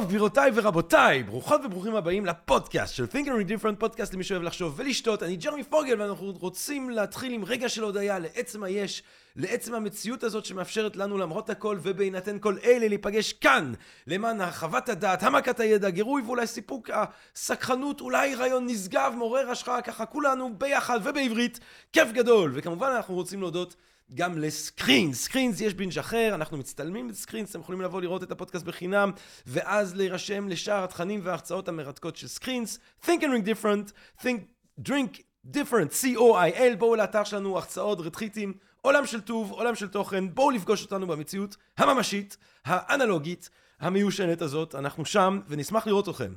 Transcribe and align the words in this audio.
טוב, 0.00 0.08
גבירותיי 0.08 0.50
ורבותיי, 0.54 1.22
ברוכות 1.22 1.60
וברוכים 1.64 1.94
הבאים 1.94 2.26
לפודקאסט 2.26 2.94
של 2.94 3.04
Think 3.04 3.26
and 3.26 3.50
Different, 3.50 3.76
פודקאסט 3.78 4.14
למי 4.14 4.24
שאוהב 4.24 4.42
לחשוב 4.42 4.74
ולשתות. 4.76 5.22
אני 5.22 5.36
ג'רמי 5.36 5.64
פוגל 5.64 6.00
ואנחנו 6.00 6.32
רוצים 6.40 6.90
להתחיל 6.90 7.32
עם 7.32 7.44
רגע 7.44 7.68
של 7.68 7.82
הודיה 7.82 8.18
לעצם 8.18 8.62
היש, 8.62 9.02
לעצם 9.36 9.74
המציאות 9.74 10.24
הזאת 10.24 10.44
שמאפשרת 10.44 10.96
לנו 10.96 11.18
למרות 11.18 11.50
הכל 11.50 11.78
ובהינתן 11.82 12.38
כל 12.38 12.56
אלה 12.64 12.88
להיפגש 12.88 13.32
כאן 13.32 13.72
למען 14.06 14.40
הרחבת 14.40 14.88
הדעת, 14.88 15.22
העמקת 15.22 15.60
הידע, 15.60 15.90
גירוי 15.90 16.22
ואולי 16.22 16.46
סיפוק 16.46 16.90
הסקרנות, 16.90 18.00
אולי 18.00 18.34
רעיון 18.34 18.66
נשגב, 18.66 19.12
מעורר 19.16 19.50
השראה, 19.50 19.82
ככה 19.82 20.06
כולנו 20.06 20.58
ביחד 20.58 21.00
ובעברית, 21.04 21.60
כיף 21.92 22.12
גדול. 22.12 22.52
וכמובן 22.54 22.88
אנחנו 22.88 23.14
רוצים 23.14 23.40
להודות 23.40 23.76
גם 24.14 24.38
לסקרינס, 24.38 25.22
סקרינס 25.24 25.60
יש 25.60 25.74
binge 25.74 25.98
אחר, 25.98 26.30
אנחנו 26.34 26.56
מצטלמים 26.56 27.08
בסקרינס, 27.08 27.50
אתם 27.50 27.60
יכולים 27.60 27.80
לבוא 27.80 28.00
לראות 28.00 28.22
את 28.22 28.30
הפודקאסט 28.30 28.64
בחינם, 28.64 29.10
ואז 29.46 29.96
להירשם 29.96 30.48
לשאר 30.48 30.84
התכנים 30.84 31.20
וההרצאות 31.22 31.68
המרתקות 31.68 32.16
של 32.16 32.28
סקרינס. 32.28 32.78
Think 33.04 33.08
and 33.08 33.24
Drink 33.24 33.46
Different, 33.46 33.92
Think, 34.22 34.40
Drink 34.88 35.20
Different, 35.46 35.92
C-O-I-L, 36.02 36.76
בואו 36.78 36.96
לאתר 36.96 37.24
שלנו, 37.24 37.56
הרצאות, 37.56 38.00
רתחיתים, 38.00 38.52
עולם 38.82 39.06
של 39.06 39.20
טוב, 39.20 39.50
עולם 39.50 39.74
של 39.74 39.88
תוכן, 39.88 40.34
בואו 40.34 40.50
לפגוש 40.50 40.82
אותנו 40.82 41.06
במציאות 41.06 41.56
הממשית, 41.78 42.36
האנלוגית, 42.64 43.50
המיושנת 43.80 44.42
הזאת, 44.42 44.74
אנחנו 44.74 45.04
שם, 45.04 45.40
ונשמח 45.48 45.86
לראות 45.86 46.08
אתכם. 46.08 46.32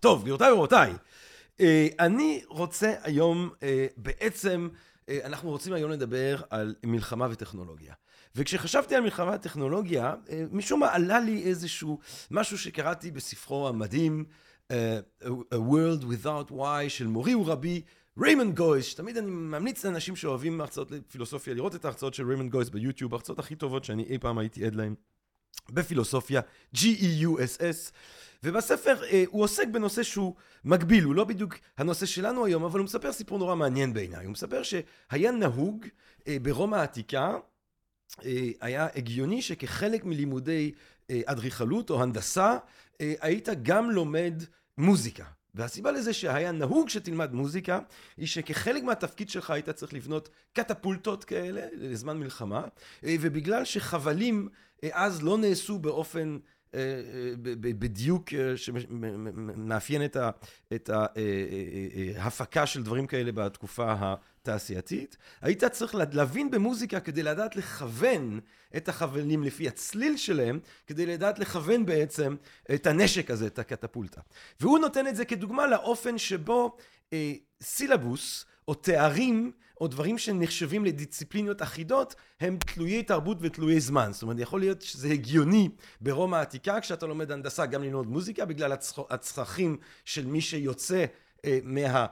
טוב, 0.00 0.22
גבירותיי 0.22 0.52
ורבותיי, 0.52 0.92
אני 2.00 2.42
רוצה 2.48 2.94
היום 3.02 3.50
בעצם 3.96 4.68
אנחנו 5.24 5.50
רוצים 5.50 5.72
היום 5.72 5.90
לדבר 5.90 6.40
על 6.50 6.74
מלחמה 6.84 7.28
וטכנולוגיה. 7.30 7.94
וכשחשבתי 8.34 8.94
על 8.94 9.02
מלחמה 9.02 9.34
וטכנולוגיה, 9.34 10.14
משום 10.52 10.80
מה 10.80 10.92
עלה 10.92 11.20
לי 11.20 11.42
איזשהו 11.42 11.98
משהו 12.30 12.58
שקראתי 12.58 13.10
בספרו 13.10 13.68
המדהים, 13.68 14.24
uh, 14.72 14.74
A 15.24 15.56
World 15.56 16.02
Without 16.02 16.50
Why 16.50 16.88
של 16.88 17.06
מורי 17.06 17.34
ורבי 17.34 17.82
ריימונד 18.18 18.56
גויס, 18.56 18.84
שתמיד 18.86 19.16
אני 19.16 19.30
ממליץ 19.30 19.84
לאנשים 19.84 20.16
שאוהבים 20.16 20.60
הרצאות 20.60 20.90
לפילוסופיה 20.90 21.54
לראות 21.54 21.74
את 21.74 21.84
ההרצאות 21.84 22.14
של 22.14 22.26
ריימונד 22.26 22.50
גויס 22.50 22.68
ביוטיוב, 22.68 23.14
ההרצאות 23.14 23.38
הכי 23.38 23.56
טובות 23.56 23.84
שאני 23.84 24.04
אי 24.04 24.18
פעם 24.18 24.38
הייתי 24.38 24.66
עד 24.66 24.74
להן 24.74 24.94
בפילוסופיה, 25.70 26.40
G-E-U-S-S. 26.74 27.92
ובספר 28.42 29.04
אה, 29.04 29.24
הוא 29.26 29.42
עוסק 29.42 29.68
בנושא 29.68 30.02
שהוא 30.02 30.34
מקביל, 30.64 31.04
הוא 31.04 31.14
לא 31.14 31.24
בדיוק 31.24 31.54
הנושא 31.78 32.06
שלנו 32.06 32.44
היום, 32.44 32.64
אבל 32.64 32.78
הוא 32.78 32.84
מספר 32.84 33.12
סיפור 33.12 33.38
נורא 33.38 33.54
מעניין 33.54 33.92
בעיניי. 33.92 34.24
הוא 34.24 34.32
מספר 34.32 34.62
שהיה 34.62 35.30
נהוג 35.30 35.86
אה, 36.28 36.36
ברומא 36.42 36.76
העתיקה, 36.76 37.36
אה, 38.24 38.48
היה 38.60 38.88
הגיוני 38.94 39.42
שכחלק 39.42 40.04
מלימודי 40.04 40.72
אה, 41.10 41.20
אדריכלות 41.24 41.90
או 41.90 42.02
הנדסה, 42.02 42.56
אה, 43.00 43.14
היית 43.20 43.48
גם 43.62 43.90
לומד 43.90 44.42
מוזיקה. 44.78 45.24
והסיבה 45.54 45.92
לזה 45.92 46.12
שהיה 46.12 46.52
נהוג 46.52 46.88
שתלמד 46.88 47.32
מוזיקה, 47.32 47.78
היא 48.16 48.26
שכחלק 48.26 48.82
מהתפקיד 48.82 49.30
שלך 49.30 49.50
היית 49.50 49.70
צריך 49.70 49.94
לבנות 49.94 50.28
קטפולטות 50.52 51.24
כאלה 51.24 51.62
לזמן 51.72 52.16
מלחמה, 52.16 52.64
אה, 53.04 53.16
ובגלל 53.20 53.64
שחבלים 53.64 54.48
אז 54.92 55.22
לא 55.22 55.38
נעשו 55.38 55.78
באופן 55.78 56.38
בדיוק 57.52 58.28
שמאפיין 58.56 60.02
את 60.74 60.90
ההפקה 62.18 62.66
של 62.66 62.82
דברים 62.82 63.06
כאלה 63.06 63.32
בתקופה 63.32 63.94
התעשייתית. 64.00 65.16
היית 65.40 65.64
צריך 65.64 65.94
להבין 65.94 66.50
במוזיקה 66.50 67.00
כדי 67.00 67.22
לדעת 67.22 67.56
לכוון 67.56 68.40
את 68.76 68.88
החבלים 68.88 69.42
לפי 69.42 69.68
הצליל 69.68 70.16
שלהם, 70.16 70.60
כדי 70.86 71.06
לדעת 71.06 71.38
לכוון 71.38 71.86
בעצם 71.86 72.36
את 72.74 72.86
הנשק 72.86 73.30
הזה, 73.30 73.46
את 73.46 73.58
הקטפולטה. 73.58 74.20
והוא 74.60 74.78
נותן 74.78 75.06
את 75.06 75.16
זה 75.16 75.24
כדוגמה 75.24 75.66
לאופן 75.66 76.18
שבו 76.18 76.76
סילבוס 77.62 78.44
או 78.68 78.74
תארים 78.74 79.52
או 79.80 79.88
דברים 79.88 80.18
שנחשבים 80.18 80.84
לדיסציפלינות 80.84 81.62
אחידות, 81.62 82.14
הם 82.40 82.58
תלויי 82.58 83.02
תרבות 83.02 83.38
ותלויי 83.40 83.80
זמן. 83.80 84.12
זאת 84.12 84.22
אומרת, 84.22 84.36
יכול 84.40 84.60
להיות 84.60 84.82
שזה 84.82 85.08
הגיוני 85.08 85.68
ברומא 86.00 86.36
העתיקה, 86.36 86.80
כשאתה 86.80 87.06
לומד 87.06 87.32
הנדסה, 87.32 87.66
גם 87.66 87.82
ללמוד 87.82 88.06
מוזיקה, 88.06 88.44
בגלל 88.44 88.72
הצרכים 89.10 89.76
של 90.04 90.26
מי 90.26 90.40
שיוצא 90.40 91.04
אה, 91.44 91.58
מה... 91.62 92.06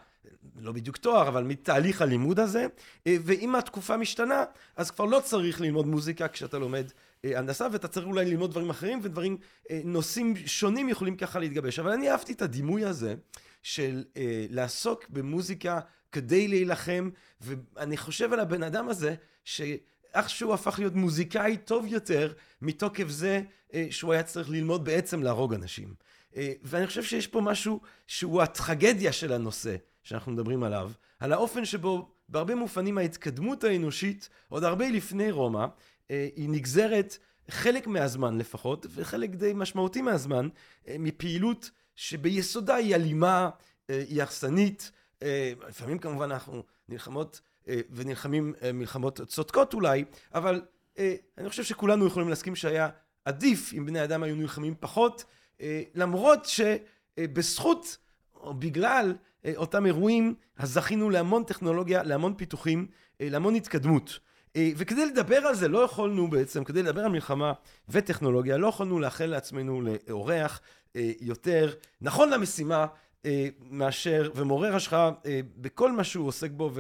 לא 0.57 0.73
בדיוק 0.73 0.97
תואר, 0.97 1.29
אבל 1.29 1.45
מתהליך 1.45 2.03
הלימוד 2.03 2.41
הזה, 2.41 2.67
אה, 3.07 3.17
ואם 3.25 3.55
התקופה 3.55 3.97
משתנה, 3.97 4.45
אז 4.77 4.91
כבר 4.91 5.05
לא 5.05 5.21
צריך 5.25 5.61
ללמוד 5.61 5.87
מוזיקה 5.87 6.29
כשאתה 6.29 6.59
לומד 6.59 6.85
אה, 7.25 7.39
הנדסה, 7.39 7.67
ואתה 7.73 7.89
צריך 7.89 8.07
אולי 8.07 8.25
ללמוד 8.25 8.51
דברים 8.51 8.71
אחרים, 8.71 9.01
ודברים, 9.03 9.37
אה, 9.71 9.81
נושאים 9.85 10.35
שונים 10.47 10.89
יכולים 10.89 11.17
ככה 11.17 11.39
להתגבש. 11.39 11.79
אבל 11.79 11.93
אני 11.93 12.11
אהבתי 12.11 12.33
את 12.33 12.43
הדימוי 12.43 12.85
הזה 12.85 13.15
של 13.65 14.05
אה, 14.17 14.47
לעסוק 14.51 15.05
במוזיקה 15.09 15.81
כדי 16.13 16.49
להילחם, 16.49 17.11
ואני 17.41 17.97
חושב 17.97 18.33
על 18.33 18.41
הבן 18.41 18.63
אדם 18.63 18.89
הזה, 18.89 19.15
שאיכשהו 19.45 20.55
הפך 20.55 20.79
להיות 20.79 20.95
מוזיקאי 20.95 21.57
טוב 21.57 21.87
יותר, 21.87 22.33
מתוקף 22.63 23.09
זה 23.09 23.43
אה, 23.75 23.87
שהוא 23.91 24.13
היה 24.13 24.23
צריך 24.23 24.51
ללמוד 24.51 24.85
בעצם 24.85 25.23
להרוג 25.23 25.55
אנשים. 25.55 25.95
אה, 26.37 26.53
ואני 26.63 26.87
חושב 26.87 27.03
שיש 27.03 27.27
פה 27.27 27.41
משהו 27.41 27.81
שהוא 28.07 28.43
הטרגדיה 28.43 29.13
של 29.13 29.33
הנושא 29.33 29.77
שאנחנו 30.03 30.33
מדברים 30.33 30.63
עליו, 30.63 30.91
על 31.19 31.33
האופן 31.33 31.65
שבו 31.65 32.09
בהרבה 32.29 32.55
מופנים 32.55 32.99
ההתקדמות 32.99 33.65
האנושית, 33.65 34.29
עוד 34.49 34.65
הרבה 34.65 34.91
לפני 34.91 35.31
רומא, 35.31 35.67
אה, 36.11 36.29
היא 36.37 36.49
נגזרת 36.49 37.19
חלק 37.51 37.87
מהזמן 37.87 38.39
לפחות, 38.39 38.87
וחלק 38.95 39.31
די 39.31 39.53
משמעותי 39.55 40.03
מהזמן, 40.03 40.49
מפעילות 40.99 41.71
שביסודה 41.97 42.75
היא 42.75 42.95
אלימה, 42.95 43.51
היא 43.89 44.23
הרסנית, 44.23 44.91
לפעמים 45.69 45.99
כמובן 45.99 46.33
אנחנו 46.33 46.63
נלחמות 46.89 47.41
ונלחמים 47.91 48.55
מלחמות 48.75 49.21
צודקות 49.21 49.75
אולי, 49.75 50.05
אבל 50.35 50.63
אני 51.39 51.49
חושב 51.49 51.65
שכולנו 51.65 52.07
יכולים 52.07 52.29
להסכים 52.29 52.57
שהיה 52.57 52.89
עדיף 53.25 53.73
אם 53.73 53.87
בני 53.87 54.05
אדם 54.05 54.23
היו 54.23 54.37
נלחמים 54.37 54.75
פחות, 54.81 55.25
למרות 55.95 56.47
שבזכות 56.47 57.99
או 58.35 58.55
בגלל 58.55 59.15
אותם 59.57 59.87
אירועים, 59.87 60.35
אז 60.57 60.73
זכינו 60.73 61.11
להמון 61.11 61.45
טכנולוגיה, 61.45 62.03
להמון 62.03 62.35
פיתוחים, 62.37 62.87
להמון 63.21 63.55
התקדמות. 63.55 64.19
וכדי 64.59 65.07
לדבר 65.07 65.37
על 65.37 65.55
זה 65.55 65.69
לא 65.69 65.79
יכולנו 65.79 66.31
בעצם, 66.31 66.65
כדי 66.65 66.83
לדבר 66.83 67.05
על 67.05 67.11
מלחמה 67.11 67.53
וטכנולוגיה, 67.89 68.57
לא 68.57 68.67
יכולנו 68.67 69.01
לאחל 69.01 69.27
לעצמנו 69.27 69.83
לאורח 69.83 70.61
יותר 71.21 71.73
נכון 72.01 72.31
למשימה 72.31 72.87
מאשר, 73.71 74.31
ומעורר 74.35 74.77
השחאה 74.77 75.11
בכל 75.57 75.93
מה 75.93 76.05
שהוא 76.05 76.29
עוסק 76.29 76.51
בו 76.51 76.71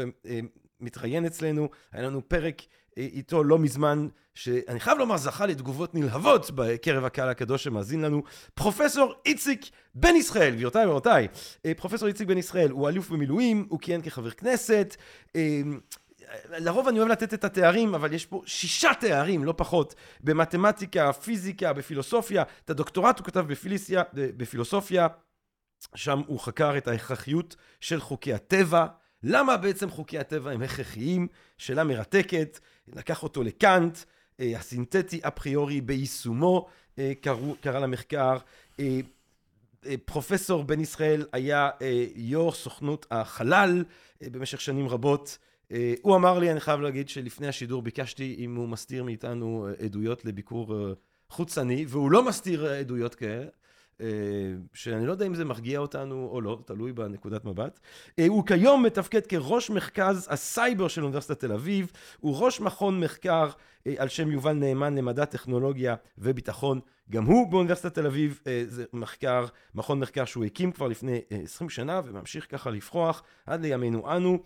ומתראיין 0.80 1.26
אצלנו. 1.26 1.68
היה 1.92 2.02
לנו 2.02 2.28
פרק 2.28 2.62
איתו 2.96 3.44
לא 3.44 3.58
מזמן, 3.58 4.08
שאני 4.34 4.80
חייב 4.80 4.98
לומר, 4.98 5.16
זכה 5.16 5.46
לתגובות 5.46 5.94
נלהבות 5.94 6.50
בקרב 6.54 7.04
הקהל 7.04 7.28
הקדוש 7.28 7.64
שמאזין 7.64 8.02
לנו. 8.02 8.22
פרופסור 8.54 9.14
איציק 9.26 9.66
בן 9.94 10.16
ישראל, 10.16 10.54
גבירותיי 10.54 10.86
ורבותיי, 10.86 11.28
פרופסור 11.76 12.08
איציק 12.08 12.28
בן 12.28 12.38
ישראל 12.38 12.70
הוא 12.70 12.88
אלוף 12.88 13.10
במילואים, 13.10 13.66
הוא 13.68 13.80
כיהן 13.80 14.02
כחבר 14.02 14.30
כנסת. 14.30 14.96
לרוב 16.48 16.88
אני 16.88 16.98
אוהב 16.98 17.08
לתת 17.10 17.34
את 17.34 17.44
התארים, 17.44 17.94
אבל 17.94 18.12
יש 18.12 18.26
פה 18.26 18.42
שישה 18.46 18.90
תארים, 19.00 19.44
לא 19.44 19.54
פחות, 19.56 19.94
במתמטיקה, 20.20 21.12
פיזיקה, 21.12 21.72
בפילוסופיה. 21.72 22.42
את 22.64 22.70
הדוקטורט 22.70 23.18
הוא 23.18 23.26
כתב 23.26 23.40
בפיליסיה, 23.40 24.02
בפילוסופיה. 24.12 25.06
שם 25.94 26.22
הוא 26.26 26.40
חקר 26.40 26.76
את 26.76 26.88
ההכרחיות 26.88 27.56
של 27.80 28.00
חוקי 28.00 28.34
הטבע. 28.34 28.86
למה 29.22 29.56
בעצם 29.56 29.90
חוקי 29.90 30.18
הטבע 30.18 30.50
הם 30.50 30.62
הכרחיים? 30.62 31.28
שאלה 31.58 31.84
מרתקת. 31.84 32.58
לקח 32.88 33.22
אותו 33.22 33.42
לקאנט, 33.42 33.98
הסינתטי 34.38 35.20
אפריורי 35.22 35.80
ביישומו, 35.80 36.68
קראו, 37.20 37.54
קרא 37.60 37.78
למחקר. 37.78 38.36
פרופסור 40.04 40.64
בן 40.64 40.80
ישראל 40.80 41.26
היה 41.32 41.70
יו"ר 42.14 42.52
סוכנות 42.52 43.06
החלל 43.10 43.84
במשך 44.22 44.60
שנים 44.60 44.88
רבות. 44.88 45.38
הוא 46.02 46.16
אמר 46.16 46.38
לי, 46.38 46.50
אני 46.50 46.60
חייב 46.60 46.80
להגיד 46.80 47.08
שלפני 47.08 47.48
השידור 47.48 47.82
ביקשתי 47.82 48.36
אם 48.38 48.54
הוא 48.54 48.68
מסתיר 48.68 49.04
מאיתנו 49.04 49.68
עדויות 49.84 50.24
לביקור 50.24 50.74
חוצני, 51.28 51.84
והוא 51.88 52.10
לא 52.10 52.24
מסתיר 52.24 52.66
עדויות 52.66 53.14
כאלה. 53.14 53.46
שאני 54.74 55.06
לא 55.06 55.12
יודע 55.12 55.26
אם 55.26 55.34
זה 55.34 55.44
מרגיע 55.44 55.78
אותנו 55.78 56.28
או 56.32 56.40
לא, 56.40 56.58
תלוי 56.64 56.92
בנקודת 56.92 57.44
מבט. 57.44 57.80
הוא 58.28 58.46
כיום 58.46 58.82
מתפקד 58.82 59.26
כראש 59.26 59.70
מרכז 59.70 60.28
הסייבר 60.30 60.88
של 60.88 61.02
אוניברסיטת 61.02 61.40
תל 61.40 61.52
אביב, 61.52 61.92
הוא 62.20 62.38
ראש 62.38 62.60
מכון 62.60 63.00
מחקר 63.00 63.50
על 63.98 64.08
שם 64.08 64.30
יובל 64.30 64.52
נאמן 64.52 64.94
למדע, 64.94 65.24
טכנולוגיה 65.24 65.94
וביטחון 66.18 66.80
גם 67.10 67.24
הוא 67.24 67.50
באוניברסיטת 67.50 67.94
תל 67.94 68.06
אביב, 68.06 68.40
אה, 68.46 68.62
זה 68.66 68.84
מחקר, 68.92 69.46
מכון 69.74 70.00
מחקר 70.00 70.24
שהוא 70.24 70.44
הקים 70.44 70.72
כבר 70.72 70.88
לפני 70.88 71.20
20 71.30 71.70
שנה 71.70 72.00
וממשיך 72.04 72.46
ככה 72.50 72.70
לפרוח 72.70 73.22
עד 73.46 73.60
לימינו 73.60 74.16
אנו. 74.16 74.38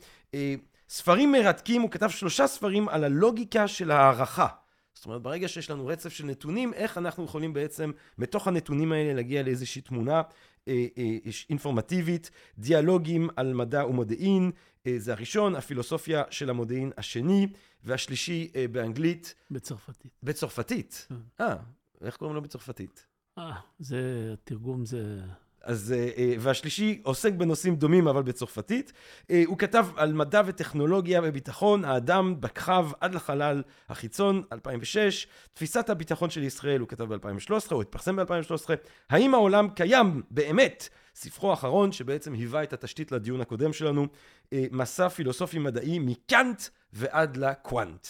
ספרים 0.88 1.32
מרתקים, 1.32 1.82
הוא 1.82 1.90
כתב 1.90 2.08
שלושה 2.08 2.46
ספרים 2.46 2.88
על 2.88 3.04
הלוגיקה 3.04 3.68
של 3.68 3.90
הערכה. 3.90 4.46
זאת 4.94 5.06
אומרת, 5.06 5.22
ברגע 5.22 5.48
שיש 5.48 5.70
לנו 5.70 5.86
רצף 5.86 6.08
של 6.08 6.26
נתונים, 6.26 6.74
איך 6.74 6.98
אנחנו 6.98 7.24
יכולים 7.24 7.52
בעצם, 7.52 7.90
מתוך 8.18 8.48
הנתונים 8.48 8.92
האלה, 8.92 9.14
להגיע 9.14 9.42
לאיזושהי 9.42 9.82
תמונה 9.82 10.22
אה, 10.68 10.86
אה, 10.98 11.16
אינפורמטיבית, 11.50 12.30
דיאלוגים 12.58 13.28
על 13.36 13.54
מדע 13.54 13.86
ומודיעין, 13.86 14.50
אה, 14.86 14.94
זה 14.98 15.12
הראשון, 15.12 15.54
הפילוסופיה 15.54 16.22
של 16.30 16.50
המודיעין 16.50 16.92
השני, 16.96 17.46
והשלישי 17.84 18.50
אה, 18.56 18.68
באנגלית. 18.72 19.34
בצרפתית. 19.50 20.12
בצרפתית? 20.22 21.06
כן. 21.08 21.44
אה, 21.44 21.56
איך 22.00 22.16
קוראים 22.16 22.34
לו 22.34 22.42
בצרפתית? 22.42 23.06
אה, 23.38 23.52
זה, 23.78 24.34
תרגום 24.44 24.84
זה... 24.84 25.20
אז, 25.68 25.94
אה, 25.96 26.08
אה, 26.16 26.34
והשלישי 26.40 27.00
עוסק 27.02 27.32
בנושאים 27.32 27.76
דומים 27.76 28.08
אבל 28.08 28.22
בצרפתית. 28.22 28.92
אה, 29.30 29.42
הוא 29.46 29.58
כתב 29.58 29.86
על 29.96 30.12
מדע 30.12 30.42
וטכנולוגיה 30.46 31.20
וביטחון, 31.24 31.84
האדם 31.84 32.40
בכחב 32.40 32.90
עד 33.00 33.14
לחלל 33.14 33.62
החיצון, 33.88 34.42
2006. 34.52 35.26
תפיסת 35.54 35.90
הביטחון 35.90 36.30
של 36.30 36.42
ישראל 36.42 36.80
הוא 36.80 36.88
כתב 36.88 37.14
ב-2013, 37.14 37.52
הוא 37.70 37.82
התפרסם 37.82 38.16
ב-2013. 38.16 38.70
האם 39.10 39.34
העולם 39.34 39.68
קיים 39.68 40.22
באמת? 40.30 40.88
ספרו 41.14 41.50
האחרון 41.50 41.92
שבעצם 41.92 42.32
היווה 42.32 42.62
את 42.62 42.72
התשתית 42.72 43.12
לדיון 43.12 43.40
הקודם 43.40 43.72
שלנו, 43.72 44.06
מסע 44.52 45.08
פילוסופי 45.08 45.58
מדעי 45.58 45.98
מקאנט 45.98 46.62
ועד 46.92 47.36
לקוואנט. 47.36 48.06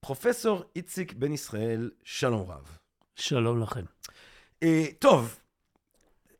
פרופסור 0.00 0.64
איציק 0.76 1.12
בן 1.12 1.32
ישראל, 1.32 1.90
שלום 2.04 2.50
רב. 2.50 2.78
שלום 3.16 3.62
לכם. 3.62 3.84
טוב, 4.98 5.38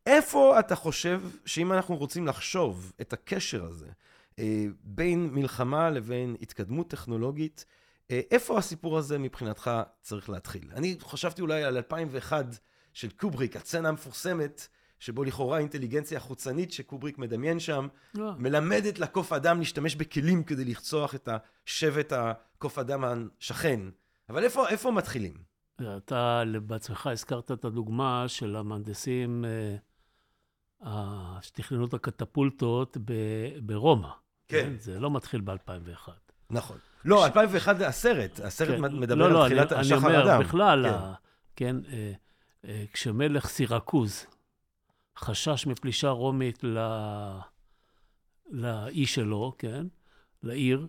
איפה 0.07 0.59
אתה 0.59 0.77
חושב 0.77 1.23
שאם 1.47 1.73
אנחנו 1.73 1.97
רוצים 1.97 2.27
לחשוב 2.27 2.93
את 3.01 3.13
הקשר 3.13 3.65
הזה 3.65 3.89
אה, 4.39 4.67
בין 4.83 5.31
מלחמה 5.33 5.91
לבין 5.91 6.37
התקדמות 6.41 6.91
טכנולוגית, 6.91 7.65
אה, 8.11 8.21
איפה 8.31 8.59
הסיפור 8.59 8.99
הזה 8.99 9.19
מבחינתך 9.19 9.71
צריך 10.01 10.31
להתחיל? 10.31 10.71
אני 10.75 10.97
חשבתי 11.01 11.43
אולי 11.43 11.65
על 11.65 11.77
2001 11.77 12.59
של 12.93 13.11
קובריק, 13.11 13.57
הצצנה 13.57 13.89
המפורסמת, 13.89 14.69
שבו 14.99 15.25
לכאורה 15.25 15.59
אינטליגנציה 15.59 16.21
חוצנית 16.21 16.73
שקובריק 16.73 17.19
מדמיין 17.19 17.61
שם, 17.61 17.89
לא. 18.15 18.33
מלמדת 18.39 18.99
לקוף 18.99 19.33
אדם 19.33 19.59
להשתמש 19.59 19.95
בכלים 19.95 20.45
כדי 20.45 20.65
לרצוח 20.65 21.15
את 21.15 21.29
השבט 21.67 22.13
הקוף 22.13 22.79
אדם 22.79 23.05
השכן. 23.41 23.81
אבל 24.29 24.45
איפה, 24.45 24.69
איפה 24.69 24.91
מתחילים? 24.91 25.35
אתה 25.97 26.43
בעצמך 26.67 27.07
הזכרת 27.07 27.53
את 27.53 27.65
הדוגמה 27.65 28.25
של 28.29 28.57
המהנדסים 28.57 29.45
אה, 29.45 29.77
שתכננו 31.41 31.87
את 31.87 31.95
הקטפולטות 31.95 32.97
ברומא. 33.63 34.09
כן. 34.49 34.65
כן. 34.65 34.73
זה 34.79 35.01
לא 35.01 35.11
מתחיל 35.11 35.41
ב-2001. 35.41 36.09
נכון. 36.51 36.77
לא, 37.05 37.27
2001 37.27 37.79
זה 37.79 37.89
הסרט, 37.89 38.41
הסרט 38.41 38.77
כן. 38.77 38.97
מדבר 38.97 39.15
לא, 39.15 39.31
לא, 39.31 39.45
על 39.45 39.49
תחילת 39.49 39.73
אני, 39.73 39.85
שחר 39.85 39.97
אדם. 39.97 40.07
אני 40.07 40.23
אומר, 40.23 40.41
בכלל, 40.41 40.87
כן, 40.87 40.95
ה, 40.95 41.15
כן 41.57 41.77
אה, 41.93 42.13
אה, 42.65 42.85
כשמלך 42.93 43.49
סירקוז 43.49 44.27
חשש 45.19 45.67
מפלישה 45.67 46.09
רומית 46.09 46.65
ל... 46.65 46.79
לאי 48.51 49.07
שלו, 49.07 49.53
כן, 49.59 49.87
לעיר, 50.43 50.87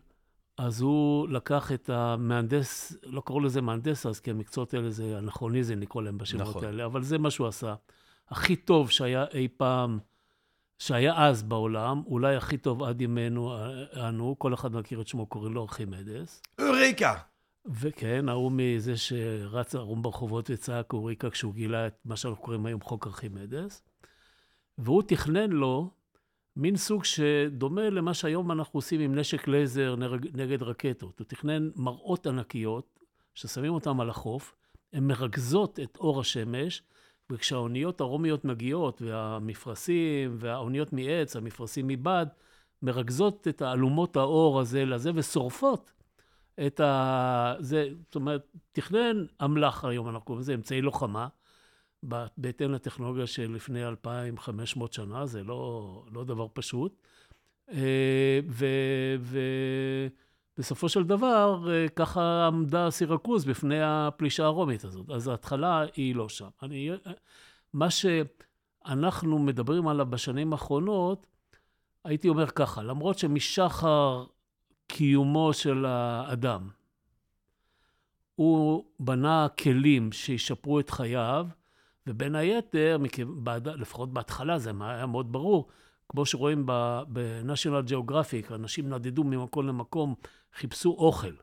אז 0.57 0.81
הוא 0.81 1.29
לקח 1.29 1.71
את 1.71 1.89
המהנדס, 1.89 2.97
לא 3.03 3.21
קראו 3.25 3.39
לזה 3.39 3.61
מהנדס 3.61 4.05
אז, 4.05 4.19
כי 4.19 4.31
המקצועות 4.31 4.73
האלה 4.73 4.91
זה 4.91 5.17
אנכרוניזם, 5.17 5.79
נקרא 5.79 6.01
להם 6.01 6.17
בשמות 6.17 6.47
נכון. 6.47 6.65
האלה, 6.65 6.85
אבל 6.85 7.03
זה 7.03 7.17
מה 7.17 7.31
שהוא 7.31 7.47
עשה. 7.47 7.75
הכי 8.29 8.55
טוב 8.55 8.89
שהיה 8.89 9.25
אי 9.33 9.47
פעם, 9.57 9.99
שהיה 10.79 11.27
אז 11.27 11.43
בעולם, 11.43 12.03
אולי 12.05 12.35
הכי 12.35 12.57
טוב 12.57 12.83
עד 12.83 13.01
ימינו 13.01 13.55
אנו, 14.07 14.35
כל 14.39 14.53
אחד 14.53 14.75
מכיר 14.75 15.01
את 15.01 15.07
שמו, 15.07 15.25
קוראים 15.25 15.53
לו 15.53 15.61
ארכימדס. 15.61 16.41
אוריקה! 16.61 17.13
וכן, 17.65 18.29
ההוא 18.29 18.51
מזה 18.55 18.97
שרץ 18.97 19.75
ערום 19.75 20.01
ברחובות 20.01 20.49
וצעק 20.49 20.93
אוריקה 20.93 21.29
כשהוא 21.29 21.53
גילה 21.53 21.87
את 21.87 21.93
מה 22.05 22.15
שאנחנו 22.15 22.43
קוראים 22.43 22.65
היום 22.65 22.81
חוק 22.81 23.07
ארכימדס. 23.07 23.83
והוא 24.77 25.03
תכנן 25.03 25.49
לו 25.49 25.89
מין 26.55 26.77
סוג 26.77 27.03
שדומה 27.03 27.89
למה 27.89 28.13
שהיום 28.13 28.51
אנחנו 28.51 28.77
עושים 28.77 29.01
עם 29.01 29.15
נשק 29.15 29.47
לייזר 29.47 29.95
נגד 30.33 30.63
רקטות. 30.63 31.19
הוא 31.19 31.25
תכנן 31.27 31.69
מראות 31.75 32.27
ענקיות, 32.27 32.99
ששמים 33.33 33.73
אותן 33.73 33.99
על 33.99 34.09
החוף, 34.09 34.55
הן 34.93 35.03
מרכזות 35.07 35.79
את 35.79 35.97
אור 35.97 36.19
השמש, 36.19 36.83
וכשהאוניות 37.31 38.01
הרומיות 38.01 38.45
מגיעות, 38.45 39.01
והמפרשים, 39.01 40.35
והאוניות 40.39 40.93
מעץ, 40.93 41.35
המפרשים 41.35 41.87
מבד, 41.87 42.25
מרכזות 42.81 43.47
את 43.47 43.61
אלומות 43.61 44.15
האור 44.15 44.59
הזה 44.59 44.85
לזה 44.85 45.11
ושורפות 45.15 45.91
את 46.67 46.79
ה... 46.79 47.55
זה, 47.59 47.89
זאת 48.05 48.15
אומרת, 48.15 48.47
תכנן 48.71 49.25
אמל"ח 49.43 49.85
היום, 49.85 50.09
אנחנו 50.09 50.25
קוראים 50.25 50.41
לזה 50.41 50.53
אמצעי 50.53 50.81
לוחמה, 50.81 51.27
בהתאם 52.37 52.71
לטכנולוגיה 52.71 53.27
של 53.27 53.51
לפני 53.51 53.85
2,500 53.85 54.93
שנה, 54.93 55.25
זה 55.25 55.43
לא, 55.43 56.05
לא 56.11 56.23
דבר 56.23 56.47
פשוט. 56.53 57.07
אה, 57.71 58.39
ו... 58.49 58.65
ו 59.19 59.39
בסופו 60.57 60.89
של 60.89 61.03
דבר, 61.03 61.71
אה, 61.71 61.89
ככה 61.89 62.47
עמדה 62.47 62.91
סירקוז 62.91 63.45
בפני 63.45 63.79
הפלישה 63.81 64.45
הרומית 64.45 64.83
הזאת. 64.83 65.09
אז 65.09 65.27
ההתחלה 65.27 65.85
היא 65.95 66.15
לא 66.15 66.29
שם. 66.29 66.47
אני, 66.63 66.91
אה, 66.91 66.95
מה 67.73 67.88
שאנחנו 67.89 69.39
מדברים 69.39 69.88
עליו 69.88 70.05
בשנים 70.05 70.53
האחרונות, 70.53 71.27
הייתי 72.03 72.29
אומר 72.29 72.47
ככה, 72.47 72.83
למרות 72.83 73.19
שמשחר 73.19 74.25
קיומו 74.88 75.53
של 75.53 75.85
האדם, 75.85 76.69
הוא 78.35 78.83
בנה 79.00 79.47
כלים 79.59 80.11
שישפרו 80.11 80.79
את 80.79 80.89
חייו, 80.89 81.47
ובין 82.07 82.35
היתר, 82.35 82.97
לפחות 83.65 84.13
בהתחלה 84.13 84.59
זה 84.59 84.71
היה 84.81 85.05
מאוד 85.05 85.31
ברור, 85.31 85.67
כמו 86.09 86.25
שרואים 86.25 86.65
ב-National 86.65 87.89
Geographic, 87.89 88.53
אנשים 88.53 88.89
נדדו 88.89 89.23
ממקום 89.23 89.67
למקום, 89.67 90.15
חיפשו 90.53 90.89
אוכל, 90.89 91.33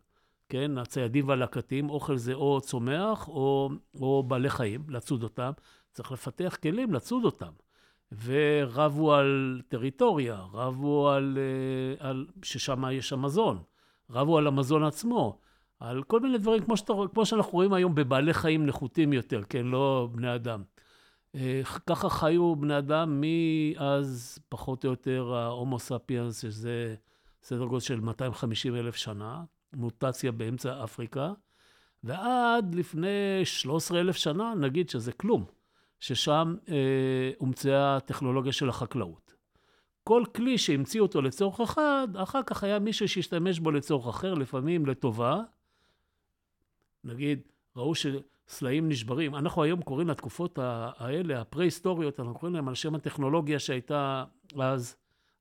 כן? 0.49 0.79
הציידים 0.79 1.29
והלקטים, 1.29 1.91
אוכל 1.91 2.17
זה 2.17 2.35
או 2.35 2.61
צומח 2.61 3.29
או, 3.29 3.71
או 4.01 4.23
בעלי 4.23 4.51
חיים, 4.51 4.85
לצוד 4.89 5.23
אותם. 5.23 5.51
צריך 5.93 6.13
לפתח 6.13 6.57
כלים 6.63 6.93
לצוד 6.95 7.25
אותם. 7.25 7.53
ורבו 8.25 9.15
על 9.15 9.61
טריטוריה, 9.69 10.39
רבו 10.53 11.09
על, 11.09 11.39
אה, 11.39 12.09
על 12.09 12.27
ששם 12.43 12.85
יש 12.93 13.13
המזון, 13.13 13.63
רבו 14.11 14.39
על 14.39 14.47
המזון 14.47 14.85
עצמו, 14.85 15.39
על 15.81 16.03
כל 16.03 16.21
מיני 16.21 16.39
דברים 16.39 16.63
כמו, 16.63 16.77
שאתה, 16.77 16.93
כמו 17.15 17.27
שאנחנו 17.27 17.53
רואים 17.53 17.73
היום 17.73 17.95
בבעלי 17.95 18.35
חיים 18.35 18.67
נחותים 18.67 19.13
יותר, 19.13 19.43
כן? 19.49 19.67
לא 19.67 20.09
בני 20.13 20.35
אדם. 20.35 20.63
אה, 21.35 21.61
ככה 21.87 22.09
חיו 22.09 22.57
בני 22.57 22.79
אדם 22.79 23.21
מאז 23.21 24.39
פחות 24.49 24.85
או 24.85 24.91
יותר 24.91 25.35
ההומו 25.35 25.79
ספיאנס, 25.79 26.43
שזה 26.43 26.95
סדר 27.43 27.65
גודל 27.65 27.81
של 27.81 28.01
250 28.01 28.77
אלף 28.77 28.97
שנה, 28.97 29.45
מוטציה 29.73 30.33
באמצע 30.33 30.85
אפריקה, 30.85 31.33
ועד 32.05 32.75
לפני 32.75 33.41
13 33.45 34.01
אלף 34.01 34.17
שנה, 34.17 34.55
נגיד 34.55 34.89
שזה 34.89 35.13
כלום, 35.13 35.45
ששם 36.01 36.55
אה, 36.69 37.31
הומצאה 37.39 37.97
הטכנולוגיה 37.97 38.53
של 38.53 38.69
החקלאות. 38.69 39.35
כל 40.05 40.25
כלי 40.35 40.59
שהמציאו 40.59 41.05
אותו 41.05 41.23
לצורך 41.23 41.61
אחד, 41.61 42.09
אחר 42.17 42.43
כך 42.47 42.65
היה 42.65 42.79
מישהו 42.79 43.09
שהשתמש 43.09 43.59
בו 43.59 43.71
לצורך 43.71 44.07
אחר, 44.07 44.35
לפעמים 44.35 44.87
לטובה. 44.87 45.41
נגיד, 47.05 47.41
ראו 47.77 47.95
שסלעים 48.51 48.89
נשברים. 48.89 49.35
אנחנו 49.35 49.63
היום 49.63 49.83
קוראים 49.83 50.09
לתקופות 50.09 50.59
האלה, 50.63 51.41
הפרה-היסטוריות, 51.41 52.21
אנחנו 52.21 52.35
קוראים 52.35 52.55
להם 52.55 52.69
על 52.69 52.75
שם 52.75 52.95
הטכנולוגיה 52.95 53.59
שהייתה 53.59 54.25
אז 54.59 54.97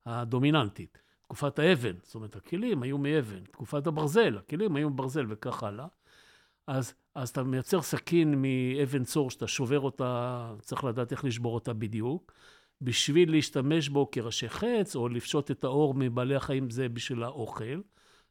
הדומיננטית. 0.06 0.98
תקופת 1.22 1.58
האבן, 1.58 1.92
זאת 2.02 2.14
אומרת, 2.14 2.36
הכלים 2.36 2.82
היו 2.82 2.98
מאבן, 2.98 3.44
תקופת 3.44 3.86
הברזל, 3.86 4.38
הכלים 4.38 4.76
היו 4.76 4.90
מברזל 4.90 5.26
וכך 5.28 5.62
הלאה. 5.62 5.86
אז, 6.66 6.94
אז 7.14 7.28
אתה 7.28 7.42
מייצר 7.42 7.82
סכין 7.82 8.42
מאבן 8.42 9.04
צור 9.04 9.30
שאתה 9.30 9.46
שובר 9.46 9.80
אותה, 9.80 10.52
צריך 10.60 10.84
לדעת 10.84 11.12
איך 11.12 11.24
לשבור 11.24 11.54
אותה 11.54 11.72
בדיוק, 11.72 12.32
בשביל 12.80 13.30
להשתמש 13.30 13.88
בו 13.88 14.10
כראשי 14.10 14.48
חץ, 14.48 14.96
או 14.96 15.08
לפשוט 15.08 15.50
את 15.50 15.64
האור 15.64 15.94
מבעלי 15.94 16.34
החיים 16.34 16.70
זה 16.70 16.88
בשביל 16.88 17.22
האוכל. 17.22 17.80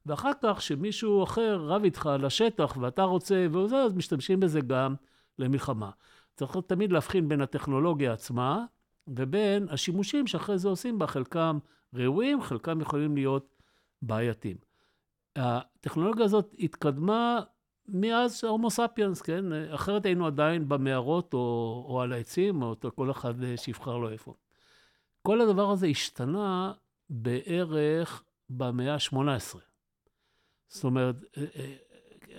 ואחר 0.05 0.31
כך, 0.41 0.61
שמישהו 0.61 1.23
אחר 1.23 1.61
רב 1.61 1.83
איתך 1.83 2.05
על 2.05 2.25
השטח 2.25 2.77
ואתה 2.79 3.03
רוצה, 3.03 3.47
וזה, 3.51 3.77
אז 3.77 3.93
משתמשים 3.93 4.39
בזה 4.39 4.61
גם 4.61 4.95
למלחמה. 5.39 5.89
צריך 6.35 6.57
תמיד 6.67 6.91
להבחין 6.91 7.29
בין 7.29 7.41
הטכנולוגיה 7.41 8.13
עצמה 8.13 8.65
ובין 9.07 9.69
השימושים 9.69 10.27
שאחרי 10.27 10.57
זה 10.57 10.69
עושים 10.69 10.99
בה, 10.99 11.07
חלקם 11.07 11.57
ראויים, 11.93 12.41
חלקם 12.41 12.81
יכולים 12.81 13.15
להיות 13.15 13.55
בעייתיים. 14.01 14.57
הטכנולוגיה 15.35 16.25
הזאת 16.25 16.55
התקדמה 16.59 17.39
מאז 17.87 18.43
הומו 18.43 18.69
ספיאנס, 18.69 19.21
כן? 19.21 19.45
אחרת 19.75 20.05
היינו 20.05 20.27
עדיין 20.27 20.69
במערות 20.69 21.33
או, 21.33 21.85
או 21.89 22.01
על 22.01 22.13
העצים, 22.13 22.61
או 22.61 22.75
כל 22.95 23.11
אחד 23.11 23.33
שיבחר 23.55 23.97
לו 23.97 24.09
איפה. 24.09 24.33
כל 25.21 25.41
הדבר 25.41 25.71
הזה 25.71 25.87
השתנה 25.87 26.73
בערך 27.09 28.23
במאה 28.49 28.93
ה-18. 28.93 29.68
זאת 30.69 30.83
אומרת, 30.83 31.15
אה, 31.37 31.43
אה, 31.55 31.75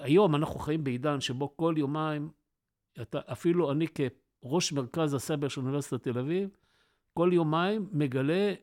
היום 0.03 0.35
אנחנו 0.35 0.61
חיים 0.61 0.85
בעידן 0.85 1.21
שבו 1.21 1.57
כל 1.57 1.75
יומיים, 1.77 2.31
אתה, 3.03 3.19
אפילו 3.33 3.73
אני 3.73 3.87
כראש 3.89 4.73
מרכז 4.73 5.15
הסייבר 5.15 5.49
של 5.49 5.61
אוניברסיטת 5.61 6.03
תל 6.03 6.19
אביב, 6.19 6.49
כל 7.15 7.31
יומיים 7.33 7.89
מגלה 7.93 8.55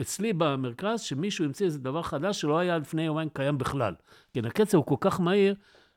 אצלי 0.00 0.32
במרכז 0.32 1.00
שמישהו 1.00 1.44
המציא 1.44 1.66
איזה 1.66 1.78
דבר 1.78 2.02
חדש 2.02 2.40
שלא 2.40 2.58
היה 2.58 2.78
לפני 2.78 3.02
יומיים 3.02 3.28
קיים 3.28 3.58
בכלל. 3.58 3.94
כן, 4.32 4.44
הקצב 4.44 4.76
הוא 4.76 4.86
כל 4.86 4.96
כך 5.00 5.20
מהיר, 5.20 5.54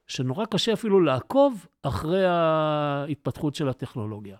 שנורא 0.07 0.45
קשה 0.45 0.73
אפילו 0.73 0.99
לעקוב 0.99 1.67
אחרי 1.81 2.25
ההתפתחות 2.25 3.55
של 3.55 3.69
הטכנולוגיה. 3.69 4.37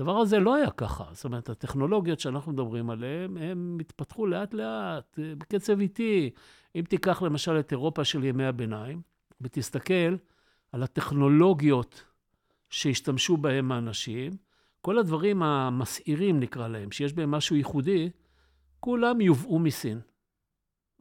הדבר 0.00 0.16
הזה 0.16 0.38
לא 0.38 0.54
היה 0.54 0.70
ככה. 0.70 1.04
זאת 1.12 1.24
אומרת, 1.24 1.48
הטכנולוגיות 1.48 2.20
שאנחנו 2.20 2.52
מדברים 2.52 2.90
עליהן, 2.90 3.36
הן 3.36 3.78
התפתחו 3.80 4.26
לאט-לאט, 4.26 5.18
בקצב 5.18 5.80
איטי. 5.80 6.30
אם 6.74 6.84
תיקח 6.88 7.22
למשל 7.22 7.58
את 7.58 7.72
אירופה 7.72 8.04
של 8.04 8.24
ימי 8.24 8.44
הביניים, 8.44 9.02
ותסתכל 9.40 10.16
על 10.72 10.82
הטכנולוגיות 10.82 12.04
שהשתמשו 12.70 13.36
בהם 13.36 13.72
האנשים, 13.72 14.32
כל 14.80 14.98
הדברים 14.98 15.42
המסעירים, 15.42 16.40
נקרא 16.40 16.68
להם, 16.68 16.90
שיש 16.90 17.12
בהם 17.12 17.30
משהו 17.30 17.56
ייחודי, 17.56 18.10
כולם 18.80 19.20
יובאו 19.20 19.58
מסין. 19.58 20.00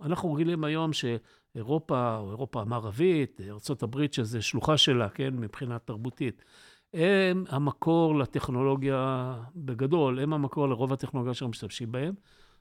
אנחנו 0.02 0.34
רגילים 0.34 0.64
היום 0.64 0.92
שאירופה, 0.94 2.18
או 2.18 2.30
אירופה 2.30 2.62
המערבית, 2.62 3.42
ארה"ב, 3.42 4.06
שזה 4.12 4.42
שלוחה 4.42 4.78
שלה, 4.78 5.10
כן, 5.10 5.34
מבחינה 5.36 5.80
תרבותית, 5.80 6.44
הם 6.94 7.44
המקור 7.50 8.20
לטכנולוגיה 8.20 9.36
בגדול, 9.56 10.20
הם 10.20 10.34
המקור 10.34 10.70
לרוב 10.70 10.94
הטכנולוגיה 10.94 11.34
שאנחנו 11.34 11.50
משתמשים 11.50 11.92
בהם. 11.92 12.14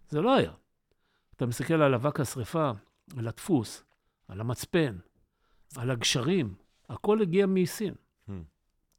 זה 0.08 0.20
לא 0.20 0.34
היה. 0.34 0.52
אתה 1.36 1.46
מסתכל 1.46 1.74
על 1.74 1.94
אבק 1.94 2.20
השרפה, 2.20 2.70
על 3.16 3.28
הדפוס, 3.28 3.84
על 4.28 4.40
המצפן, 4.40 4.98
על 5.76 5.90
הגשרים, 5.90 6.54
הכל 6.88 7.22
הגיע 7.22 7.46
מסין. 7.46 7.94
Hmm. 8.28 8.32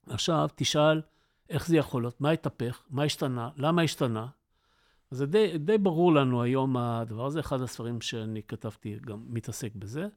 עכשיו, 0.08 0.50
תשאל 0.56 1.02
איך 1.50 1.68
זה 1.68 1.78
יכול 1.78 2.04
להיות, 2.04 2.22
מה 2.22 2.32
התהפך, 2.32 2.84
מה 2.90 3.04
השתנה, 3.04 3.50
למה 3.58 3.82
השתנה. 3.82 4.28
זה 5.12 5.26
די, 5.26 5.58
די 5.58 5.78
ברור 5.78 6.14
לנו 6.14 6.42
היום 6.42 6.78
הדבר 6.78 7.26
הזה, 7.26 7.40
אחד 7.40 7.62
הספרים 7.62 8.02
שאני 8.02 8.42
כתבתי 8.48 9.00
גם 9.06 9.26
מתעסק 9.28 9.76
בזה. 9.76 10.08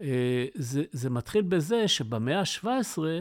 אה, 0.00 0.46
זה, 0.54 0.82
זה 0.92 1.10
מתחיל 1.10 1.42
בזה 1.42 1.88
שבמאה 1.88 2.40
ה-17 2.40 2.66
אה, 3.04 3.20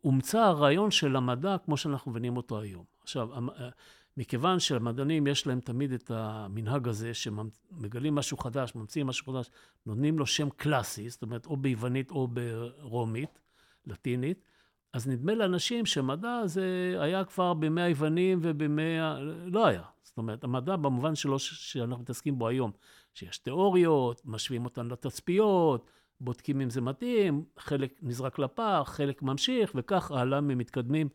הומצא 0.00 0.38
הרעיון 0.38 0.90
של 0.90 1.16
המדע 1.16 1.56
כמו 1.64 1.76
שאנחנו 1.76 2.10
מבינים 2.10 2.36
אותו 2.36 2.60
היום. 2.60 2.84
עכשיו, 3.02 3.28
אה, 3.34 3.68
מכיוון 4.16 4.60
שלמדענים 4.60 5.26
יש 5.26 5.46
להם 5.46 5.60
תמיד 5.60 5.92
את 5.92 6.10
המנהג 6.10 6.88
הזה, 6.88 7.14
שמגלים 7.14 8.14
משהו 8.14 8.36
חדש, 8.36 8.74
ממציאים 8.74 9.06
משהו 9.06 9.32
חדש, 9.32 9.50
נותנים 9.86 10.18
לו 10.18 10.26
שם 10.26 10.50
קלאסי, 10.50 11.10
זאת 11.10 11.22
אומרת, 11.22 11.46
או 11.46 11.56
ביוונית 11.56 12.10
או 12.10 12.28
ברומית, 12.28 13.38
לטינית, 13.86 14.44
אז 14.92 15.08
נדמה 15.08 15.34
לאנשים 15.34 15.86
שמדע 15.86 16.40
זה 16.44 16.96
היה 16.98 17.24
כבר 17.24 17.54
בימי 17.54 17.82
היוונים 17.82 18.38
ובימי 18.42 18.98
ה... 18.98 19.18
לא 19.46 19.66
היה. 19.66 19.82
זאת 20.02 20.18
אומרת, 20.18 20.44
המדע 20.44 20.76
במובן 20.76 21.14
שלו 21.14 21.38
שאנחנו 21.38 22.02
מתעסקים 22.02 22.38
בו 22.38 22.48
היום, 22.48 22.70
שיש 23.14 23.38
תיאוריות, 23.38 24.22
משווים 24.24 24.64
אותן 24.64 24.86
לתצפיות, 24.86 25.86
בודקים 26.22 26.60
אם 26.60 26.70
זה 26.70 26.80
מתאים, 26.80 27.44
חלק 27.58 27.94
נזרק 28.02 28.38
לפח, 28.38 28.92
חלק 28.96 29.22
ממשיך, 29.22 29.72
וכך 29.74 30.10
הלאה 30.10 30.40
מתקדמים. 30.40 31.08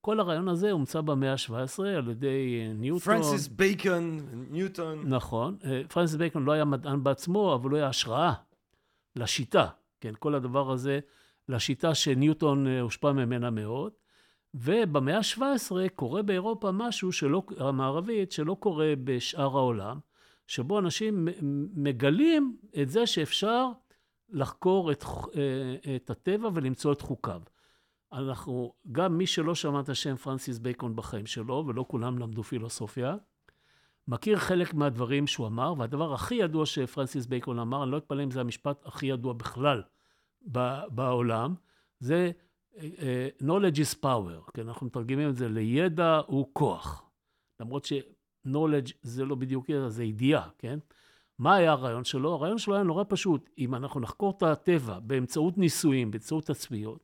כל 0.00 0.20
הרעיון 0.20 0.48
הזה 0.48 0.70
הומצא 0.70 1.00
במאה 1.00 1.32
ה-17 1.32 1.82
על 1.96 2.10
ידי 2.10 2.68
ניוטון. 2.74 3.14
פרנסיס 3.14 3.48
בייקון, 3.48 4.20
ניוטון. 4.50 5.02
נכון. 5.04 5.56
אה, 5.64 5.82
פרנסיס 5.88 6.16
בייקון 6.16 6.44
לא 6.44 6.52
היה 6.52 6.64
מדען 6.64 7.04
בעצמו, 7.04 7.54
אבל 7.54 7.70
הוא 7.70 7.76
היה 7.76 7.88
השראה 7.88 8.32
לשיטה. 9.16 9.66
כן, 10.00 10.12
כל 10.18 10.34
הדבר 10.34 10.70
הזה, 10.70 11.00
לשיטה 11.48 11.94
שניוטון 11.94 12.66
אה, 12.66 12.80
הושפע 12.80 13.12
ממנה 13.12 13.50
מאוד. 13.50 13.92
ובמאה 14.54 15.16
ה-17 15.18 15.88
קורה 15.94 16.22
באירופה 16.22 16.72
משהו 16.72 17.12
שלא, 17.12 17.42
המערבית 17.58 18.32
שלא 18.32 18.56
קורה 18.60 18.92
בשאר 19.04 19.56
העולם, 19.56 19.98
שבו 20.46 20.78
אנשים 20.78 21.28
מגלים 21.74 22.56
את 22.82 22.90
זה 22.90 23.06
שאפשר 23.06 23.68
לחקור 24.32 24.92
את, 24.92 25.04
אה, 25.36 25.96
את 25.96 26.10
הטבע 26.10 26.48
ולמצוא 26.54 26.92
את 26.92 27.00
חוקיו. 27.00 27.42
אנחנו, 28.12 28.72
גם 28.92 29.18
מי 29.18 29.26
שלא 29.26 29.54
שמע 29.54 29.80
את 29.80 29.88
השם 29.88 30.16
פרנסיס 30.16 30.58
בייקון 30.58 30.96
בחיים 30.96 31.26
שלו, 31.26 31.64
ולא 31.66 31.84
כולם 31.88 32.18
למדו 32.18 32.42
פילוסופיה, 32.42 33.16
מכיר 34.08 34.38
חלק 34.38 34.74
מהדברים 34.74 35.26
שהוא 35.26 35.46
אמר, 35.46 35.74
והדבר 35.78 36.14
הכי 36.14 36.34
ידוע 36.34 36.66
שפרנסיס 36.66 37.26
בייקון 37.26 37.58
אמר, 37.58 37.82
אני 37.82 37.90
לא 37.90 37.96
אתפלא 37.96 38.22
אם 38.22 38.30
זה 38.30 38.40
המשפט 38.40 38.86
הכי 38.86 39.06
ידוע 39.06 39.32
בכלל 39.32 39.82
בעולם, 40.88 41.54
זה 42.00 42.30
uh, 42.74 42.78
knowledge 43.42 43.76
is 43.76 43.98
power, 44.02 44.52
כן, 44.54 44.68
אנחנו 44.68 44.86
מתרגמים 44.86 45.28
את 45.28 45.36
זה 45.36 45.48
לידע 45.48 46.20
הוא 46.26 46.48
כוח. 46.52 47.10
למרות 47.60 47.84
ש-knowledge 47.84 48.92
זה 49.02 49.24
לא 49.24 49.34
בדיוק 49.34 49.68
ידע, 49.68 49.88
זה 49.88 50.04
ידיעה, 50.04 50.48
כן? 50.58 50.78
מה 51.42 51.54
היה 51.54 51.72
הרעיון 51.72 52.04
שלו? 52.04 52.32
הרעיון 52.32 52.58
שלו 52.58 52.74
היה 52.74 52.84
נורא 52.84 53.04
פשוט. 53.08 53.50
אם 53.58 53.74
אנחנו 53.74 54.00
נחקור 54.00 54.34
את 54.36 54.42
הטבע 54.42 54.98
באמצעות 54.98 55.58
ניסויים, 55.58 56.10
באמצעות 56.10 56.46
תצפיות, 56.46 57.00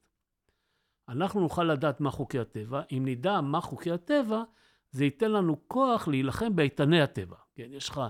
אנחנו 1.09 1.41
נוכל 1.41 1.65
לדעת 1.65 2.01
מה 2.01 2.11
חוקי 2.11 2.39
הטבע. 2.39 2.83
אם 2.93 3.03
נדע 3.07 3.41
מה 3.41 3.61
חוקי 3.61 3.91
הטבע, 3.91 4.43
זה 4.91 5.05
ייתן 5.05 5.33
לנו 5.33 5.57
כוח 5.69 6.09
להילחם 6.09 6.57
באיתני 6.57 7.03
הטבע. 7.03 7.37
כן, 7.55 7.67
יש 7.71 7.89
לך 7.89 8.01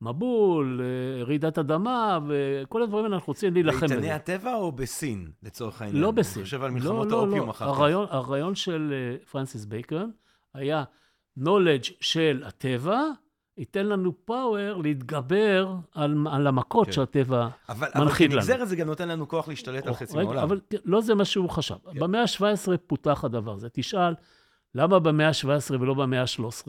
מבול, 0.00 0.80
אה, 0.82 1.24
רעידת 1.24 1.58
אדמה, 1.58 2.18
וכל 2.28 2.82
הדברים 2.82 3.04
האלה 3.04 3.16
אנחנו 3.16 3.30
רוצים 3.30 3.54
להילחם 3.54 3.86
בזה. 3.86 3.94
באיתני 3.94 4.12
הטבע 4.12 4.54
או 4.54 4.72
בסין, 4.72 5.30
לצורך 5.42 5.82
העניין? 5.82 6.02
לא 6.02 6.10
בסין. 6.10 6.40
אני 6.40 6.44
חושב 6.44 6.62
על 6.62 6.70
מלחמות 6.70 7.08
לא, 7.10 7.20
האופיום 7.20 7.46
לא, 7.46 7.50
אחר 7.50 7.64
כך. 7.72 7.78
הרעיון, 7.78 8.06
הרעיון 8.10 8.54
של 8.54 8.92
אה, 8.92 9.26
פרנסיס 9.26 9.64
בייקון 9.64 10.12
היה 10.54 10.84
knowledge 11.38 11.92
של 12.00 12.42
הטבע, 12.46 13.02
ייתן 13.58 13.86
לנו 13.86 14.12
פאוור 14.24 14.82
להתגבר 14.82 15.76
על, 15.94 16.26
על 16.30 16.46
המכות 16.46 16.86
כן. 16.86 16.92
שהטבע 16.92 17.48
אבל, 17.68 17.88
מנחיל 17.96 18.30
לנו. 18.30 18.38
אבל 18.38 18.46
כנגזרת 18.46 18.68
זה 18.68 18.76
גם 18.76 18.86
נותן 18.86 19.08
לנו 19.08 19.28
כוח 19.28 19.48
להשתלט 19.48 19.86
על 19.86 19.94
חצי 19.94 20.16
מהעולם. 20.16 20.42
אבל 20.42 20.60
לא 20.84 21.00
זה 21.00 21.14
מה 21.14 21.24
שהוא 21.24 21.50
חשב. 21.50 21.74
כן. 21.92 21.98
במאה 22.00 22.20
ה-17 22.20 22.76
פותח 22.86 23.24
הדבר 23.24 23.52
הזה. 23.52 23.68
תשאל, 23.72 24.14
למה 24.74 24.98
במאה 24.98 25.28
ה-17 25.28 25.74
ולא 25.80 25.94
במאה 25.94 26.22
ה-13, 26.22 26.68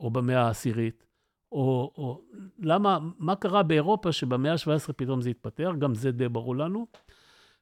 או 0.00 0.10
במאה 0.10 0.42
העשירית? 0.42 1.04
או, 1.52 1.92
או 1.96 2.22
למה, 2.58 2.98
מה 3.18 3.34
קרה 3.34 3.62
באירופה 3.62 4.12
שבמאה 4.12 4.52
ה-17 4.52 4.92
פתאום 4.96 5.20
זה 5.20 5.30
התפתח? 5.30 5.70
גם 5.78 5.94
זה 5.94 6.10
די 6.10 6.28
ברור 6.28 6.56
לנו. 6.56 6.86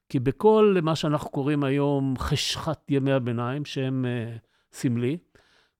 כי 0.09 0.19
בכל 0.19 0.77
מה 0.81 0.95
שאנחנו 0.95 1.29
קוראים 1.29 1.63
היום 1.63 2.13
חשכת 2.17 2.79
ימי 2.89 3.11
הביניים, 3.11 3.65
שהם 3.65 4.05
uh, 4.05 4.39
סמלי, 4.71 5.17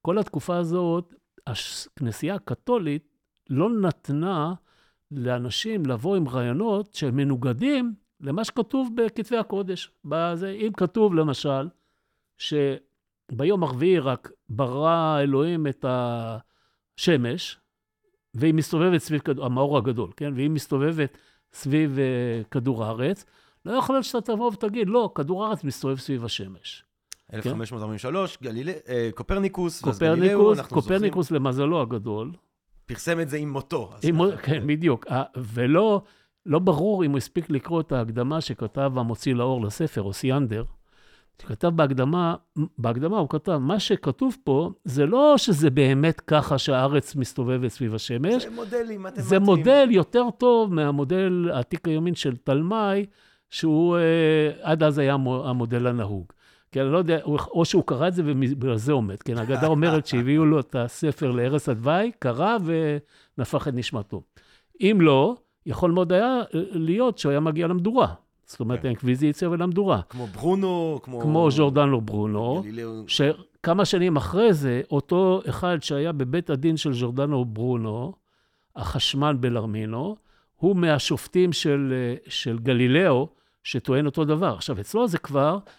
כל 0.01 0.17
התקופה 0.17 0.57
הזאת 0.57 1.13
הכנסייה 1.51 2.36
הקתולית 2.36 3.08
לא 3.50 3.70
נתנה 3.70 4.53
לאנשים 5.12 5.86
לבוא 5.86 6.15
עם 6.15 6.27
רעיונות 6.27 6.94
שהם 6.94 7.15
מנוגדים 7.15 7.94
למה 8.22 8.44
שכתוב 8.44 8.89
בכתבי 8.96 9.38
הקודש. 9.38 9.91
בזה, 10.06 10.50
אם 10.50 10.72
כתוב 10.77 11.15
למשל, 11.15 11.70
שביום 12.38 13.63
הרביעי 13.63 14.00
רק 14.00 14.32
ברא 14.50 15.20
אלוהים 15.22 15.68
את 15.68 15.86
השמש, 16.98 17.58
והיא 18.34 18.53
מסתובבת 18.53 19.01
סביב 19.01 19.22
כדור, 19.22 19.46
המאור 19.46 19.77
הגדול, 19.77 20.12
כן? 20.18 20.34
והיא 20.36 20.50
מסתובבת 20.50 21.18
סביב 21.53 21.98
uh, 21.98 22.48
כדור 22.51 22.84
הארץ, 22.84 23.25
לא 23.65 23.72
יכול 23.72 23.96
להיות 23.96 24.06
שאתה 24.06 24.22
תבוא 24.22 24.51
ותגיד, 24.51 24.89
לא, 24.89 25.12
כדור 25.15 25.46
הארץ 25.46 25.63
מסתובב 25.63 25.98
סביב 25.98 26.25
השמש. 26.25 26.84
1543, 27.33 28.38
גליליי, 28.43 28.74
אה, 28.89 29.09
קופרניקוס, 29.15 29.81
קופרניקוס, 29.81 30.59
קופרניקוס 30.62 31.31
למזלו 31.31 31.81
הגדול. 31.81 32.31
פרסם 32.86 33.19
את 33.19 33.29
זה 33.29 33.38
עם 33.38 33.50
מותו. 33.50 33.89
עם, 34.03 34.36
כן, 34.43 34.67
בדיוק. 34.67 35.05
ולא 35.38 36.01
לא 36.45 36.59
ברור 36.59 37.05
אם 37.05 37.12
הוא 37.12 37.17
הספיק 37.17 37.50
לקרוא 37.50 37.81
את 37.81 37.91
ההקדמה 37.91 38.41
שכתב 38.41 38.91
המוציא 38.95 39.36
לאור 39.36 39.62
לספר, 39.62 40.01
אוסיאנדר. 40.01 40.63
שכתב 41.41 41.67
בהקדמה, 41.67 42.36
בהקדמה 42.77 43.17
הוא 43.17 43.29
כתב, 43.29 43.57
מה 43.57 43.79
שכתוב 43.79 44.38
פה, 44.43 44.71
זה 44.86 45.05
לא 45.05 45.33
שזה 45.38 45.69
באמת 45.69 46.19
ככה 46.19 46.57
שהארץ 46.57 47.15
מסתובבת 47.15 47.71
סביב 47.71 47.95
השמש. 47.95 48.43
זה 48.43 48.50
מודלים 48.50 49.03
מתמטיים. 49.03 49.27
זה 49.27 49.39
מודל 49.39 49.88
יותר 49.91 50.24
טוב 50.38 50.74
מהמודל 50.74 51.50
העתיק 51.53 51.88
היומין 51.88 52.15
של 52.15 52.36
תלמי, 52.36 53.05
שהוא 53.50 53.98
אה, 53.98 54.01
עד 54.62 54.83
אז 54.83 54.98
היה 54.98 55.13
המודל 55.43 55.88
הנהוג. 55.88 56.25
כי 56.71 56.81
אני 56.81 56.91
לא 56.91 56.97
יודע, 56.97 57.19
או 57.25 57.65
שהוא 57.65 57.83
קרא 57.85 58.07
את 58.07 58.13
זה 58.13 58.23
ובגלל 58.25 58.77
זה 58.77 58.91
עומד. 58.91 59.21
כן, 59.21 59.38
האגדה 59.38 59.67
אומרת 59.67 60.05
שהביאו 60.05 60.45
לו 60.45 60.59
את 60.59 60.75
הספר 60.75 61.31
לערש 61.31 61.69
הדווי, 61.69 62.11
קרא 62.19 62.57
ונפח 63.38 63.67
את 63.67 63.73
נשמתו. 63.73 64.21
אם 64.81 64.97
לא, 65.01 65.35
יכול 65.65 65.91
מאוד 65.91 66.13
היה 66.13 66.41
להיות 66.53 67.17
שהוא 67.17 67.29
היה 67.29 67.39
מגיע 67.39 67.67
למדורה. 67.67 68.13
זאת 68.45 68.59
אומרת, 68.59 68.79
כן. 68.79 68.88
האינקוויזיציה 68.88 69.49
ולמדורה. 69.49 70.01
כמו 70.09 70.27
ברונו, 70.27 70.99
כמו... 71.03 71.21
כמו 71.21 71.51
ז'ורדנו 71.51 72.01
ברונו. 72.01 72.63
שכמה 73.07 73.85
שנים 73.85 74.15
אחרי 74.15 74.53
זה, 74.53 74.81
אותו 74.91 75.41
אחד 75.49 75.77
שהיה 75.81 76.11
בבית 76.11 76.49
הדין 76.49 76.77
של 76.77 76.93
ז'ורדנו 76.93 77.45
ברונו, 77.45 78.13
החשמל 78.75 79.35
בלרמינו, 79.39 80.15
הוא 80.55 80.75
מהשופטים 80.75 81.53
של, 81.53 81.93
אה, 81.95 82.15
של 82.27 82.59
גלילאו, 82.59 83.27
שטוען 83.63 84.05
אותו 84.05 84.25
דבר. 84.25 84.53
עכשיו, 84.53 84.79
אצלו 84.79 85.07
זה 85.07 85.17
כבר 85.17 85.57
אה, 85.67 85.71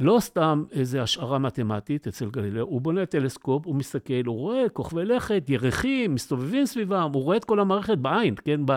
לא 0.00 0.16
סתם 0.20 0.64
איזו 0.72 0.98
השערה 0.98 1.38
מתמטית 1.38 2.06
אצל 2.06 2.30
גלילאו, 2.30 2.64
הוא 2.64 2.80
בונה 2.80 3.06
טלסקופ, 3.06 3.66
הוא 3.66 3.74
מסתכל, 3.74 4.22
הוא 4.26 4.38
רואה 4.38 4.68
כוכבי 4.68 5.04
לכת, 5.04 5.44
ירחים, 5.48 6.14
מסתובבים 6.14 6.66
סביבם, 6.66 7.10
הוא 7.14 7.22
רואה 7.22 7.36
את 7.36 7.44
כל 7.44 7.60
המערכת 7.60 7.98
בעין, 7.98 8.34
כן? 8.44 8.66
ב, 8.66 8.72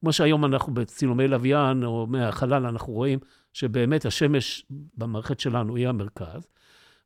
כמו 0.00 0.12
שהיום 0.12 0.44
אנחנו 0.44 0.74
בצילומי 0.74 1.28
לוויין 1.28 1.84
או 1.84 2.06
מהחלל, 2.06 2.66
אנחנו 2.66 2.92
רואים 2.92 3.18
שבאמת 3.52 4.04
השמש 4.04 4.66
במערכת 4.96 5.40
שלנו 5.40 5.76
היא 5.76 5.88
המרכז. 5.88 6.46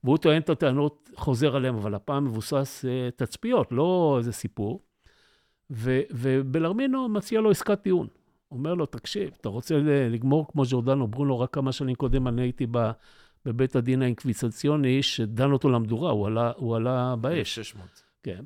והוא 0.05 0.19
טוען 0.19 0.43
את 0.43 0.51
הטענות, 0.51 1.11
חוזר 1.17 1.57
עליהן, 1.57 1.75
אבל 1.75 1.95
הפעם 1.95 2.25
מבוסס 2.25 2.85
אה, 2.89 3.09
תצפיות, 3.17 3.73
לא 3.73 4.15
איזה 4.19 4.33
סיפור. 4.33 4.81
ו, 5.71 6.01
ובלרמינו 6.11 7.09
מציע 7.09 7.41
לו 7.41 7.51
עסקת 7.51 7.83
טיעון. 7.83 8.07
אומר 8.51 8.75
לו, 8.75 8.87
תקשיב, 8.87 9.31
אתה 9.41 9.49
רוצה 9.49 9.75
לגמור 10.11 10.47
כמו 10.53 10.65
ז'ורדנו 10.65 11.07
ברונו, 11.07 11.41
רק 11.41 11.55
כמה 11.55 11.73
שנים 11.73 11.95
קודם 11.95 12.29
אני 12.29 12.43
הייתי 12.43 12.67
ב, 12.71 12.91
בבית 13.45 13.77
הדין 13.77 14.03
האינקוויזיציוני, 14.03 15.03
שדן 15.03 15.53
אותו 15.53 15.69
למדורה, 15.69 16.11
הוא 16.11 16.27
עלה, 16.27 16.53
הוא 16.57 16.77
עלה 16.77 17.17
באש. 17.17 17.55
600. 17.55 18.03
כן. 18.23 18.45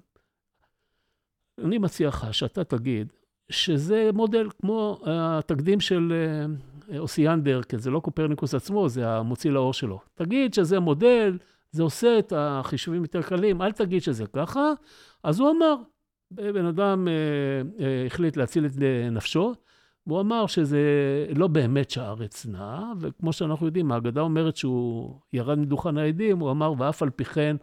אני 1.64 1.78
מציע 1.78 2.08
לך 2.08 2.26
שאתה 2.34 2.64
תגיד 2.64 3.12
שזה 3.50 4.10
מודל 4.14 4.48
כמו 4.60 5.00
התקדים 5.06 5.80
של 5.80 6.12
אה, 6.92 6.98
אוסיאנדר, 6.98 7.62
כן, 7.62 7.78
זה 7.78 7.90
לא 7.90 8.00
קופרניקוס 8.00 8.54
עצמו, 8.54 8.88
זה 8.88 9.08
המוציא 9.08 9.50
לאור 9.50 9.72
שלו. 9.72 10.00
תגיד 10.14 10.54
שזה 10.54 10.80
מודל, 10.80 11.38
זה 11.70 11.82
עושה 11.82 12.18
את 12.18 12.32
החישובים 12.36 13.02
יותר 13.02 13.22
קלים, 13.22 13.62
אל 13.62 13.72
תגיד 13.72 14.02
שזה 14.02 14.24
ככה. 14.26 14.72
אז 15.24 15.40
הוא 15.40 15.50
אמר, 15.50 15.74
בן 16.30 16.64
אדם 16.64 17.08
אה, 17.08 17.12
אה, 17.84 18.06
החליט 18.06 18.36
להציל 18.36 18.66
את 18.66 18.72
אה, 18.82 19.10
נפשו, 19.10 19.54
והוא 20.08 20.20
אמר 20.20 20.46
שזה 20.46 20.80
לא 21.36 21.46
באמת 21.46 21.90
שהארץ 21.90 22.46
נעה, 22.46 22.92
וכמו 23.00 23.32
שאנחנו 23.32 23.66
יודעים, 23.66 23.92
האגדה 23.92 24.20
אומרת 24.20 24.56
שהוא 24.56 25.20
ירד 25.32 25.58
מדוכן 25.58 25.98
העדים, 25.98 26.38
הוא 26.38 26.50
אמר, 26.50 26.72
ואף 26.78 27.02
על 27.02 27.10
פי 27.10 27.24
כן 27.24 27.56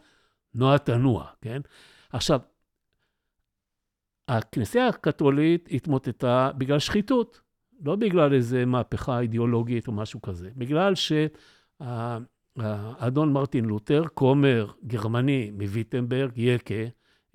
נוע 0.55 0.77
תנוע, 0.77 1.25
כן? 1.41 1.61
עכשיו, 2.09 2.39
הכנסייה 4.27 4.87
הקתולית 4.87 5.69
התמוטטה 5.71 6.51
בגלל 6.57 6.79
שחיתות, 6.79 7.41
לא 7.81 7.95
בגלל 7.95 8.33
איזו 8.33 8.57
מהפכה 8.67 9.19
אידיאולוגית 9.19 9.87
או 9.87 9.91
משהו 9.91 10.21
כזה, 10.21 10.49
בגלל 10.55 10.93
שהאדון 11.79 13.33
מרטין 13.33 13.65
לותר, 13.65 14.03
כומר 14.13 14.71
גרמני 14.87 15.51
מוויטנברג, 15.51 16.31
יקה, 16.35 16.73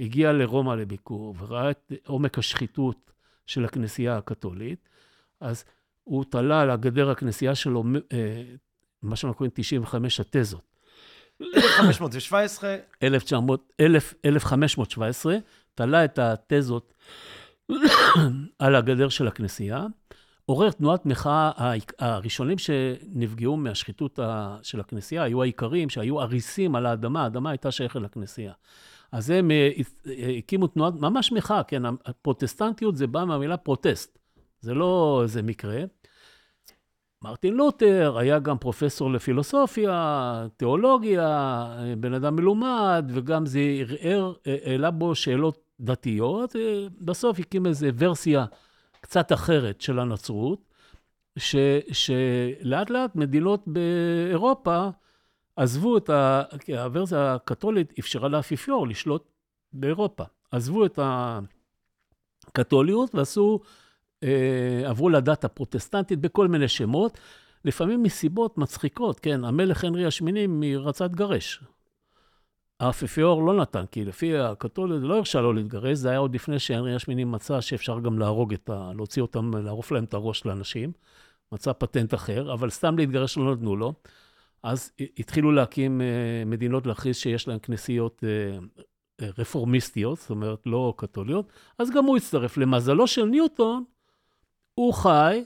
הגיע 0.00 0.32
לרומא 0.32 0.72
לביקור 0.72 1.34
וראה 1.38 1.70
את 1.70 1.92
עומק 2.06 2.38
השחיתות 2.38 3.12
של 3.46 3.64
הכנסייה 3.64 4.16
הקתולית, 4.16 4.89
אז 5.40 5.64
הוא 6.04 6.25
תלה 6.25 6.61
על 6.61 6.70
הגדר 6.70 7.11
הכנסייה 7.11 7.54
שלו, 7.54 7.85
אה, 8.12 8.42
מה 9.02 9.16
שאנחנו 9.16 9.37
קוראים 9.37 9.50
95 9.54 10.20
התזות. 10.20 10.70
1517. 11.54 12.76
1900, 13.02 13.73
1517, 14.25 15.37
תלה 15.75 16.04
את 16.04 16.18
התזות 16.18 16.94
על 18.59 18.75
הגדר 18.75 19.09
של 19.09 19.28
הכנסייה, 19.28 19.87
עורר 20.47 20.70
תנועת 20.70 21.06
מחאה, 21.06 21.50
הראשונים 21.99 22.59
שנפגעו 22.59 23.56
מהשחיתות 23.56 24.18
של 24.62 24.80
הכנסייה 24.80 25.23
היו 25.23 25.42
האיכרים 25.42 25.88
שהיו 25.88 26.20
אריסים 26.20 26.75
על 26.75 26.87
האדמה, 26.87 27.23
האדמה 27.23 27.50
הייתה 27.50 27.70
שייכת 27.70 28.00
לכנסייה. 28.00 28.52
אז 29.12 29.30
הם 29.30 29.50
אה, 29.50 29.70
הקימו 30.38 30.66
תנועת, 30.66 30.94
ממש 30.94 31.32
מחאה, 31.32 31.62
כן, 31.62 31.82
הפרוטסטנטיות 31.86 32.97
זה 32.97 33.06
בא 33.06 33.25
מהמילה 33.25 33.56
פרוטסט, 33.56 34.19
זה 34.60 34.75
לא 34.75 35.20
איזה 35.23 35.42
מקרה. 35.42 35.82
מרטין 37.23 37.54
לותר 37.54 38.18
היה 38.18 38.38
גם 38.38 38.58
פרופסור 38.58 39.12
לפילוסופיה, 39.12 40.46
תיאולוגיה, 40.56 41.66
בן 41.99 42.14
אדם 42.14 42.36
מלומד, 42.36 43.04
וגם 43.14 43.46
זה 43.46 43.60
ערער, 43.78 44.32
העלה 44.46 44.90
בו 44.90 45.14
שאלות 45.14 45.58
דתיות. 45.80 46.56
בסוף 47.00 47.38
הקים 47.38 47.66
איזו 47.66 47.86
ורסיה 47.99 48.44
קצת 49.00 49.32
אחרת 49.32 49.80
של 49.80 49.99
הנצרות, 49.99 50.70
ש, 51.38 51.56
שלאט 51.92 52.90
לאט 52.90 53.16
מדינות 53.16 53.62
באירופה 53.66 54.88
עזבו 55.56 55.96
את 55.96 56.10
ה... 56.10 56.42
הוורסיה 56.68 57.34
הקתולית 57.34 57.92
אפשרה 57.99 58.28
לאפיפיור 58.28 58.88
לשלוט 58.88 59.30
באירופה. 59.73 60.25
עזבו 60.50 60.86
את 60.86 60.99
הקתוליות 62.49 63.14
ועשו 63.14 63.60
עברו 64.87 65.09
לדת 65.09 65.45
הפרוטסטנטית 65.45 66.19
בכל 66.19 66.49
מיני 66.49 66.69
שמות, 66.69 67.19
לפעמים 67.65 68.02
מסיבות 68.02 68.59
מצחיקות, 68.59 69.21
כן, 69.21 69.45
המלך 69.45 69.85
הנרי 69.85 70.06
השמיני 70.06 70.76
רצה 70.76 71.04
להתגרש. 71.04 71.61
האפיפיור 72.80 73.43
לא 73.43 73.54
נתן, 73.54 73.85
כי 73.91 74.04
לפי 74.04 74.39
הקתולית 74.39 75.02
לא 75.02 75.17
הרשה 75.17 75.41
לו 75.41 75.52
להתגרש, 75.52 75.99
זה 75.99 76.11
היה 76.11 76.19
עוד 76.19 76.35
לפני 76.35 76.59
שהנרי 76.59 76.95
השמיני 76.95 77.25
מצא 77.25 77.61
שאפשר 77.61 78.00
גם 78.00 78.19
להרוג 78.19 78.52
את 78.52 78.71
ה... 78.71 78.93
להוציא 78.95 79.23
אותם, 79.23 79.56
לערוף 79.56 79.93
להם 79.93 80.04
את 80.04 80.15
הראש 80.15 80.47
לאנשים. 80.47 80.93
מצא 81.52 81.73
פטנט 81.73 82.15
אחר, 82.15 82.52
אבל 82.52 82.71
סתם 82.71 82.99
להתגרש 82.99 83.39
לא 83.39 83.54
נתנו 83.54 83.76
לו. 83.76 83.93
אז 84.63 84.93
התחילו 85.19 85.52
להקים 85.52 86.00
אה, 86.00 86.06
מדינות 86.47 86.87
להכריז 86.87 87.17
שיש 87.17 87.49
להן 87.49 87.59
כנסיות 87.63 88.25
אה, 88.25 88.59
רפורמיסטיות, 89.39 90.19
זאת 90.19 90.30
אומרת 90.30 90.67
לא 90.67 90.95
קתוליות, 90.97 91.52
אז 91.78 91.91
גם 91.91 92.04
הוא 92.04 92.17
הצטרף. 92.17 92.56
למזלו 92.56 93.06
של 93.06 93.25
ניוטון, 93.25 93.85
הוא 94.75 94.95
חי 94.95 95.45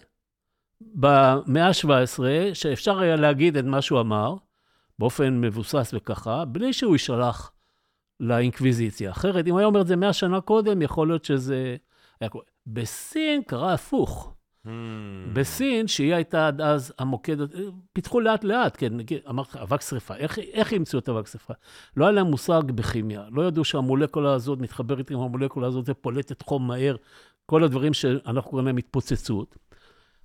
במאה 0.81 1.67
ה-17, 1.67 2.21
שאפשר 2.55 2.99
היה 2.99 3.17
להגיד 3.17 3.57
את 3.57 3.65
מה 3.65 3.83
שהוא 3.83 4.01
אמר, 4.01 4.35
באופן 4.99 5.41
מבוסס 5.41 5.91
וככה, 5.95 6.45
בלי 6.45 6.73
שהוא 6.73 6.95
יישלח 6.95 7.53
לאינקוויזיציה. 8.21 9.11
אחרת, 9.11 9.47
אם 9.47 9.57
היה 9.57 9.67
אומר 9.67 9.81
את 9.81 9.87
זה 9.87 9.97
מאה 9.97 10.13
שנה 10.13 10.41
קודם, 10.41 10.83
יכול 10.83 11.09
להיות 11.09 11.25
שזה... 11.25 11.77
היה 12.21 12.31
קורה. 12.31 12.45
בסין 12.67 13.43
קרה 13.43 13.75
הפוך. 13.75 14.35
Hmm. 14.67 14.69
בסין, 15.33 15.89
שהיא 15.89 16.15
הייתה 16.15 16.47
עד 16.47 16.61
אז 16.61 16.93
המוקד, 16.99 17.37
פיתחו 17.93 18.21
לאט 18.21 18.45
לאט, 18.45 18.77
כן, 18.79 18.93
אמרתי 19.29 19.51
לך, 19.51 19.57
אבק 19.57 19.81
שרפה. 19.81 20.17
איך, 20.17 20.39
איך 20.39 20.73
ימצאו 20.73 20.99
את 20.99 21.09
אבק 21.09 21.27
שרפה? 21.27 21.55
לא 21.97 22.05
היה 22.05 22.13
להם 22.13 22.27
מושג 22.27 22.63
בכימיה, 22.67 23.25
לא 23.31 23.43
ידעו 23.43 23.65
שהמולקולה 23.65 24.33
הזאת 24.33 24.59
מתחברת 24.59 25.11
עם 25.11 25.21
המולקולה 25.21 25.67
הזאת 25.67 25.85
ופולטת 25.89 26.43
חום 26.43 26.67
מהר, 26.67 26.97
כל 27.47 27.65
הדברים 27.65 27.95
שאנחנו 27.95 28.51
קוראים 28.51 28.67
להם 28.67 28.77
התפוצצות, 28.77 29.57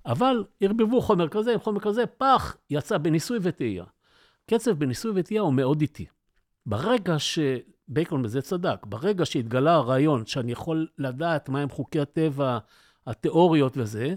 אבל 0.06 0.44
ערבבו 0.60 1.00
חומר 1.00 1.28
כזה 1.28 1.52
עם 1.52 1.60
חומר 1.60 1.80
כזה, 1.80 2.06
פח, 2.06 2.56
יצא 2.70 2.98
בניסוי 2.98 3.38
וטעייה. 3.42 3.84
קצב 4.50 4.70
בניסוי 4.70 5.12
וטעייה 5.14 5.42
הוא 5.42 5.54
מאוד 5.54 5.80
איטי. 5.80 6.06
ברגע 6.66 7.18
ש... 7.18 7.38
בייקון 7.92 8.22
בזה 8.22 8.42
צדק, 8.42 8.86
ברגע 8.86 9.26
שהתגלה 9.26 9.74
הרעיון 9.74 10.26
שאני 10.26 10.52
יכול 10.52 10.86
לדעת 10.98 11.48
מהם 11.48 11.68
חוקי 11.68 12.00
הטבע, 12.00 12.58
התיאוריות 13.06 13.76
וזה, 13.76 14.14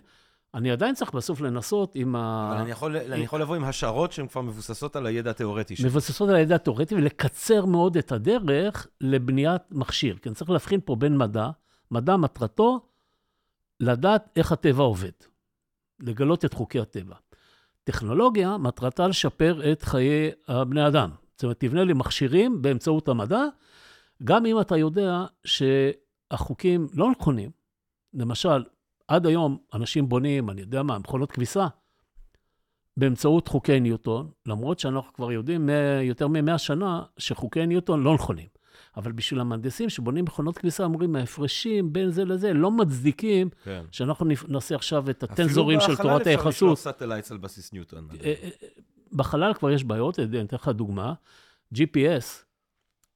אני 0.54 0.72
עדיין 0.72 0.96
צריך 0.96 1.14
בסוף 1.14 1.42
לנסות 1.42 1.96
עם 1.96 2.16
ה... 2.16 2.50
אבל 2.52 2.62
אני 2.62 2.72
יכול, 2.72 2.98
אני 2.98 3.24
יכול 3.24 3.42
לבוא 3.42 3.56
עם 3.56 3.64
השערות 3.64 4.12
שהן 4.12 4.28
כבר 4.28 4.42
מבוססות 4.42 4.96
על 4.96 5.06
הידע 5.06 5.30
התיאורטי 5.30 5.76
שלי. 5.76 5.88
מבוססות 5.88 6.30
על 6.30 6.36
הידע 6.36 6.56
התיאורטי 6.56 6.96
ולקצר 6.96 7.66
מאוד 7.66 7.98
את 7.98 8.12
הדרך 8.12 8.88
לבניית 9.02 9.62
מכשיר. 9.72 10.18
כי 10.18 10.30
אני 10.30 10.36
צריך 10.36 10.50
להבחין 10.50 10.80
פה 10.86 10.96
בין 10.96 11.18
מדע, 11.18 11.50
מדע 11.92 12.18
מטרתו 12.18 12.80
לדעת 13.84 14.30
איך 14.36 14.52
הטבע 14.52 14.84
עובד, 14.84 15.12
לגלות 16.00 16.46
את 16.46 16.54
חוקי 16.54 16.80
הטבע. 16.80 17.16
טכנולוגיה, 17.84 18.58
מטרתה 18.58 19.08
לשפר 19.08 19.72
את 19.72 19.82
חיי 19.82 20.32
הבני 20.48 20.88
אדם. 20.88 21.10
זאת 21.36 21.44
אומרת, 21.44 21.60
תבנה 21.60 21.84
לי 21.84 21.94
מכשירים 21.94 22.62
באמצעות 22.62 23.08
המדע, 23.08 23.44
גם 24.24 24.46
אם 24.46 24.62
אתה 24.62 24.78
יודע 24.78 25.26
שהחוקים 25.46 26.88
לא 26.94 27.12
נכונים. 27.12 27.52
למשל, 28.14 28.64
עד 29.08 29.26
היום 29.26 29.58
אנשים 29.74 30.10
בונים, 30.10 30.50
אני 30.50 30.62
יודע 30.62 30.84
מה, 30.84 31.00
מכונות 31.00 31.32
כביסה, 31.32 31.68
באמצעות 32.98 33.48
חוקי 33.48 33.80
ניוטון, 33.80 34.32
למרות 34.46 34.80
שאנחנו 34.80 35.14
כבר 35.14 35.32
יודעים 35.32 35.70
יותר 36.02 36.28
מ-100 36.28 36.58
שנה 36.58 37.04
שחוקי 37.18 37.66
ניוטון 37.66 38.04
לא 38.04 38.14
נכונים. 38.14 38.48
אבל 38.98 39.12
בשביל 39.12 39.40
המהנדסים 39.40 39.90
שבונים 39.90 40.26
מכונות 40.26 40.58
כביסה, 40.58 40.84
אומרים, 40.84 41.16
ההפרשים 41.16 41.94
בין 41.94 42.10
זה 42.10 42.26
לזה 42.26 42.54
לא 42.54 42.72
מצדיקים 42.72 43.50
כן. 43.64 43.84
שאנחנו 43.92 44.26
נעשה 44.48 44.76
עכשיו 44.76 45.10
את 45.10 45.24
הטנזורים 45.24 45.80
של 45.80 45.96
תורת 45.96 46.28
היחסות. 46.28 46.28
אפילו 46.28 46.34
בחלל 46.34 46.36
אפשר 46.36 46.50
לשלוח 46.50 46.80
satellites 46.80 47.32
על 47.32 47.38
בסיס 47.38 47.74
ניוטון. 47.74 48.08
אה, 48.24 48.34
אה, 48.44 48.50
בחלל 49.12 49.54
כבר 49.54 49.72
יש 49.72 49.84
בעיות, 49.84 50.20
אני 50.20 50.42
אתן 50.42 50.56
לך 50.56 50.68
דוגמה. 50.68 51.14
GPS 51.76 52.44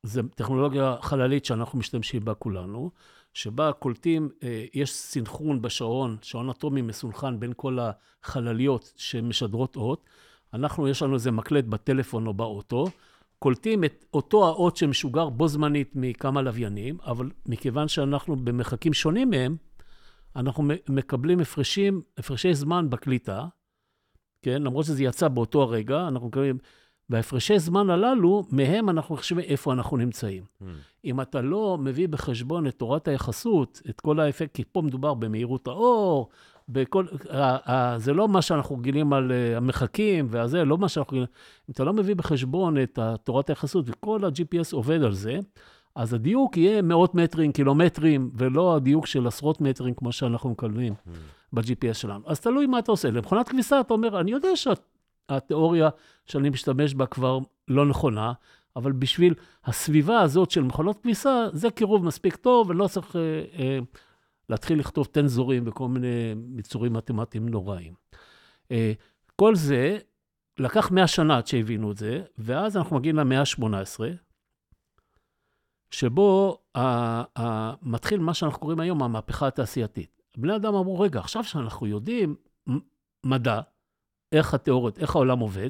זה 0.04 0.22
טכנולוגיה 0.36 0.96
חללית 1.02 1.46
שאנחנו 1.46 1.80
משתמשים 1.80 2.26
בה 2.26 2.34
כולנו, 2.34 2.92
שבה 3.34 3.72
קולטים, 3.72 4.30
אה, 4.44 4.66
יש 4.74 4.94
סינכרון 4.94 5.62
בשעון, 5.62 6.18
שעון 6.22 6.50
אטומי 6.50 6.82
מסונכן 6.82 7.40
בין 7.40 7.54
כל 7.56 7.78
החלליות 7.82 8.94
שמשדרות 8.96 9.76
אות. 9.76 10.06
אנחנו, 10.54 10.88
יש 10.88 11.02
לנו 11.02 11.14
איזה 11.14 11.32
מקלט 11.32 11.66
בטלפון 11.66 12.28
או 12.28 12.34
באוטו, 12.34 12.88
קולטים 13.40 13.84
את 13.84 14.06
אותו 14.14 14.48
האות 14.48 14.78
שמשוגר 14.78 15.30
בו 15.30 15.48
זמנית 15.48 15.92
מכמה 15.96 16.42
לוויינים, 16.42 16.98
אבל 17.06 17.30
מכיוון 17.46 17.88
שאנחנו 17.88 18.36
במרחקים 18.36 18.94
שונים 18.94 19.30
מהם, 19.30 19.56
אנחנו 20.36 20.64
מקבלים 20.90 21.40
הפרשים, 21.40 22.02
הפרשי 22.18 22.54
זמן 22.54 22.90
בקליטה, 22.90 23.48
כן? 24.42 24.62
למרות 24.64 24.86
שזה 24.86 25.04
יצא 25.04 25.28
באותו 25.28 25.62
הרגע, 25.62 26.08
אנחנו 26.08 26.28
מקבלים... 26.28 26.58
וההפרשי 27.10 27.60
זמן 27.60 27.90
הללו, 27.90 28.44
מהם 28.52 28.90
אנחנו 28.90 29.18
חושבים 29.18 29.46
איפה 29.46 29.74
אנחנו 29.74 29.98
נמצאים. 29.98 30.44
Mm. 30.44 30.66
אם 31.06 31.22
אתה 31.22 31.42
לא 31.42 31.78
מביא 31.82 32.08
בחשבון 32.08 32.68
את 32.68 32.74
תורת 32.74 33.08
היחסות, 33.08 33.82
את 33.90 34.02
כל 34.02 34.20
האפקט, 34.20 34.56
כי 34.56 34.64
פה 34.72 34.82
מדובר 34.82 35.14
במהירות 35.14 35.68
האור, 35.68 36.30
בכל, 36.70 37.06
זה 37.98 38.14
לא 38.14 38.28
מה 38.28 38.42
שאנחנו 38.42 38.78
רגילים 38.78 39.14
על 39.14 39.32
אה, 39.32 39.58
המחקים 39.58 40.28
והזה, 40.30 40.66
לא 40.66 40.78
מה 40.78 40.90
שאנחנו 40.90 41.12
רגילים. 41.12 41.28
אם 41.70 41.72
אתה 41.72 41.84
לא 41.84 41.94
מביא 41.94 42.16
בחשבון 42.16 42.82
את 42.82 43.00
תורת 43.24 43.50
היחסות, 43.50 43.86
וכל 43.88 44.26
ה-GPS 44.26 44.74
עובד 44.76 45.04
על 45.04 45.14
זה, 45.14 45.40
אז 45.96 46.14
הדיוק 46.14 46.58
יהיה 46.58 46.82
מאות 46.82 47.16
מטרים, 47.16 47.52
קילומטרים, 47.52 48.32
ולא 48.34 48.76
הדיוק 48.76 49.06
של 49.06 49.28
עשרות 49.28 49.62
מטרים 49.62 49.94
כמו 49.94 50.12
שאנחנו 50.12 50.50
מקבלים 50.50 50.94
mm. 50.94 51.10
ב-GPS 51.54 51.94
שלנו. 51.94 52.24
אז 52.26 52.40
תלוי 52.40 52.66
מה 52.66 52.80
אתה 52.80 52.92
עושה. 52.92 53.12
למכונת 53.12 53.50
כביסה 53.50 53.80
אתה 53.80 53.94
אומר, 53.94 54.20
אני 54.20 54.32
יודע 54.32 54.50
שהתיאוריה 54.56 55.90
שאני 56.26 56.50
משתמש 56.50 56.94
בה 56.94 57.06
כבר 57.06 57.40
לא 57.68 57.86
נכונה, 57.86 58.34
אבל 58.76 58.92
בשביל 58.92 59.34
הסביבה 59.66 60.22
הזאת 60.22 60.52
של 60.52 60.64
מכונות 60.64 61.02
כביסה, 61.02 61.48
זה 61.54 61.70
קירוב 61.70 62.06
מספיק 62.06 62.36
טוב, 62.36 62.70
ולא 62.70 62.88
צריך 62.88 63.16
אה, 63.16 63.22
אה, 63.60 63.80
להתחיל 64.50 64.80
לכתוב 64.80 65.06
טנזורים 65.06 65.64
וכל 65.68 65.88
מיני 65.88 66.34
מיצורים 66.36 66.94
מתמטיים 66.94 67.50
נוראים. 67.50 67.94
אה, 68.72 68.94
כל 69.36 69.56
זה 69.56 69.98
לקח 70.60 70.92
100 70.92 71.08
שנה 71.08 71.38
עד 71.38 71.48
שהבינו 71.48 71.92
את 71.92 71.98
זה, 71.98 72.24
ואז 72.38 72.78
אנחנו 72.78 72.96
מגיעים 72.96 73.16
למאה 73.16 73.40
ה-18, 73.40 74.00
שבו 75.92 76.58
מתחיל 77.82 78.20
מה 78.20 78.34
שאנחנו 78.34 78.60
קוראים 78.60 78.80
היום 78.80 79.04
המהפכה 79.04 79.48
התעשייתית. 79.48 80.22
בני 80.38 80.56
אדם 80.56 80.76
אמרו, 80.76 81.00
רגע, 81.00 81.20
עכשיו 81.20 81.44
שאנחנו 81.44 81.88
יודעים 81.88 82.36
מדע, 83.24 83.60
איך 84.32 84.54
התיאוריות, 84.54 85.00
איך 85.00 85.16
העולם 85.16 85.40
עובד, 85.40 85.70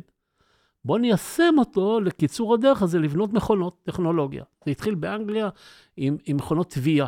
בואו 0.85 0.97
ניישם 0.97 1.53
אותו 1.57 1.99
לקיצור 1.99 2.53
הדרך 2.53 2.81
הזה, 2.81 2.99
לבנות 2.99 3.33
מכונות, 3.33 3.83
טכנולוגיה. 3.83 4.43
זה 4.65 4.71
התחיל 4.71 4.95
באנגליה 4.95 5.49
עם, 5.97 6.17
עם 6.25 6.37
מכונות 6.37 6.69
תביעה 6.69 7.07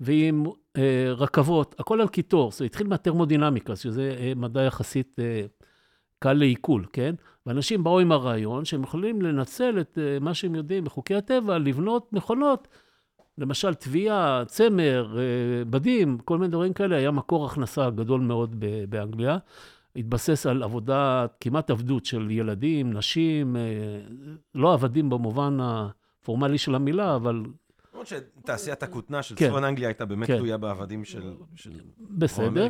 ועם 0.00 0.44
אה, 0.76 1.12
רכבות, 1.16 1.74
הכל 1.78 2.00
על 2.00 2.08
קיטור. 2.08 2.52
זה 2.52 2.64
התחיל 2.64 2.86
מהטרמודינמיקה, 2.86 3.76
שזה 3.76 4.16
אה, 4.18 4.32
מדע 4.36 4.62
יחסית 4.62 5.18
אה, 5.18 5.46
קל 6.18 6.32
לעיכול, 6.32 6.84
כן? 6.92 7.14
ואנשים 7.46 7.84
באו 7.84 8.00
עם 8.00 8.12
הרעיון 8.12 8.64
שהם 8.64 8.82
יכולים 8.82 9.22
לנצל 9.22 9.80
את 9.80 9.98
אה, 10.02 10.18
מה 10.20 10.34
שהם 10.34 10.54
יודעים 10.54 10.84
בחוקי 10.84 11.14
הטבע, 11.14 11.58
לבנות 11.58 12.12
מכונות, 12.12 12.68
למשל 13.38 13.74
תביעה, 13.74 14.42
צמר, 14.46 15.18
אה, 15.18 15.64
בדים, 15.64 16.18
כל 16.24 16.38
מיני 16.38 16.50
דברים 16.50 16.72
כאלה, 16.72 16.96
היה 16.96 17.10
מקור 17.10 17.46
הכנסה 17.46 17.90
גדול 17.90 18.20
מאוד 18.20 18.64
באנגליה. 18.88 19.38
התבסס 19.96 20.46
על 20.46 20.62
עבודה, 20.62 21.26
כמעט 21.40 21.70
עבדות 21.70 22.06
של 22.06 22.30
ילדים, 22.30 22.92
נשים, 22.92 23.56
אה, 23.56 23.62
לא 24.54 24.72
עבדים 24.72 25.10
במובן 25.10 25.58
הפורמלי 25.60 26.58
של 26.58 26.74
המילה, 26.74 27.16
אבל... 27.16 27.42
למרות 28.12 28.26
שתעשיית 28.42 28.82
הכותנה 28.82 29.22
של 29.22 29.34
כן, 29.36 29.48
צפון 29.48 29.64
אנגליה 29.64 29.88
הייתה 29.88 30.04
באמת 30.04 30.26
כן. 30.26 30.36
תלויה 30.36 30.56
בעבדים 30.56 31.04
של... 31.04 31.34
של 31.54 31.70
בסדר. 32.00 32.68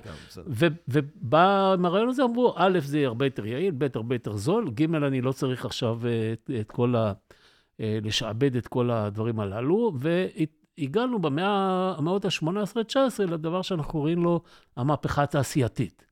ובא 0.88 1.72
עם 1.72 1.84
הרעיון 1.84 2.08
הזה, 2.08 2.22
אמרו, 2.22 2.54
א', 2.56 2.78
זה 2.82 3.06
הרבה 3.06 3.26
יותר 3.26 3.46
יעיל, 3.46 3.74
ב', 3.78 3.86
הרבה 3.94 4.14
יותר 4.14 4.36
זול, 4.36 4.70
ג', 4.70 4.94
אני 4.94 5.20
לא 5.20 5.32
צריך 5.32 5.64
עכשיו 5.64 6.06
אה, 6.06 6.32
את, 6.32 6.50
את 6.60 6.70
כל 6.70 6.96
ה... 6.96 7.12
אה, 7.80 7.98
לשעבד 8.02 8.56
את 8.56 8.68
כל 8.68 8.90
הדברים 8.90 9.40
הללו, 9.40 9.92
והגענו 9.98 11.18
במאה, 11.18 11.94
המאות 11.98 12.24
ה-18-19 12.24 13.22
לדבר 13.22 13.62
שאנחנו 13.62 13.90
קוראים 13.92 14.24
לו 14.24 14.40
המהפכה 14.76 15.22
התעשייתית. 15.22 16.06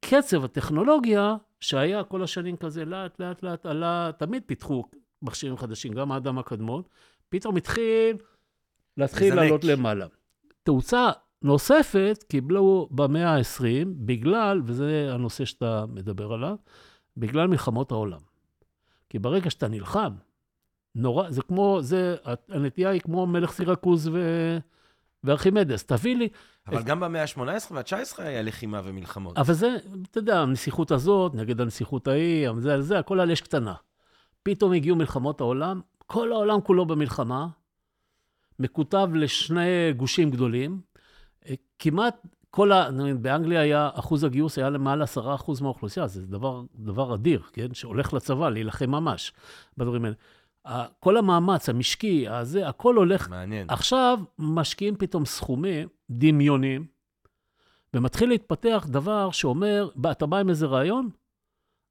קצב 0.00 0.44
הטכנולוגיה, 0.44 1.36
שהיה 1.60 2.04
כל 2.04 2.22
השנים 2.22 2.56
כזה 2.56 2.84
לאט, 2.84 3.20
לאט, 3.20 3.42
לאט 3.42 3.66
עלה, 3.66 4.10
תמיד 4.18 4.42
פיתחו 4.46 4.84
מכשירים 5.22 5.56
חדשים, 5.56 5.92
גם 5.92 6.12
האדם 6.12 6.38
הקדמון, 6.38 6.82
פתאום 7.28 7.56
התחיל 7.56 8.16
להתחיל 8.96 9.34
לעלות 9.34 9.64
למעלה. 9.64 10.06
תאוצה 10.62 11.10
נוספת 11.42 12.24
קיבלו 12.28 12.88
במאה 12.90 13.36
ה-20, 13.36 13.86
בגלל, 13.96 14.62
וזה 14.64 15.08
הנושא 15.12 15.44
שאתה 15.44 15.84
מדבר 15.88 16.32
עליו, 16.32 16.56
בגלל 17.16 17.46
מלחמות 17.46 17.90
העולם. 17.90 18.20
כי 19.08 19.18
ברגע 19.18 19.50
שאתה 19.50 19.68
נלחם, 19.68 20.12
נורא, 20.94 21.30
זה 21.30 21.42
כמו, 21.42 21.78
זה, 21.80 22.16
הנטייה 22.48 22.90
היא 22.90 23.00
כמו 23.00 23.26
מלך 23.26 23.52
סירקוז 23.52 24.08
ו... 24.08 24.18
וארכימדס, 25.24 25.84
תביא 25.84 26.16
לי... 26.16 26.28
אבל 26.66 26.80
את... 26.80 26.84
גם 26.84 27.00
במאה 27.00 27.22
ה-18 27.22 27.40
וה-19 27.70 27.92
היה 28.18 28.42
לחימה 28.42 28.80
ומלחמות. 28.84 29.38
אבל 29.38 29.54
זה, 29.54 29.76
אתה 30.10 30.18
יודע, 30.18 30.40
הנסיכות 30.40 30.90
הזאת 30.90 31.34
נגד 31.34 31.60
הנסיכות 31.60 32.08
ההיא, 32.08 32.48
זה, 32.58 32.82
זה, 32.82 32.98
הכל 32.98 33.20
על 33.20 33.32
אש 33.32 33.40
קטנה. 33.40 33.74
פתאום 34.42 34.72
הגיעו 34.72 34.96
מלחמות 34.96 35.40
העולם, 35.40 35.80
כל 36.06 36.32
העולם 36.32 36.60
כולו 36.60 36.86
במלחמה, 36.86 37.48
מקוטב 38.58 39.08
לשני 39.14 39.92
גושים 39.96 40.30
גדולים. 40.30 40.80
כמעט 41.78 42.26
כל 42.50 42.72
ה... 42.72 42.88
באנגליה 43.20 43.60
היה, 43.60 43.90
אחוז 43.94 44.24
הגיוס 44.24 44.58
היה 44.58 44.70
למעלה 44.70 45.04
10% 45.04 45.62
מהאוכלוסייה, 45.62 46.06
זה 46.06 46.26
דבר, 46.26 46.62
דבר 46.74 47.14
אדיר, 47.14 47.42
כן? 47.52 47.74
שהולך 47.74 48.14
לצבא 48.14 48.48
להילחם 48.48 48.90
ממש 48.90 49.32
בדברים 49.76 50.04
האלה. 50.04 50.16
כל 51.00 51.16
המאמץ 51.16 51.68
המשקי, 51.68 52.28
הזה, 52.28 52.68
הכל 52.68 52.96
הולך... 52.96 53.28
מעניין. 53.28 53.66
עכשיו 53.70 54.18
משקיעים 54.38 54.96
פתאום 54.96 55.24
סכומים 55.24 55.88
דמיונים, 56.10 56.86
ומתחיל 57.94 58.28
להתפתח 58.28 58.86
דבר 58.90 59.30
שאומר, 59.30 59.88
אתה 60.10 60.26
בא 60.26 60.36
עם 60.36 60.48
איזה 60.48 60.66
רעיון, 60.66 61.10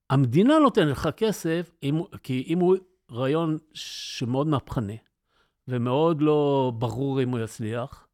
המדינה 0.10 0.60
נותנת 0.60 0.88
לך 0.88 1.10
כסף, 1.18 1.72
אם, 1.84 2.02
כי 2.24 2.46
אם 2.48 2.60
הוא 2.60 2.76
רעיון 3.12 3.58
שמאוד 3.74 4.48
מהפכני, 4.48 4.98
ומאוד 5.68 6.22
לא 6.22 6.72
ברור 6.78 7.24
אם 7.24 7.30
הוא 7.30 7.40
יצליח, 7.40 8.08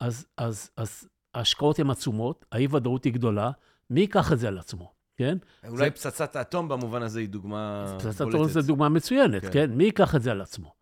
אז, 0.00 0.26
אז, 0.36 0.70
אז 0.76 1.08
ההשקעות 1.34 1.78
הן 1.78 1.90
עצומות, 1.90 2.44
האי-ודאות 2.52 3.04
היא 3.04 3.12
גדולה, 3.12 3.50
מי 3.90 4.00
ייקח 4.00 4.32
את 4.32 4.38
זה 4.38 4.48
על 4.48 4.58
עצמו? 4.58 4.92
כן? 5.16 5.38
אולי 5.68 5.84
זה... 5.84 5.90
פצצת 5.90 6.36
האטום 6.36 6.68
במובן 6.68 7.02
הזה 7.02 7.20
היא 7.20 7.28
דוגמה 7.28 7.84
בולטת. 7.88 8.06
פצצת 8.06 8.20
האטום 8.20 8.48
זו 8.48 8.62
דוגמה 8.62 8.88
מצוינת, 8.88 9.42
כן. 9.42 9.50
כן? 9.52 9.70
מי 9.70 9.84
ייקח 9.84 10.14
את 10.14 10.22
זה 10.22 10.30
על 10.30 10.40
עצמו, 10.40 10.72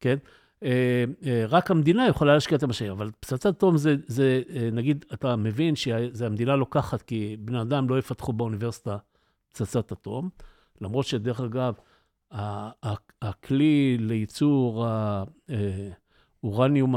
כן? 0.00 0.16
אה, 0.64 1.04
אה, 1.26 1.44
רק 1.48 1.70
המדינה 1.70 2.08
יכולה 2.08 2.34
להשקיע 2.34 2.58
את 2.58 2.62
המשאבים, 2.62 2.92
אבל 2.92 3.10
פצצת 3.20 3.46
אטום 3.46 3.76
זה, 3.76 3.96
זה, 4.06 4.42
אה, 4.54 4.68
נגיד, 4.72 5.04
אתה 5.12 5.36
מבין 5.36 5.76
שהמדינה 5.76 6.56
לוקחת, 6.56 7.02
כי 7.02 7.36
בני 7.40 7.62
אדם 7.62 7.88
לא 7.88 7.98
יפתחו 7.98 8.32
באוניברסיטה 8.32 8.96
פצצת 9.48 9.92
אטום, 9.92 10.28
למרות 10.80 11.06
שדרך 11.06 11.40
אגב, 11.40 11.74
הכלי 13.22 13.96
לייצור 14.00 14.86
האורניום, 16.42 16.94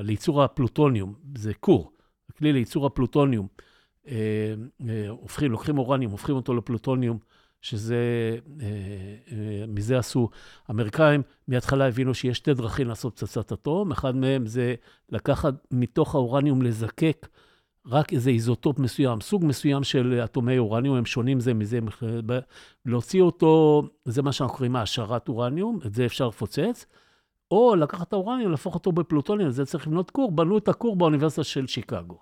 לייצור 0.00 0.42
הפלוטוניום, 0.42 1.14
זה 1.36 1.54
כור, 1.54 1.92
הכלי 2.30 2.52
לייצור 2.52 2.86
הפלוטוניום, 2.86 3.46
אה, 4.08 4.54
אה, 4.88 5.08
הופכים, 5.08 5.50
לוקחים 5.50 5.78
אורניום, 5.78 6.12
הופכים 6.12 6.36
אותו 6.36 6.54
לפלוטוניום, 6.54 7.18
שזה, 7.60 8.36
אה, 8.60 9.64
מזה 9.68 9.98
עשו, 9.98 10.28
האמריקאים 10.68 11.22
מההתחלה 11.48 11.88
הבינו 11.88 12.14
שיש 12.14 12.36
שתי 12.36 12.54
דרכים 12.54 12.88
לעשות 12.88 13.12
פצצת 13.12 13.52
אטום, 13.52 13.92
אחד 13.92 14.16
מהם 14.16 14.46
זה 14.46 14.74
לקחת 15.08 15.54
מתוך 15.70 16.14
האורניום 16.14 16.62
לזקק 16.62 17.26
רק 17.86 18.12
איזה 18.12 18.30
איזוטופ 18.30 18.78
מסוים, 18.78 19.20
סוג 19.20 19.44
מסוים 19.44 19.84
של 19.84 20.20
אטומי 20.24 20.58
אורניום, 20.58 20.96
הם 20.96 21.04
שונים 21.04 21.40
זה 21.40 21.54
מזה, 21.54 21.78
להוציא 22.86 23.22
אותו, 23.22 23.82
זה 24.04 24.22
מה 24.22 24.32
שאנחנו 24.32 24.56
קוראים 24.56 24.76
העשרת 24.76 25.28
אורניום, 25.28 25.78
את 25.86 25.94
זה 25.94 26.06
אפשר 26.06 26.28
לפוצץ, 26.28 26.86
או 27.50 27.76
לקחת 27.76 28.08
את 28.08 28.12
האורניום, 28.12 28.50
להפוך 28.50 28.74
אותו 28.74 28.92
בפלוטוניום, 28.92 29.50
זה 29.50 29.66
צריך 29.66 29.86
לבנות 29.86 30.10
כור, 30.10 30.32
בנו 30.32 30.58
את 30.58 30.68
הכור 30.68 30.96
באוניברסיטה 30.96 31.44
של 31.44 31.66
שיקגו. 31.66 32.18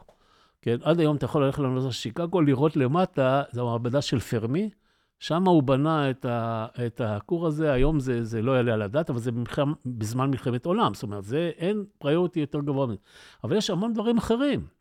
כן, 0.62 0.76
עד 0.82 1.00
היום 1.00 1.16
אתה 1.16 1.24
יכול 1.24 1.44
ללכת 1.44 1.58
לאוניברסיטת 1.58 1.92
שיקגו, 1.92 2.40
לראות 2.40 2.76
למטה, 2.76 3.42
זו 3.52 3.62
המעבדה 3.62 4.02
של 4.02 4.18
פרמי, 4.18 4.70
שם 5.18 5.44
הוא 5.44 5.62
בנה 5.62 6.10
את, 6.10 6.24
ה, 6.24 6.66
את 6.86 7.00
הכור 7.00 7.46
הזה, 7.46 7.72
היום 7.72 8.00
זה, 8.00 8.24
זה 8.24 8.42
לא 8.42 8.52
יעלה 8.52 8.74
על 8.74 8.82
הדעת, 8.82 9.10
אבל 9.10 9.18
זה 9.18 9.32
במחם, 9.32 9.72
בזמן 9.86 10.30
מלחמת 10.30 10.66
עולם, 10.66 10.94
זאת 10.94 11.02
אומרת, 11.02 11.24
זה, 11.24 11.50
אין 11.56 11.84
פריוריטי 11.98 12.40
יותר 12.40 12.60
גבוה 12.60 12.86
מזה. 12.86 12.96
אבל 13.44 13.56
יש 13.56 13.70
המון 13.70 13.92
דברים 13.92 14.18
אחרים. 14.18 14.77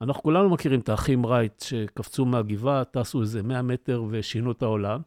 אנחנו 0.00 0.22
כולנו 0.22 0.50
מכירים 0.50 0.80
את 0.80 0.88
האחים 0.88 1.26
רייט 1.26 1.60
שקפצו 1.60 2.24
מהגבעה, 2.24 2.84
טסו 2.84 3.20
איזה 3.20 3.42
100 3.42 3.62
מטר 3.62 4.04
ושינו 4.10 4.52
את 4.52 4.62
העולם. 4.62 5.00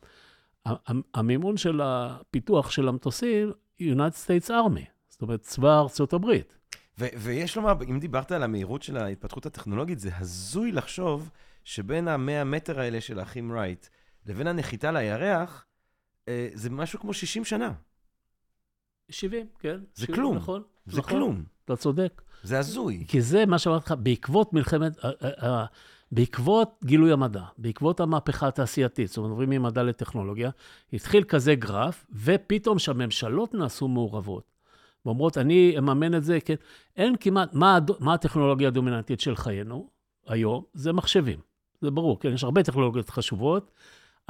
המימון 1.14 1.58
של 1.58 1.82
הפיתוח 1.84 2.72
של 2.72 2.88
המטוסים, 2.88 3.52
United 3.82 4.16
States 4.26 4.50
Army. 4.50 4.86
זאת 5.10 5.22
אומרת, 5.22 5.42
צבא 5.42 5.80
ארצות 5.80 6.14
הברית. 6.14 6.58
ו- 7.00 7.08
ויש 7.18 7.58
לומר, 7.58 7.74
אם 7.90 8.00
דיברת 8.00 8.32
על 8.32 8.44
המהירות 8.44 8.84
של 8.84 8.98
ההתפתחות 8.98 9.46
הטכנולוגית, 9.46 10.00
זה 10.00 10.10
הזוי 10.18 10.72
לחשוב 10.72 11.30
שבין 11.64 12.08
המאה 12.08 12.44
מטר 12.44 12.80
האלה 12.80 13.02
של 13.02 13.20
האחים 13.20 13.52
רייט 13.52 13.88
לבין 14.26 14.48
הנחיתה 14.48 14.92
לירח, 14.92 15.66
אה, 16.28 16.50
זה 16.54 16.70
משהו 16.70 17.00
כמו 17.00 17.14
60 17.14 17.46
שנה. 17.46 17.74
70, 19.10 19.48
כן. 19.60 19.80
זה 19.94 20.06
70, 20.06 20.16
כלום. 20.16 20.36
נכון. 20.36 20.64
זה 20.86 21.00
נכון, 21.00 21.12
כלום. 21.12 21.44
אתה 21.72 21.78
צודק. 21.78 22.22
זה 22.44 22.60
הזוי. 22.60 23.06
כי 23.08 23.22
זה 23.22 23.46
מה 23.46 23.60
שאמרתי 23.60 23.86
לך, 23.86 23.94
בעקבות 24.00 24.54
מלחמת, 24.54 25.06
אה, 25.06 25.10
אה, 25.24 25.30
אה, 25.44 25.66
בעקבות 26.12 26.76
גילוי 26.86 27.12
המדע, 27.12 27.44
בעקבות 27.58 28.00
המהפכה 28.00 28.48
התעשייתית, 28.48 29.08
זאת 29.08 29.18
אומרת, 29.18 29.30
עוברים 29.30 29.50
ממדע 29.50 29.84
לטכנולוגיה, 29.84 30.50
התחיל 30.94 31.24
כזה 31.24 31.56
גרף, 31.56 32.06
ופתאום 32.24 32.80
שהממשלות 32.80 33.54
נעשו 33.54 33.88
מעורבות. 33.88 34.44
ואומרות, 35.06 35.38
אני 35.38 35.76
אממן 35.78 36.16
את 36.16 36.24
זה, 36.24 36.40
כן. 36.46 36.56
אין 36.98 37.16
כמעט, 37.20 37.54
מה, 37.54 37.80
מה 38.00 38.14
הטכנולוגיה 38.14 38.68
הדומיננטית 38.68 39.20
של 39.20 39.36
חיינו 39.36 39.90
היום? 40.28 40.64
זה 40.74 40.94
מחשבים. 40.94 41.40
זה 41.82 41.92
ברור, 41.92 42.20
כן, 42.20 42.34
יש 42.34 42.44
הרבה 42.44 42.64
טכנולוגיות 42.64 43.10
חשובות. 43.10 43.72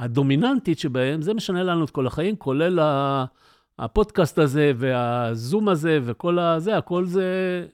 הדומיננטית 0.00 0.78
שבהן, 0.78 1.22
זה 1.22 1.34
משנה 1.34 1.62
לנו 1.62 1.84
את 1.84 1.90
כל 1.90 2.06
החיים, 2.06 2.36
כולל 2.36 2.78
ה- 2.78 3.24
הפודקאסט 3.80 4.38
הזה 4.38 4.72
והזום 4.76 5.68
הזה 5.68 5.98
וכל 6.02 6.38
הזה, 6.38 6.76
הכל 6.76 7.04
זה 7.04 7.66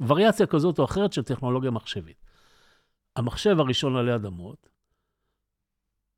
וריאציה 0.00 0.46
כזאת 0.46 0.78
או 0.78 0.84
אחרת 0.84 1.12
של 1.12 1.22
טכנולוגיה 1.22 1.70
מחשבית. 1.70 2.24
המחשב 3.16 3.60
הראשון 3.60 3.96
עלי 3.96 4.14
אדמות, 4.14 4.68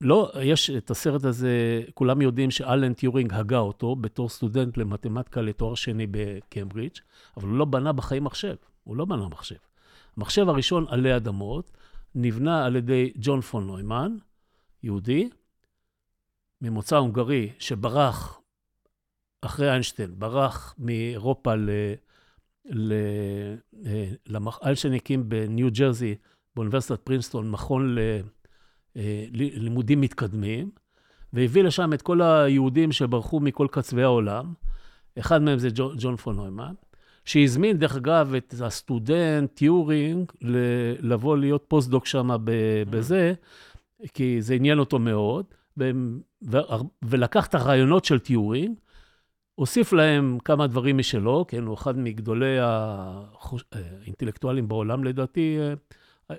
לא, 0.01 0.33
יש 0.43 0.71
את 0.71 0.91
הסרט 0.91 1.25
הזה, 1.25 1.83
כולם 1.95 2.23
יודעים 2.23 2.51
שאלן 2.51 2.95
טיורינג 2.95 3.35
הגה 3.35 3.59
אותו 3.59 3.97
בתור 3.97 4.29
סטודנט 4.29 4.77
למתמטיקה 4.77 5.41
לתואר 5.41 5.75
שני 5.75 6.07
בקיימברידג', 6.11 6.99
אבל 7.37 7.49
הוא 7.49 7.59
לא 7.59 7.65
בנה 7.65 7.93
בחיים 7.93 8.25
מחשב, 8.25 8.55
הוא 8.85 8.97
לא 8.97 9.05
בנה 9.05 9.29
מחשב. 9.29 9.57
המחשב 10.17 10.49
הראשון 10.49 10.87
עלי 10.89 11.17
אדמות 11.17 11.71
נבנה 12.15 12.67
על 12.67 12.77
ידי 12.77 13.13
ג'ון 13.17 13.41
פון 13.41 13.67
נוימן, 13.67 14.17
יהודי, 14.83 15.29
ממוצא 16.61 16.97
הונגרי, 16.97 17.53
שברח, 17.59 18.41
אחרי 19.41 19.71
איינשטיין, 19.71 20.15
ברח 20.19 20.75
מאירופה 20.79 21.55
ל... 21.55 21.71
ל... 22.65 22.93
אה, 23.87 24.11
הקים 24.95 25.29
בניו 25.29 25.69
ג'רזי, 25.73 26.15
באוניברסיטת 26.57 27.01
פרינסטון, 27.01 27.51
מכון 27.51 27.95
ל... 27.95 27.99
אה, 28.97 29.25
ל- 29.33 29.63
לימודים 29.63 30.01
מתקדמים, 30.01 30.71
והביא 31.33 31.63
לשם 31.63 31.93
את 31.93 32.03
כל 32.03 32.23
היהודים 32.23 32.93
שברחו 32.93 33.41
מכל 33.41 33.67
קצווי 33.71 34.03
העולם. 34.03 34.53
אחד 35.19 35.43
מהם 35.43 35.59
זה 35.59 35.69
ג'ון, 35.75 35.97
ג'ון 35.99 36.17
פון 36.17 36.37
נוימן, 36.37 36.75
שהזמין, 37.25 37.79
דרך 37.79 37.97
אגב, 37.97 38.35
את 38.35 38.55
הסטודנט 38.65 39.55
טיורינג 39.55 40.33
ל- 40.43 41.13
לבוא 41.13 41.37
להיות 41.37 41.65
פוסט-דוק 41.69 42.07
שם 42.07 42.37
ב- 42.45 42.83
בזה, 42.91 43.35
כי 44.15 44.43
זה 44.43 44.55
עניין 44.55 44.79
אותו 44.79 44.99
מאוד, 44.99 45.45
ו- 45.79 45.91
ולקח 47.03 47.47
את 47.47 47.55
הרעיונות 47.55 48.05
של 48.05 48.19
טיורינג, 48.19 48.79
הוסיף 49.59 49.93
להם 49.93 50.39
כמה 50.45 50.67
דברים 50.67 50.99
משלו, 50.99 51.45
כן, 51.49 51.63
הוא 51.67 51.75
אחד 51.75 51.99
מגדולי 51.99 52.57
החוש- 52.61 53.65
האינטלקטואלים 53.73 54.69
בעולם, 54.69 55.05
לדעתי, 55.05 55.59
אה, 55.61 55.75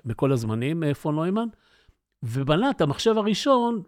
בכל 0.04 0.32
הזמנים, 0.32 0.84
אה, 0.84 0.94
פון 0.94 1.14
נוימן, 1.14 1.46
ובנה 2.22 2.70
את 2.70 2.80
המחשב 2.80 3.18
הראשון, 3.18 3.82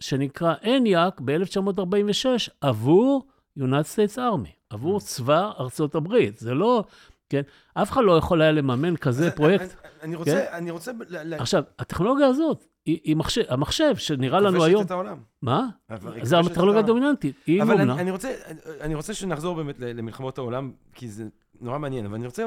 שנקרא 0.00 0.54
אניאק, 0.64 1.20
ב-1946, 1.24 2.26
עבור 2.60 3.26
United 3.58 3.62
States 3.94 4.16
Army, 4.16 4.50
עבור 4.70 5.00
צבא 5.00 5.50
ארצות 5.60 5.94
הברית. 5.94 6.38
זה 6.38 6.54
לא, 6.54 6.84
כן, 7.28 7.42
אף 7.74 7.90
אחד 7.90 8.00
לא 8.04 8.16
יכול 8.18 8.42
היה 8.42 8.52
לממן 8.52 8.96
כזה 8.96 9.30
פרויקט. 9.30 9.62
אני- 9.64 9.90
אני 10.02 10.16
רוצה, 10.16 10.56
אני 10.58 10.70
רוצה... 10.70 10.92
ל- 11.08 11.34
ל- 11.34 11.34
עכשיו, 11.34 11.62
הטכנולוגיה 11.78 12.26
הזאת, 12.26 12.64
היא, 12.86 13.16
מחשב, 13.16 13.42
המחשב 13.48 13.96
שנראה 13.96 14.40
לנו 14.40 14.58
כובשת 14.58 14.68
היום, 14.68 14.84
את 14.84 14.90
העולם. 14.90 15.18
מה? 15.42 15.66
זה 15.88 15.96
כובשת 15.98 16.46
הטכנולוגיה. 16.46 16.80
הדומיננטית, 16.80 17.36
היא 17.46 17.62
אבל 17.62 17.74
אני, 17.74 17.84
מומנה. 17.84 18.00
אני, 18.00 18.10
רוצה, 18.10 18.34
אני 18.80 18.94
רוצה 18.94 19.14
שנחזור 19.14 19.56
באמת 19.56 19.78
למלחמות 19.78 20.38
העולם, 20.38 20.72
כי 20.94 21.08
זה 21.08 21.24
נורא 21.60 21.78
מעניין, 21.78 22.06
אבל 22.06 22.14
אני 22.14 22.26
רוצה 22.26 22.46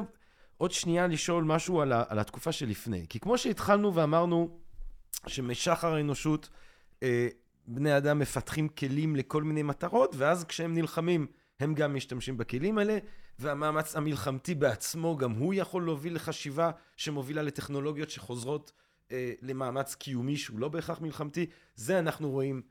עוד 0.58 0.72
שנייה 0.72 1.08
לשאול 1.08 1.44
משהו 1.44 1.82
על, 1.82 1.92
ה, 1.92 2.04
על 2.08 2.20
התקופה 2.20 2.52
שלפני. 2.52 3.06
כי 3.10 3.20
כמו 3.20 3.38
שהתחלנו 3.38 3.96
ואמרנו 3.96 4.60
שמשחר 5.28 5.94
האנושות, 5.94 6.50
אה, 7.04 7.28
בני 7.68 7.98
אדם 7.98 8.20
מפתחים 8.20 8.70
כלים 8.70 9.16
לכל 9.16 9.44
מיני 9.44 9.64
מטרות, 9.64 10.16
ואז 10.18 10.46
כשהם 10.46 10.74
נלחמים, 10.74 11.28
הם 11.60 11.74
גם 11.74 11.96
משתמשים 11.96 12.38
בכלים 12.38 12.78
האלה, 12.78 12.98
והמאמץ 13.40 13.96
המלחמתי 13.96 14.56
בעצמו, 14.56 15.18
גם 15.18 15.32
הוא 15.32 15.54
יכול 15.54 15.86
להוביל 15.86 16.16
לחשיבה 16.16 16.72
שמובילה 16.98 17.42
לטכנולוגיות 17.42 18.10
שחוזרות 18.10 18.72
אה, 19.12 19.32
למאמץ 19.42 19.96
קיומי 19.96 20.38
שהוא 20.38 20.60
לא 20.60 20.68
בהכרח 20.68 21.02
מלחמתי. 21.02 21.46
זה 21.76 22.00
אנחנו 22.00 22.32
רואים 22.32 22.62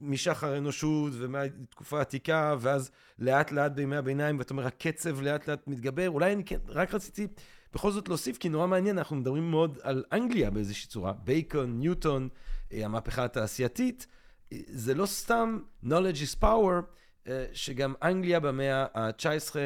משחר 0.00 0.52
האנושות 0.52 1.12
ומהתקופה 1.16 1.98
העתיקה, 1.98 2.56
ואז 2.60 2.90
לאט 3.18 3.52
לאט 3.52 3.72
בימי 3.72 3.96
הביניים, 3.96 4.38
ואתה 4.38 4.54
אומר, 4.54 4.66
הקצב 4.66 5.20
לאט 5.20 5.48
לאט 5.48 5.68
מתגבר. 5.68 6.08
אולי 6.08 6.32
אני 6.32 6.44
כן, 6.44 6.58
רק 6.68 6.94
רציתי 6.94 7.26
בכל 7.72 7.90
זאת 7.90 8.08
להוסיף, 8.08 8.38
כי 8.38 8.48
נורא 8.48 8.66
מעניין, 8.66 8.98
אנחנו 8.98 9.16
מדברים 9.16 9.50
מאוד 9.50 9.78
על 9.82 10.04
אנגליה 10.12 10.50
באיזושהי 10.50 10.88
צורה. 10.88 11.12
בייקון, 11.12 11.78
ניוטון, 11.78 12.28
אה, 12.72 12.84
המהפכה 12.84 13.24
התעשייתית. 13.24 14.06
אה, 14.52 14.58
זה 14.66 14.94
לא 14.94 15.06
סתם 15.06 15.58
knowledge 15.84 16.20
is 16.32 16.42
power, 16.42 16.82
אה, 17.28 17.46
שגם 17.52 17.94
אנגליה 18.02 18.40
במאה 18.40 18.86
ה-19 18.94 19.56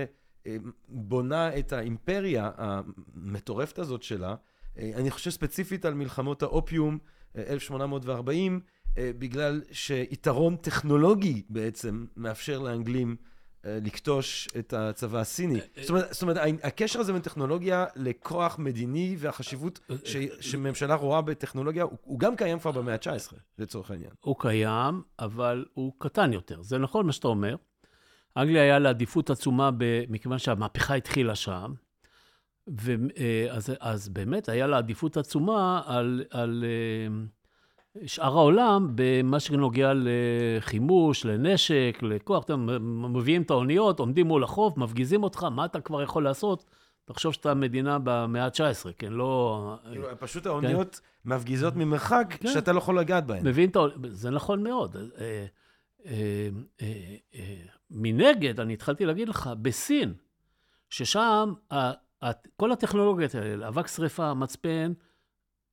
אה, 0.46 0.56
בונה 0.88 1.58
את 1.58 1.72
האימפריה 1.72 2.50
המטורפת 2.56 3.78
הזאת 3.78 4.02
שלה. 4.02 4.34
אה, 4.78 4.90
אני 4.94 5.10
חושב 5.10 5.30
ספציפית 5.30 5.84
על 5.84 5.94
מלחמות 5.94 6.42
האופיום, 6.42 6.98
אה, 7.36 7.42
1840, 7.48 8.60
אה, 8.98 9.10
בגלל 9.18 9.62
שיתרון 9.72 10.56
טכנולוגי 10.56 11.42
בעצם 11.48 12.06
מאפשר 12.16 12.58
לאנגלים 12.58 13.16
אה, 13.64 13.78
לכתוש 13.82 14.48
את 14.58 14.72
הצבא 14.72 15.18
הסיני. 15.18 15.60
זאת 15.80 15.90
אומרת, 15.90 16.12
זאת 16.12 16.22
אומרת, 16.22 16.36
הקשר 16.62 17.00
הזה 17.00 17.12
בין 17.12 17.22
טכנולוגיה 17.22 17.86
לכוח 17.96 18.58
מדיני 18.58 19.16
והחשיבות 19.18 19.80
ש, 20.04 20.16
שממשלה 20.40 20.94
רואה 20.94 21.22
בטכנולוגיה, 21.22 21.82
הוא, 21.82 21.98
הוא 22.02 22.18
גם 22.18 22.36
קיים 22.36 22.58
כבר 22.58 22.72
במאה 22.72 22.94
ה-19, 22.94 23.34
לצורך 23.58 23.90
העניין. 23.90 24.10
הוא 24.20 24.36
קיים, 24.38 25.02
אבל 25.18 25.64
הוא 25.74 25.92
קטן 25.98 26.32
יותר. 26.32 26.62
זה 26.62 26.78
נכון 26.78 27.06
מה 27.06 27.12
שאתה 27.12 27.28
אומר. 27.28 27.56
אנגליה 28.36 28.62
היה 28.62 28.78
לה 28.78 28.88
עדיפות 28.88 29.30
עצומה, 29.30 29.70
מכיוון 30.08 30.38
שהמהפכה 30.38 30.94
התחילה 30.94 31.34
שם, 31.34 31.72
ואז 32.76 33.74
אז 33.80 34.08
באמת 34.08 34.48
היה 34.48 34.66
לה 34.66 34.78
עדיפות 34.78 35.16
עצומה 35.16 35.82
על, 35.86 36.24
על 36.30 36.64
אה, 36.64 38.06
שאר 38.06 38.38
העולם 38.38 38.92
במה 38.94 39.40
שנוגע 39.40 39.92
לחימוש, 39.94 41.24
לנשק, 41.24 41.98
לכוח. 42.02 42.44
אתם 42.44 42.66
מביאים 43.14 43.42
את 43.42 43.50
האוניות, 43.50 44.00
עומדים 44.00 44.26
מול 44.26 44.44
החוף, 44.44 44.76
מפגיזים 44.76 45.22
אותך, 45.22 45.42
מה 45.42 45.64
אתה 45.64 45.80
כבר 45.80 46.02
יכול 46.02 46.24
לעשות? 46.24 46.64
תחשוב 47.04 47.34
שאתה 47.34 47.54
מדינה 47.54 47.98
במאה 48.04 48.44
ה-19, 48.44 48.92
כן? 48.98 49.12
לא... 49.12 49.76
כאילו, 49.90 50.06
פשוט 50.18 50.46
האוניות 50.46 51.00
מפגיזות 51.24 51.76
ממרחק, 51.76 52.34
כן. 52.40 52.48
שאתה 52.48 52.72
לא 52.72 52.78
יכול 52.78 52.98
לגעת 52.98 53.26
בהן. 53.26 53.46
מבין 53.46 53.70
את 53.70 53.76
ה... 53.76 53.80
זה 54.08 54.30
נכון 54.30 54.62
מאוד. 54.62 54.96
אה, 54.96 55.46
אה, 56.06 56.48
אה, 56.82 57.16
אה, 57.34 57.56
מנגד, 57.90 58.60
אני 58.60 58.72
התחלתי 58.72 59.06
להגיד 59.06 59.28
לך, 59.28 59.50
בסין, 59.62 60.14
ששם 60.90 61.52
כל 62.56 62.72
הטכנולוגיות 62.72 63.34
האלה, 63.34 63.68
אבק 63.68 63.86
שרפה, 63.86 64.34
מצפן, 64.34 64.92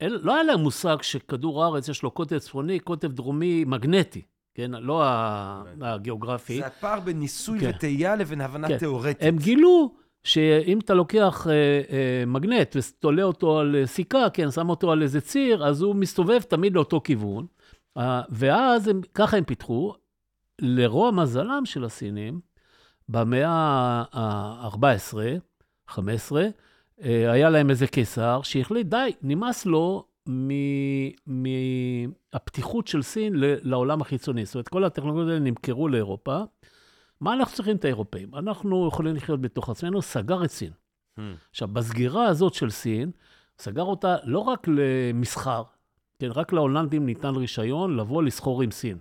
אל, 0.01 0.19
לא 0.23 0.33
היה 0.33 0.43
להם 0.43 0.59
מושג 0.59 0.97
שכדור 1.01 1.63
הארץ 1.63 1.89
יש 1.89 2.03
לו 2.03 2.11
קוטב 2.11 2.37
צפוני, 2.37 2.79
קוטב 2.79 3.11
דרומי 3.11 3.63
מגנטי, 3.67 4.21
כן? 4.55 4.71
לא 4.71 5.03
ה- 5.03 5.63
הגיאוגרפי. 5.81 6.57
זה 6.57 6.65
הפער 6.67 6.99
בין 6.99 7.19
ניסוי 7.19 7.59
כן. 7.59 7.71
וטעייה 7.75 8.15
לבין 8.15 8.41
הבנה 8.41 8.67
כן. 8.67 8.77
תיאורטית. 8.77 9.17
הם 9.21 9.37
גילו 9.37 9.95
שאם 10.23 10.79
אתה 10.79 10.93
לוקח 10.93 11.47
אה, 11.49 11.53
אה, 11.89 12.23
מגנט 12.27 12.75
ותולה 12.79 13.23
אותו 13.23 13.59
על 13.59 13.75
אה, 13.75 13.87
סיכה, 13.87 14.29
כן, 14.33 14.51
שם 14.51 14.69
אותו 14.69 14.91
על 14.91 15.01
איזה 15.01 15.21
ציר, 15.21 15.65
אז 15.67 15.81
הוא 15.81 15.95
מסתובב 15.95 16.41
תמיד 16.41 16.73
לאותו 16.75 17.01
כיוון. 17.03 17.45
אה, 17.97 18.21
ואז 18.29 18.87
הם, 18.87 19.01
ככה 19.13 19.37
הם 19.37 19.43
פיתחו. 19.43 19.93
לרוע 20.61 21.11
מזלם 21.11 21.61
של 21.65 21.83
הסינים, 21.83 22.39
במאה 23.09 23.49
ה-14, 24.13 25.17
15, 25.87 26.47
אה, 27.03 27.31
היה 27.31 27.49
להם 27.49 27.69
איזה 27.69 27.87
קיסר 27.87 28.41
שהחליט, 28.43 28.87
די, 28.87 29.11
נמאס 29.21 29.65
לו 29.65 30.05
מהפתיחות 31.27 32.87
של 32.87 33.01
סין 33.01 33.33
לעולם 33.37 34.01
החיצוני. 34.01 34.45
זאת 34.45 34.55
אומרת, 34.55 34.67
כל 34.67 34.83
הטכנולוגיות 34.83 35.27
האלה 35.27 35.39
נמכרו 35.39 35.87
לאירופה. 35.87 36.39
מה 37.21 37.33
אנחנו 37.33 37.55
צריכים 37.55 37.75
את 37.75 37.85
האירופאים? 37.85 38.35
אנחנו 38.35 38.87
יכולים 38.87 39.15
לחיות 39.15 39.41
בתוך 39.41 39.69
עצמנו, 39.69 40.01
סגר 40.01 40.43
את 40.43 40.51
סין. 40.51 40.71
Hmm. 41.17 41.21
עכשיו, 41.51 41.67
בסגירה 41.67 42.25
הזאת 42.25 42.53
של 42.53 42.69
סין, 42.69 43.11
סגר 43.59 43.83
אותה 43.83 44.15
לא 44.23 44.39
רק 44.39 44.67
למסחר, 44.67 45.63
כן, 46.19 46.31
רק 46.31 46.53
להולנדים 46.53 47.05
ניתן 47.05 47.35
רישיון 47.35 47.97
לבוא 47.97 48.23
לסחור 48.23 48.61
עם 48.61 48.71
סין. 48.71 48.97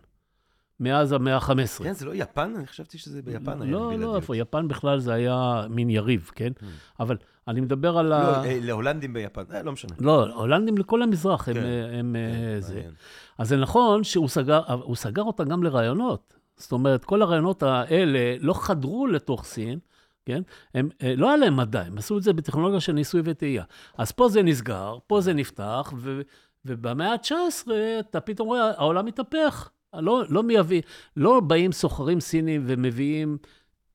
מאז 0.81 1.13
המאה 1.13 1.37
ה-15. 1.37 1.85
כן, 1.85 1.93
זה 1.93 2.07
לא 2.07 2.13
יפן? 2.15 2.53
אני 2.57 2.67
חשבתי 2.67 2.99
שזה 2.99 3.23
ביפן 3.23 3.63
היה 3.63 3.71
לא. 3.71 3.99
לא, 3.99 4.17
איפה, 4.17 4.37
יפן 4.37 4.69
בכלל 4.69 4.99
זה 4.99 5.13
היה 5.13 5.67
מין 5.71 5.91
יריב, 5.91 6.31
כן? 6.35 6.53
Hmm. 6.61 6.65
אבל 7.01 7.17
אני 7.49 7.61
מדבר 7.61 7.99
על 7.99 8.07
לא, 8.07 8.15
ה... 8.15 8.45
אה, 8.45 8.59
להולנדים 8.61 9.13
ביפן, 9.13 9.43
אה, 9.55 9.63
לא 9.63 9.73
משנה. 9.73 9.93
לא, 10.01 10.27
הולנדים 10.35 10.79
לכל 10.79 11.03
המזרח 11.03 11.49
הם, 11.49 11.55
כן, 11.55 11.65
אה, 11.65 11.99
הם 11.99 12.17
אה, 12.17 12.33
כן, 12.33 12.61
זה. 12.61 12.75
מעניין. 12.75 12.93
אז 13.39 13.49
זה 13.49 13.57
נכון 13.57 14.05
שהוא 14.05 14.29
סגר, 14.29 14.61
סגר 14.95 15.23
אותה 15.23 15.45
גם 15.45 15.63
לרעיונות. 15.63 16.35
זאת 16.57 16.73
אומרת, 16.73 17.05
כל 17.05 17.23
הרעיונות 17.23 17.63
האלה 17.63 18.37
לא 18.41 18.55
חדרו 18.55 19.07
לתוך 19.07 19.45
סין, 19.45 19.79
כן? 20.25 20.43
הם, 20.75 20.89
אה, 21.03 21.15
לא 21.17 21.29
היה 21.29 21.37
להם 21.37 21.57
מדע, 21.57 21.83
הם 21.83 21.99
עשו 21.99 22.19
את 22.19 22.23
זה 22.23 22.33
בטכנולוגיה 22.33 22.81
של 22.81 22.93
ניסוי 22.93 23.23
וטעייה. 23.25 23.65
אז 23.99 24.13
פה 24.13 24.29
זה 24.29 24.43
נסגר, 24.43 24.99
פה 25.07 25.21
זה 25.21 25.33
נפתח, 25.33 25.93
ו, 25.97 26.21
ובמאה 26.65 27.13
ה-19 27.13 27.69
אתה 28.01 28.21
פתאום 28.21 28.49
רואה, 28.49 28.71
העולם 28.71 29.07
מתהפך. 29.07 29.71
לא, 30.01 30.23
לא 30.29 30.43
מייבאים, 30.43 30.83
לא 31.17 31.41
באים 31.41 31.73
סוחרים 31.73 32.21
סינים 32.21 32.63
ומביאים 32.67 33.39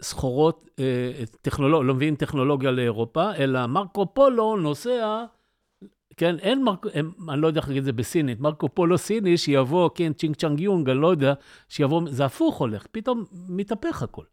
סחורות, 0.01 0.69
אה, 0.79 1.11
טכנולוג, 1.41 1.83
לא 1.83 1.93
מביאים 1.93 2.15
טכנולוגיה 2.15 2.71
לאירופה, 2.71 3.35
אלא 3.35 3.65
מרקו 3.65 4.13
פולו 4.13 4.57
נוסע, 4.57 5.25
כן, 6.17 6.39
אין 6.39 6.63
מרקו, 6.63 6.89
הם, 6.93 7.11
אני 7.29 7.41
לא 7.41 7.47
יודע 7.47 7.59
איך 7.59 7.67
להגיד 7.67 7.79
את 7.79 7.85
זה 7.85 7.93
בסינית, 7.93 8.39
מרקו 8.39 8.69
פולו 8.69 8.97
סיני 8.97 9.37
שיבוא, 9.37 9.89
כן, 9.95 10.13
צ'ינג 10.13 10.35
צ'אנג 10.35 10.59
יונג, 10.59 10.89
אני 10.89 10.99
לא 10.99 11.07
יודע, 11.07 11.33
שיבוא, 11.69 12.01
זה 12.09 12.25
הפוך 12.25 12.57
הולך, 12.57 12.87
פתאום 12.91 13.23
מתהפך 13.49 14.03
הכל. 14.03 14.23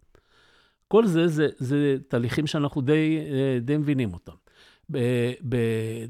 כל 0.89 1.07
זה, 1.07 1.29
זה, 1.29 1.49
זה 1.59 1.97
תהליכים 2.09 2.47
שאנחנו 2.47 2.81
די, 2.81 3.19
אה, 3.19 3.59
די 3.61 3.77
מבינים 3.77 4.13
אותם. 4.13 4.33
ב, 4.91 4.99
ב, 5.49 5.57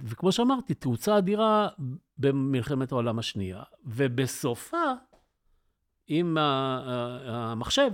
וכמו 0.05 0.33
שאמרתי, 0.33 0.75
תאוצה 0.75 1.19
אדירה 1.19 1.69
במלחמת 2.19 2.93
העולם 2.93 3.19
השנייה, 3.19 3.63
ובסופה, 3.85 4.93
עם 6.09 6.37
המחשב, 6.41 7.91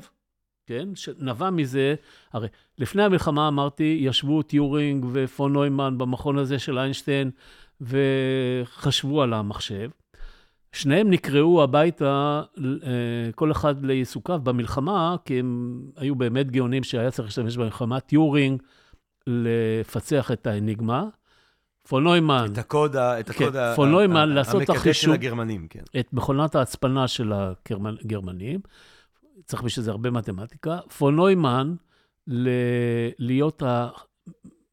כן, 0.67 0.89
שנבע 0.95 1.51
מזה, 1.51 1.95
הרי 2.33 2.49
לפני 2.79 3.03
המלחמה 3.03 3.49
אמרתי, 3.49 3.99
ישבו 4.01 4.43
טיורינג 4.43 5.07
ופון 5.13 5.53
נוימן 5.53 5.99
במכון 5.99 6.39
הזה 6.39 6.59
של 6.59 6.79
איינשטיין, 6.79 7.31
וחשבו 7.81 9.23
על 9.23 9.33
המחשב. 9.33 9.91
שניהם 10.73 11.11
נקראו 11.11 11.63
הביתה, 11.63 12.43
אה, 12.59 13.33
כל 13.35 13.53
אחד 13.53 13.85
לעיסוקיו 13.85 14.41
במלחמה, 14.43 15.17
כי 15.25 15.39
הם 15.39 15.81
היו 15.97 16.15
באמת 16.15 16.51
גאונים 16.51 16.85
שהיה 16.85 17.11
צריך 17.11 17.29
להשתמש 17.29 17.57
במלחמה. 17.57 18.01
טיורינג, 18.01 18.63
לפצח 19.27 20.31
את 20.33 20.47
האניגמה. 20.47 21.09
פון 21.89 22.05
נוימן, 22.05 22.47
את 22.53 22.59
הקוד, 22.59 22.97
את 22.97 23.31
כן, 23.31 23.45
הקוד 23.45 23.57
ה- 23.57 23.73
פון 23.77 23.91
נוימן 23.91 24.17
ה- 24.17 24.27
לעשות 24.27 24.63
את 24.63 24.69
המקדש 24.69 24.81
החישוב. 24.87 25.05
של 25.05 25.21
הגרמנים, 25.21 25.67
כן. 25.71 25.83
את 26.01 26.09
מכונת 26.13 26.55
ההצפנה 26.55 27.09
של 27.09 27.33
הגרמנים. 27.33 28.61
צריך 29.45 29.63
בשביל 29.63 29.85
זה 29.85 29.91
הרבה 29.91 30.11
מתמטיקה. 30.11 30.79
פון 30.99 31.17
נוימן, 31.17 31.75
ל- 32.27 32.49
להיות 33.19 33.63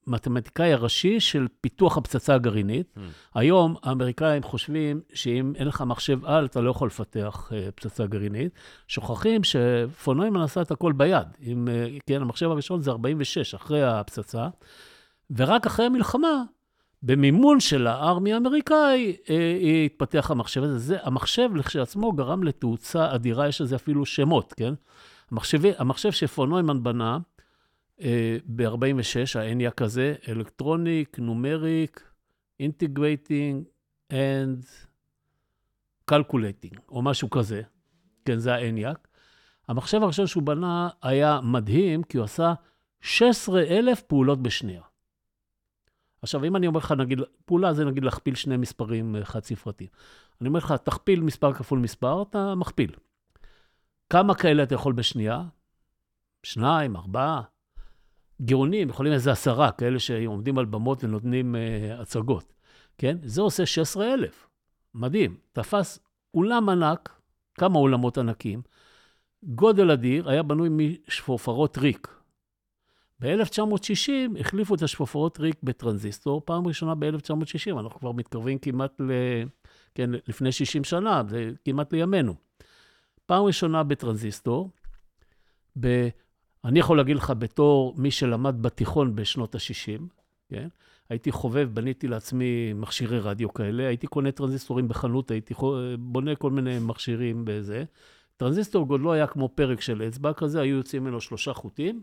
המתמטיקאי 0.07 0.73
הראשי 0.73 1.19
של 1.19 1.47
פיתוח 1.61 1.97
הפצצה 1.97 2.35
הגרעינית. 2.35 2.93
Mm. 2.97 2.99
היום 3.35 3.75
האמריקאים 3.83 4.43
חושבים 4.43 5.01
שאם 5.13 5.53
אין 5.55 5.67
לך 5.67 5.81
מחשב 5.81 6.25
על, 6.25 6.45
אתה 6.45 6.61
לא 6.61 6.69
יכול 6.71 6.87
לפתח 6.87 7.51
אה, 7.55 7.69
פצצה 7.75 8.05
גרעינית. 8.05 8.51
שוכחים 8.87 9.41
שפון 9.43 10.17
נוימן 10.17 10.41
עשה 10.41 10.61
את 10.61 10.71
הכל 10.71 10.91
ביד. 10.93 11.27
עם, 11.39 11.67
אה, 11.71 11.87
כן, 12.07 12.21
המחשב 12.21 12.49
הראשון 12.49 12.81
זה 12.81 12.91
46, 12.91 13.53
אחרי 13.55 13.83
הפצצה. 13.83 14.47
ורק 15.37 15.65
אחרי 15.65 15.85
המלחמה, 15.85 16.43
במימון 17.03 17.59
של 17.59 17.88
הארמי 17.88 18.33
האמריקאי, 18.33 19.15
אה, 19.29 19.83
התפתח 19.85 20.31
המחשב 20.31 20.63
הזה. 20.63 20.77
זה, 20.79 20.97
המחשב 21.01 21.49
לכשעצמו 21.55 22.12
גרם 22.12 22.43
לתאוצה 22.43 23.15
אדירה, 23.15 23.47
יש 23.47 23.62
לזה 23.62 23.75
אפילו 23.75 24.05
שמות, 24.05 24.53
כן? 24.53 24.73
המחשב, 25.31 25.59
המחשב 25.77 26.12
שפון 26.12 26.49
נוימן 26.49 26.83
בנה 26.83 27.17
אה, 28.01 28.38
ב-46, 28.45 29.39
האניאק 29.39 29.81
הזה, 29.81 30.15
electronic, 30.27 31.19
numeric, 31.19 32.12
integrating 32.59 33.63
and 34.13 34.65
calculating, 36.12 36.79
או 36.89 37.01
משהו 37.01 37.29
כזה. 37.29 37.62
כן, 38.25 38.38
זה 38.38 38.53
האניאק. 38.53 39.07
המחשב 39.67 40.03
הראשון 40.03 40.27
שהוא 40.27 40.43
בנה 40.43 40.89
היה 41.01 41.39
מדהים, 41.43 42.03
כי 42.03 42.17
הוא 42.17 42.23
עשה 42.23 42.53
16,000 43.01 44.01
פעולות 44.07 44.43
בשנייה. 44.43 44.81
עכשיו, 46.21 46.45
אם 46.45 46.55
אני 46.55 46.67
אומר 46.67 46.77
לך, 46.77 46.91
נגיד, 46.91 47.19
פעולה 47.45 47.73
זה 47.73 47.86
נגיד 47.86 48.03
להכפיל 48.03 48.36
שני 48.36 48.58
מספרים 48.58 49.15
אה, 49.15 49.25
חד-ספרתיים. 49.25 49.89
אני 50.41 50.47
אומר 50.47 50.60
לך, 50.60 50.71
תכפיל 50.71 51.21
מספר 51.21 51.53
כפול 51.53 51.79
מספר, 51.79 52.21
אתה 52.21 52.55
מכפיל. 52.55 52.91
כמה 54.10 54.36
כאלה 54.36 54.63
אתה 54.63 54.75
יכול 54.75 54.93
בשנייה? 54.93 55.43
שניים, 56.43 56.95
ארבעה. 56.95 57.41
גאונים, 58.41 58.89
יכולים 58.89 59.13
איזה 59.13 59.32
עשרה, 59.32 59.71
כאלה 59.71 59.99
שעומדים 59.99 60.58
על 60.58 60.65
במות 60.65 61.03
ונותנים 61.03 61.55
uh, 61.55 62.01
הצגות, 62.01 62.53
כן? 62.97 63.17
זה 63.23 63.41
עושה 63.41 63.65
16,000. 63.65 64.47
מדהים. 64.93 65.38
תפס 65.53 65.99
אולם 66.34 66.69
ענק, 66.69 67.19
כמה 67.53 67.79
אולמות 67.79 68.17
ענקים, 68.17 68.62
גודל 69.43 69.91
אדיר, 69.91 70.29
היה 70.29 70.43
בנוי 70.43 70.69
משפופרות 70.71 71.77
ריק. 71.77 72.18
ב-1960 73.21 74.39
החליפו 74.39 74.75
את 74.75 74.82
השפופרות 74.82 75.39
ריק 75.39 75.55
בטרנזיסטור, 75.63 76.41
פעם 76.45 76.67
ראשונה 76.67 76.95
ב-1960, 76.95 77.79
אנחנו 77.79 77.99
כבר 77.99 78.12
מתקרבים 78.12 78.58
כמעט 78.58 79.01
ל... 79.01 79.12
כן, 79.95 80.10
לפני 80.27 80.51
60 80.51 80.84
שנה, 80.84 81.23
זה 81.29 81.51
כמעט 81.65 81.93
לימינו. 81.93 82.34
פעם 83.25 83.43
ראשונה 83.43 83.84
בטרנזיסטור, 83.84 84.69
ב... 85.79 86.08
אני 86.65 86.79
יכול 86.79 86.97
להגיד 86.97 87.15
לך 87.15 87.34
בתור 87.39 87.93
מי 87.97 88.12
שלמד 88.12 88.62
בתיכון 88.62 89.15
בשנות 89.15 89.55
ה-60, 89.55 90.01
כן? 90.49 90.67
הייתי 91.10 91.32
חובב, 91.32 91.69
בניתי 91.73 92.08
לעצמי 92.08 92.73
מכשירי 92.73 93.19
רדיו 93.19 93.53
כאלה, 93.53 93.88
הייתי 93.88 94.08
קונה 94.08 94.32
טרנזיסטורים 94.32 94.88
בחנות, 94.88 95.32
הייתי 95.32 95.53
בונה 95.99 96.36
כל 96.36 96.51
מיני 96.51 96.79
מכשירים 96.79 97.45
בזה. 97.45 97.84
טרנזיסטור 98.38 98.88
גודלו 98.88 99.13
היה 99.13 99.27
כמו 99.27 99.49
פרק 99.55 99.82
של 99.82 100.01
אצבע 100.01 100.34
כזה, 100.34 100.62
היו 100.62 100.75
יוצאים 100.75 101.03
ממנו 101.03 101.21
שלושה 101.21 101.53
חוטים, 101.53 102.01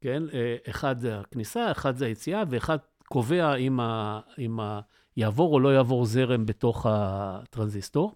כן? 0.00 0.22
אחד 0.70 0.98
זה 0.98 1.20
הכניסה, 1.20 1.70
אחד 1.70 1.96
זה 1.96 2.06
היציאה, 2.06 2.42
ואחד 2.50 2.78
קובע 3.08 3.54
אם, 3.54 3.80
ה, 3.80 4.20
אם 4.38 4.60
ה, 4.60 4.80
יעבור 5.16 5.54
או 5.54 5.60
לא 5.60 5.74
יעבור 5.74 6.04
זרם 6.04 6.46
בתוך 6.46 6.86
הטרנזיסטור. 6.88 8.14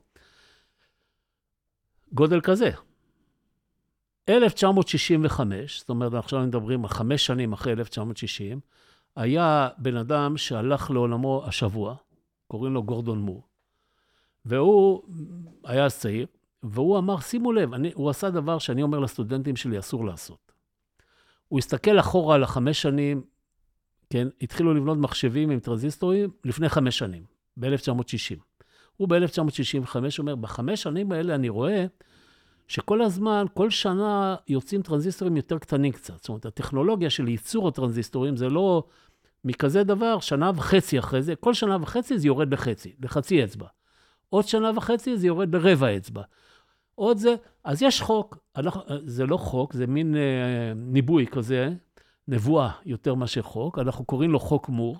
גודל 2.12 2.40
כזה. 2.40 2.70
1965, 4.28 5.80
זאת 5.80 5.88
אומרת, 5.88 6.14
עכשיו 6.14 6.40
מדברים 6.40 6.84
על 6.84 6.88
חמש 6.88 7.26
שנים 7.26 7.52
אחרי 7.52 7.72
1960, 7.72 8.60
היה 9.16 9.68
בן 9.78 9.96
אדם 9.96 10.36
שהלך 10.36 10.90
לעולמו 10.90 11.42
השבוע, 11.46 11.96
קוראים 12.46 12.74
לו 12.74 12.82
גורדון 12.82 13.18
מור, 13.18 13.42
והוא 14.44 15.02
היה 15.64 15.90
צעיר, 15.90 16.26
והוא 16.62 16.98
אמר, 16.98 17.20
שימו 17.20 17.52
לב, 17.52 17.74
אני, 17.74 17.92
הוא 17.94 18.10
עשה 18.10 18.30
דבר 18.30 18.58
שאני 18.58 18.82
אומר 18.82 18.98
לסטודנטים 18.98 19.56
שלי, 19.56 19.78
אסור 19.78 20.04
לעשות. 20.04 20.49
הוא 21.50 21.58
הסתכל 21.58 22.00
אחורה 22.00 22.34
על 22.34 22.42
החמש 22.42 22.82
שנים, 22.82 23.22
כן, 24.10 24.28
התחילו 24.42 24.74
לבנות 24.74 24.98
מחשבים 24.98 25.50
עם 25.50 25.60
טרנזיסטורים 25.60 26.30
לפני 26.44 26.68
חמש 26.68 26.98
שנים, 26.98 27.22
ב-1960. 27.56 28.40
הוא 28.96 29.08
ב-1965 29.08 29.96
אומר, 30.18 30.34
בחמש 30.34 30.82
שנים 30.82 31.12
האלה 31.12 31.34
אני 31.34 31.48
רואה 31.48 31.86
שכל 32.68 33.02
הזמן, 33.02 33.44
כל 33.54 33.70
שנה 33.70 34.36
יוצאים 34.48 34.82
טרנזיסטורים 34.82 35.36
יותר 35.36 35.58
קטנים 35.58 35.92
קצת. 35.92 36.16
זאת 36.16 36.28
אומרת, 36.28 36.46
הטכנולוגיה 36.46 37.10
של 37.10 37.28
ייצור 37.28 37.68
הטרנזיסטורים 37.68 38.36
זה 38.36 38.48
לא 38.48 38.84
מכזה 39.44 39.84
דבר, 39.84 40.20
שנה 40.20 40.50
וחצי 40.54 40.98
אחרי 40.98 41.22
זה, 41.22 41.36
כל 41.36 41.54
שנה 41.54 41.76
וחצי 41.80 42.18
זה 42.18 42.26
יורד 42.26 42.52
לחצי, 42.52 42.94
לחצי 43.02 43.44
אצבע. 43.44 43.66
עוד 44.28 44.44
שנה 44.44 44.70
וחצי 44.76 45.16
זה 45.16 45.26
יורד 45.26 45.54
לרבע 45.54 45.96
אצבע. 45.96 46.22
עוד 47.00 47.16
זה, 47.16 47.34
אז 47.64 47.82
יש 47.82 48.02
חוק, 48.02 48.38
אנחנו, 48.56 48.82
זה 49.04 49.26
לא 49.26 49.36
חוק, 49.36 49.72
זה 49.72 49.86
מין 49.86 50.16
אה, 50.16 50.72
ניבוי 50.76 51.26
כזה, 51.26 51.68
נבואה 52.28 52.70
יותר 52.84 53.14
מאשר 53.14 53.42
חוק, 53.42 53.78
אנחנו 53.78 54.04
קוראים 54.04 54.30
לו 54.30 54.40
חוק 54.40 54.68
מור, 54.68 54.98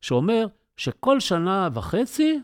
שאומר 0.00 0.46
שכל 0.76 1.20
שנה 1.20 1.68
וחצי 1.74 2.40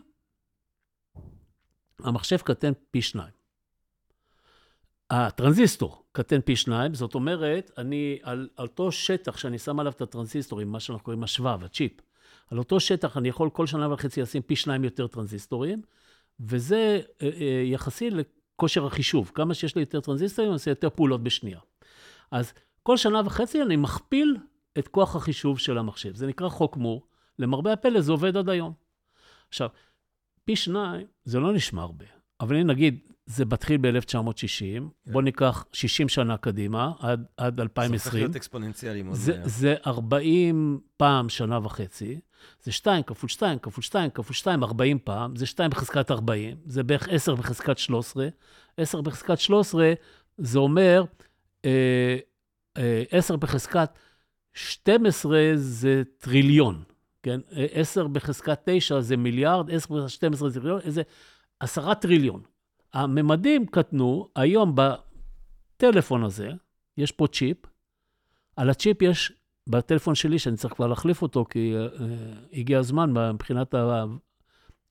המחשב 1.99 2.37
קטן 2.37 2.71
פי 2.91 3.01
שניים. 3.01 3.33
הטרנזיסטור 5.09 6.03
קטן 6.11 6.41
פי 6.41 6.55
שניים, 6.55 6.93
זאת 6.93 7.15
אומרת, 7.15 7.71
אני 7.77 8.19
על, 8.23 8.49
על 8.55 8.65
אותו 8.65 8.91
שטח 8.91 9.37
שאני 9.37 9.59
שם 9.59 9.79
עליו 9.79 9.91
את 9.91 10.01
הטרנזיסטורים, 10.01 10.71
מה 10.71 10.79
שאנחנו 10.79 11.03
קוראים 11.03 11.23
השבב, 11.23 11.63
הצ'יפ, 11.63 11.91
על 12.51 12.57
אותו 12.57 12.79
שטח 12.79 13.17
אני 13.17 13.29
יכול 13.29 13.49
כל 13.49 13.67
שנה 13.67 13.93
וחצי 13.93 14.21
לשים 14.21 14.41
פי 14.41 14.55
שניים 14.55 14.83
יותר 14.83 15.07
טרנזיסטורים, 15.07 15.81
וזה 16.39 17.01
אה, 17.21 17.29
אה, 17.41 17.63
יחסי 17.65 18.09
לכושר 18.09 18.85
החישוב. 18.85 19.31
כמה 19.35 19.53
שיש 19.53 19.75
לי 19.75 19.81
יותר 19.81 19.99
טרנזיסטורים, 19.99 20.49
אני 20.51 20.53
עושה 20.53 20.71
יותר 20.71 20.89
פעולות 20.89 21.23
בשנייה. 21.23 21.59
אז 22.31 22.53
כל 22.83 22.97
שנה 22.97 23.21
וחצי 23.25 23.61
אני 23.61 23.75
מכפיל 23.75 24.37
את 24.79 24.87
כוח 24.87 25.15
החישוב 25.15 25.59
של 25.59 25.77
המחשב. 25.77 26.15
זה 26.15 26.27
נקרא 26.27 26.49
חוק 26.49 26.77
מור. 26.77 27.05
למרבה 27.39 27.73
הפלא, 27.73 28.01
זה 28.01 28.11
עובד 28.11 28.37
עד 28.37 28.49
היום. 28.49 28.73
עכשיו, 29.49 29.69
פי 30.45 30.55
שניים, 30.55 31.07
זה 31.25 31.39
לא 31.39 31.53
נשמע 31.53 31.81
הרבה, 31.81 32.05
אבל 32.41 32.55
אם 32.55 32.67
נגיד, 32.67 32.99
זה 33.25 33.45
מתחיל 33.45 33.77
ב-1960, 33.81 34.83
בוא 35.11 35.21
ניקח 35.21 35.65
60 35.73 36.09
שנה 36.09 36.37
קדימה, 36.37 36.91
עד, 36.99 37.25
עד 37.37 37.55
זה 37.55 37.61
הופך 37.61 37.61
2020. 37.61 38.23
להיות 38.23 38.35
אקספוננציאלי 38.35 39.01
מאוד 39.01 39.17
מהר. 39.27 39.41
זה 39.45 39.75
40 39.87 40.79
פעם 40.97 41.29
שנה 41.29 41.59
וחצי, 41.63 42.19
זה 42.63 42.71
2 42.71 43.03
כפול 43.03 43.29
2 43.29 43.59
כפול 43.59 43.83
2 43.83 44.09
כפול 44.09 44.35
2, 44.35 44.63
40 44.63 44.99
פעם, 44.99 45.35
זה 45.35 45.45
2 45.45 45.69
בחזקת 45.69 46.11
40, 46.11 46.57
זה 46.65 46.83
בערך 46.83 47.09
10 47.09 47.35
בחזקת 47.35 47.77
13. 47.77 48.27
10 48.77 49.01
בחזקת 49.01 49.39
13, 49.39 49.93
זה 50.37 50.59
אומר, 50.59 51.03
אה, 51.65 52.17
אה, 52.77 53.03
10 53.11 53.35
בחזקת 53.35 53.89
12 54.53 55.51
זה 55.55 56.03
טריליון, 56.17 56.83
כן? 57.23 57.39
אה, 57.55 57.65
10 57.71 58.07
בחזקת 58.07 58.59
9 58.65 59.01
זה 59.01 59.17
מיליארד, 59.17 59.71
10 59.71 59.93
בחזקת 59.93 60.09
12 60.09 60.49
זה 60.49 60.59
טריליון, 60.59 60.81
איזה 60.81 61.01
10 61.59 61.93
טריליון. 61.93 62.41
הממדים 62.93 63.65
קטנו, 63.65 64.29
היום 64.35 64.75
בטלפון 64.75 66.23
הזה, 66.23 66.51
יש 66.97 67.11
פה 67.11 67.27
צ'יפ, 67.27 67.57
על 68.55 68.69
הצ'יפ 68.69 69.01
יש, 69.01 69.31
בטלפון 69.69 70.15
שלי, 70.15 70.39
שאני 70.39 70.57
צריך 70.57 70.73
כבר 70.73 70.87
להחליף 70.87 71.21
אותו, 71.21 71.45
כי 71.49 71.75
אה, 71.75 72.03
הגיע 72.53 72.79
הזמן 72.79 73.13
מבחינת 73.33 73.75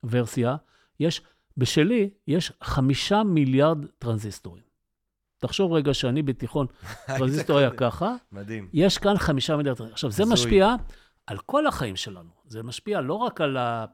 הוורסיה, 0.03 0.55
יש, 0.99 1.21
בשלי 1.57 2.09
יש 2.27 2.51
חמישה 2.63 3.23
מיליארד 3.23 3.85
טרנזיסטורים. 3.85 4.63
תחשוב 5.37 5.73
רגע 5.73 5.93
שאני 5.93 6.21
בתיכון, 6.21 6.67
טרנזיסטור 7.17 7.57
היה 7.57 7.71
ככה, 7.71 8.15
מדהים. 8.31 8.69
יש 8.73 8.97
כאן 8.97 9.17
חמישה 9.17 9.57
מיליארד 9.57 9.77
טרנזיסטורים. 9.77 10.11
עכשיו, 10.11 10.25
זה. 10.25 10.33
משפיע 10.33 10.75
על 11.27 11.37
כל 11.37 11.67
החיים 11.67 11.95
שלנו. 11.95 12.29
זה 12.45 12.63
משפיע 12.63 13.01
לא 13.01 13.13
רק 13.13 13.41
על, 13.41 13.57
ה, 13.57 13.85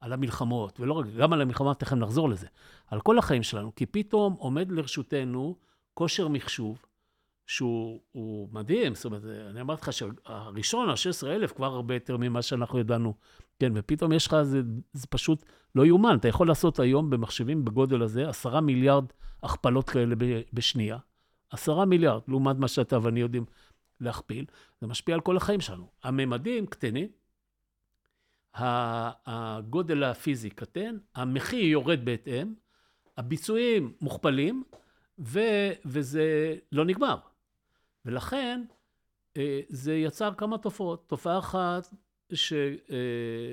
על 0.00 0.12
המלחמות, 0.12 0.80
ולא 0.80 0.92
רק, 0.92 1.06
גם 1.18 1.32
על 1.32 1.40
המלחמה, 1.40 1.74
תכף 1.74 1.92
נחזור 1.92 2.30
לזה, 2.30 2.46
על 2.86 3.00
כל 3.00 3.18
החיים 3.18 3.42
שלנו, 3.42 3.74
כי 3.74 3.86
פתאום 3.86 4.36
עומד 4.38 4.72
לרשותנו 4.72 5.56
כושר 5.94 6.28
מחשוב, 6.28 6.84
שהוא 7.46 8.00
הוא 8.12 8.48
מדהים, 8.52 8.94
זאת 8.94 9.04
אומרת, 9.04 9.22
אני 9.50 9.60
אמרתי 9.60 9.82
לך 9.82 9.92
שהראשון, 9.92 10.88
ה-16,000, 10.88 11.54
כבר 11.54 11.66
הרבה 11.66 11.94
יותר 11.94 12.16
ממה 12.16 12.42
שאנחנו 12.42 12.78
ידענו. 12.78 13.14
כן, 13.58 13.72
ופתאום 13.74 14.12
יש 14.12 14.26
לך, 14.26 14.42
זה, 14.42 14.60
זה 14.92 15.06
פשוט 15.06 15.44
לא 15.74 15.86
יאומן. 15.86 16.16
אתה 16.16 16.28
יכול 16.28 16.48
לעשות 16.48 16.80
היום 16.80 17.10
במחשבים 17.10 17.64
בגודל 17.64 18.02
הזה, 18.02 18.28
עשרה 18.28 18.60
מיליארד 18.60 19.04
הכפלות 19.42 19.90
כאלה 19.90 20.14
בשנייה. 20.52 20.98
עשרה 21.50 21.84
מיליארד, 21.84 22.22
לעומת 22.28 22.56
מה 22.56 22.68
שאתה 22.68 22.98
ואני 23.02 23.20
יודעים 23.20 23.44
להכפיל, 24.00 24.44
זה 24.80 24.86
משפיע 24.86 25.14
על 25.14 25.20
כל 25.20 25.36
החיים 25.36 25.60
שלנו. 25.60 25.86
הממדים 26.02 26.66
קטנים, 26.66 27.08
הגודל 28.54 30.04
הפיזי 30.04 30.50
קטן, 30.50 30.96
המחיר 31.14 31.64
יורד 31.64 32.04
בהתאם, 32.04 32.54
הביצועים 33.16 33.92
מוכפלים, 34.00 34.64
ו- 35.18 35.72
וזה 35.84 36.56
לא 36.72 36.84
נגמר. 36.84 37.16
ולכן, 38.04 38.64
אה, 39.36 39.60
זה 39.68 39.94
יצר 39.94 40.34
כמה 40.34 40.58
תופעות. 40.58 41.08
תופעה 41.08 41.38
אחת, 41.38 41.94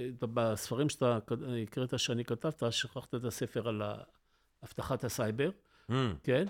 שבספרים 0.10 0.90
שאתה 0.90 1.20
הקראת 1.64 2.00
שאני 2.00 2.26
כתבת, 2.26 2.64
שכחת 2.72 3.16
את 3.16 3.26
הספר 3.26 3.68
על 3.68 3.82
אבטחת 4.64 5.04
הסייבר, 5.04 5.52
Mm, 5.90 5.94
כן? 6.24 6.46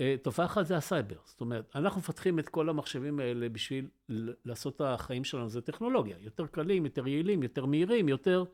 אה, 0.00 0.14
תופעה 0.22 0.46
אחת 0.46 0.66
זה 0.66 0.76
הסייבר. 0.76 1.16
זאת 1.24 1.40
אומרת, 1.40 1.76
אנחנו 1.76 2.00
מפתחים 2.00 2.38
את 2.38 2.48
כל 2.48 2.68
המחשבים 2.68 3.20
האלה 3.20 3.48
בשביל 3.48 3.88
לעשות 4.44 4.76
את 4.76 4.80
החיים 4.80 5.24
שלנו, 5.24 5.48
זה 5.48 5.60
טכנולוגיה. 5.60 6.16
יותר 6.20 6.46
קלים, 6.46 6.84
יותר 6.84 7.08
יעילים, 7.08 7.42
יותר 7.42 7.66
מהירים, 7.66 8.08
יותר... 8.08 8.44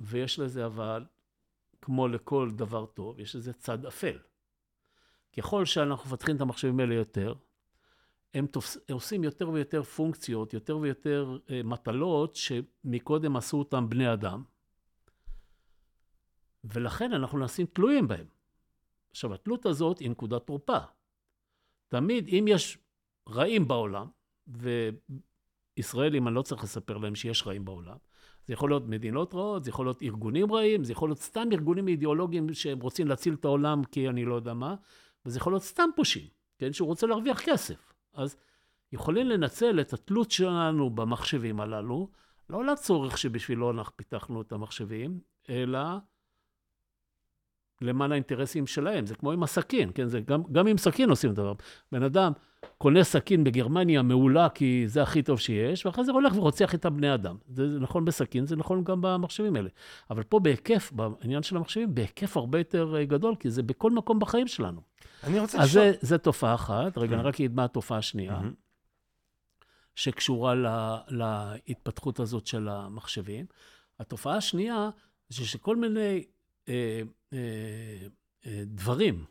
ויש 0.00 0.38
לזה 0.38 0.66
אבל, 0.66 1.04
כמו 1.82 2.08
לכל 2.08 2.50
דבר 2.50 2.86
טוב, 2.86 3.20
יש 3.20 3.36
לזה 3.36 3.52
צד 3.52 3.86
אפל. 3.86 4.18
ככל 5.36 5.64
שאנחנו 5.64 6.10
מפתחים 6.10 6.36
את 6.36 6.40
המחשבים 6.40 6.80
האלה 6.80 6.94
יותר, 6.94 7.34
הם, 8.34 8.46
תופס, 8.46 8.76
הם 8.88 8.94
עושים 8.94 9.24
יותר 9.24 9.48
ויותר 9.48 9.82
פונקציות, 9.82 10.54
יותר 10.54 10.78
ויותר 10.78 11.38
אה, 11.50 11.60
מטלות 11.64 12.36
שמקודם 12.36 13.36
עשו 13.36 13.58
אותם 13.58 13.88
בני 13.88 14.12
אדם, 14.12 14.44
ולכן 16.64 17.12
אנחנו 17.12 17.38
נעשים 17.38 17.66
תלויים 17.66 18.08
בהם. 18.08 18.26
עכשיו, 19.10 19.34
התלות 19.34 19.66
הזאת 19.66 19.98
היא 19.98 20.10
נקודת 20.10 20.46
תורפה. 20.46 20.78
תמיד, 21.88 22.28
אם 22.28 22.44
יש 22.48 22.78
רעים 23.28 23.68
בעולם, 23.68 24.06
וישראלים, 25.76 26.28
אני 26.28 26.34
לא 26.34 26.42
צריך 26.42 26.64
לספר 26.64 26.98
להם 26.98 27.14
שיש 27.14 27.46
רעים 27.46 27.64
בעולם, 27.64 27.96
זה 28.46 28.52
יכול 28.52 28.70
להיות 28.70 28.86
מדינות 28.86 29.34
רעות, 29.34 29.64
זה 29.64 29.70
יכול 29.70 29.86
להיות 29.86 30.02
ארגונים 30.02 30.52
רעים, 30.52 30.84
זה 30.84 30.92
יכול 30.92 31.08
להיות 31.08 31.18
סתם 31.18 31.48
ארגונים 31.52 31.88
אידיאולוגיים 31.88 32.54
שהם 32.54 32.80
רוצים 32.80 33.08
להציל 33.08 33.34
את 33.34 33.44
העולם 33.44 33.84
כי 33.84 34.08
אני 34.08 34.24
לא 34.24 34.34
יודע 34.34 34.54
מה, 34.54 34.74
וזה 35.26 35.38
יכול 35.38 35.52
להיות 35.52 35.62
סתם 35.62 35.88
פושעים, 35.96 36.28
כן, 36.58 36.72
שהוא 36.72 36.86
רוצה 36.86 37.06
להרוויח 37.06 37.40
כסף. 37.40 37.92
אז 38.14 38.36
יכולים 38.92 39.26
לנצל 39.26 39.80
את 39.80 39.92
התלות 39.92 40.30
שלנו 40.30 40.90
במחשבים 40.90 41.60
הללו, 41.60 42.10
לא 42.50 42.64
לצורך 42.64 43.18
שבשבילו 43.18 43.70
אנחנו 43.70 43.96
פיתחנו 43.96 44.42
את 44.42 44.52
המחשבים, 44.52 45.20
אלא 45.48 45.80
למען 47.80 48.12
האינטרסים 48.12 48.66
שלהם. 48.66 49.06
זה 49.06 49.14
כמו 49.14 49.32
עם 49.32 49.42
הסכין, 49.42 49.90
כן? 49.94 50.06
זה 50.06 50.20
גם, 50.20 50.42
גם 50.52 50.66
עם 50.66 50.78
סכין 50.78 51.10
עושים 51.10 51.32
דבר. 51.32 51.52
בן 51.92 52.02
אדם 52.02 52.32
קונה 52.78 53.04
סכין 53.04 53.44
בגרמניה 53.44 54.02
מעולה 54.02 54.48
כי 54.48 54.84
זה 54.86 55.02
הכי 55.02 55.22
טוב 55.22 55.40
שיש, 55.40 55.86
ואחרי 55.86 56.04
זה 56.04 56.12
הולך 56.12 56.36
ורוצח 56.36 56.74
את 56.74 56.84
הבני 56.84 57.14
אדם. 57.14 57.36
זה 57.48 57.66
נכון 57.80 58.04
בסכין, 58.04 58.46
זה 58.46 58.56
נכון 58.56 58.84
גם 58.84 58.98
במחשבים 59.00 59.56
האלה. 59.56 59.68
אבל 60.10 60.22
פה 60.22 60.40
בהיקף, 60.40 60.92
בעניין 60.92 61.42
של 61.42 61.56
המחשבים, 61.56 61.94
בהיקף 61.94 62.36
הרבה 62.36 62.58
יותר 62.58 62.94
אה, 62.96 63.04
גדול, 63.04 63.34
כי 63.36 63.50
זה 63.50 63.62
בכל 63.62 63.90
מקום 63.90 64.18
בחיים 64.18 64.46
שלנו. 64.46 64.80
אני 65.24 65.40
רוצה 65.40 65.58
אז 65.58 65.68
לשאול... 65.68 65.84
זה, 65.84 65.98
זה 66.00 66.18
תופעה 66.18 66.54
אחת. 66.54 66.98
רגע, 66.98 67.16
אני 67.16 67.22
רק 67.22 67.34
אגיד 67.34 67.54
מה 67.54 67.64
התופעה 67.64 67.98
השנייה. 67.98 68.40
שקשורה 69.94 70.54
לה, 70.54 70.98
להתפתחות 71.08 72.20
הזאת 72.20 72.46
של 72.46 72.68
המחשבים. 72.68 73.46
התופעה 74.00 74.36
השנייה, 74.36 74.90
זה 75.28 75.46
שכל 75.46 75.76
מיני 75.76 76.24
אה, 76.68 77.02
אה, 77.32 77.38
אה, 78.46 78.62
דברים 78.66 79.24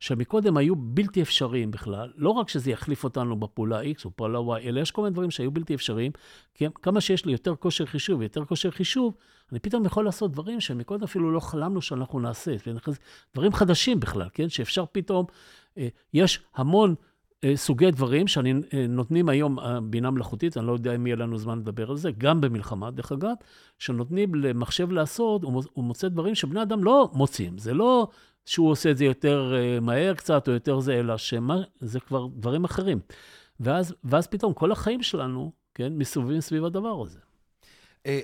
שמקודם 0.00 0.56
היו 0.56 0.76
בלתי 0.76 1.22
אפשריים 1.22 1.70
בכלל, 1.70 2.12
לא 2.16 2.30
רק 2.30 2.48
שזה 2.48 2.70
יחליף 2.70 3.04
אותנו 3.04 3.36
בפעולה 3.36 3.82
X 3.82 4.04
או 4.04 4.10
פעולה 4.16 4.38
Y, 4.38 4.62
אלא 4.62 4.80
יש 4.80 4.90
כל 4.90 5.02
מיני 5.02 5.12
דברים 5.12 5.30
שהיו 5.30 5.50
בלתי 5.50 5.74
אפשריים, 5.74 6.12
כי 6.54 6.66
כמה 6.82 7.00
שיש 7.00 7.26
לי 7.26 7.32
יותר 7.32 7.56
כושר 7.56 7.86
חישוב 7.86 8.20
ויותר 8.20 8.44
כושר 8.44 8.70
חישוב, 8.70 9.14
אני 9.52 9.60
פתאום 9.60 9.84
יכול 9.84 10.04
לעשות 10.04 10.32
דברים 10.32 10.60
שמקודם 10.60 11.02
אפילו 11.02 11.32
לא 11.32 11.40
חלמנו 11.40 11.82
שאנחנו 11.82 12.20
נעשה. 12.20 12.54
דברים 13.34 13.52
חדשים 13.52 14.00
בכלל, 14.00 14.28
כן? 14.34 14.48
שאפשר 14.48 14.84
פתאום, 14.92 15.26
אה, 15.78 15.88
יש 16.14 16.40
המון 16.54 16.94
אה, 17.44 17.56
סוגי 17.56 17.90
דברים 17.90 18.28
שאני 18.28 18.54
אה, 18.74 18.86
נותנים 18.88 19.28
היום, 19.28 19.58
בינה 19.82 20.10
מלאכותית, 20.10 20.56
אני 20.56 20.66
לא 20.66 20.72
יודע 20.72 20.94
אם 20.94 21.06
יהיה 21.06 21.16
לנו 21.16 21.38
זמן 21.38 21.58
לדבר 21.58 21.90
על 21.90 21.96
זה, 21.96 22.10
גם 22.18 22.40
במלחמה, 22.40 22.90
דרך 22.90 23.12
אגב, 23.12 23.34
שנותנים 23.78 24.34
למחשב 24.34 24.90
לעשות, 24.90 25.42
הוא 25.42 25.84
מוצא 25.84 26.08
דברים 26.08 26.34
שבני 26.34 26.62
אדם 26.62 26.84
לא 26.84 27.10
מוצאים. 27.14 27.58
זה 27.58 27.74
לא 27.74 28.08
שהוא 28.46 28.70
עושה 28.70 28.90
את 28.90 28.96
זה 28.96 29.04
יותר 29.04 29.54
אה, 29.56 29.80
מהר 29.80 30.14
קצת 30.14 30.48
או 30.48 30.52
יותר 30.52 30.80
זה, 30.80 30.94
אלא 30.94 31.16
שזה 31.16 32.00
כבר 32.00 32.26
דברים 32.26 32.64
אחרים. 32.64 33.00
ואז, 33.60 33.94
ואז 34.04 34.26
פתאום 34.26 34.54
כל 34.54 34.72
החיים 34.72 35.02
שלנו, 35.02 35.52
כן, 35.74 35.92
מסתובבים 35.92 36.40
סביב 36.40 36.64
הדבר 36.64 37.02
הזה. 37.02 37.18
אה, 38.06 38.20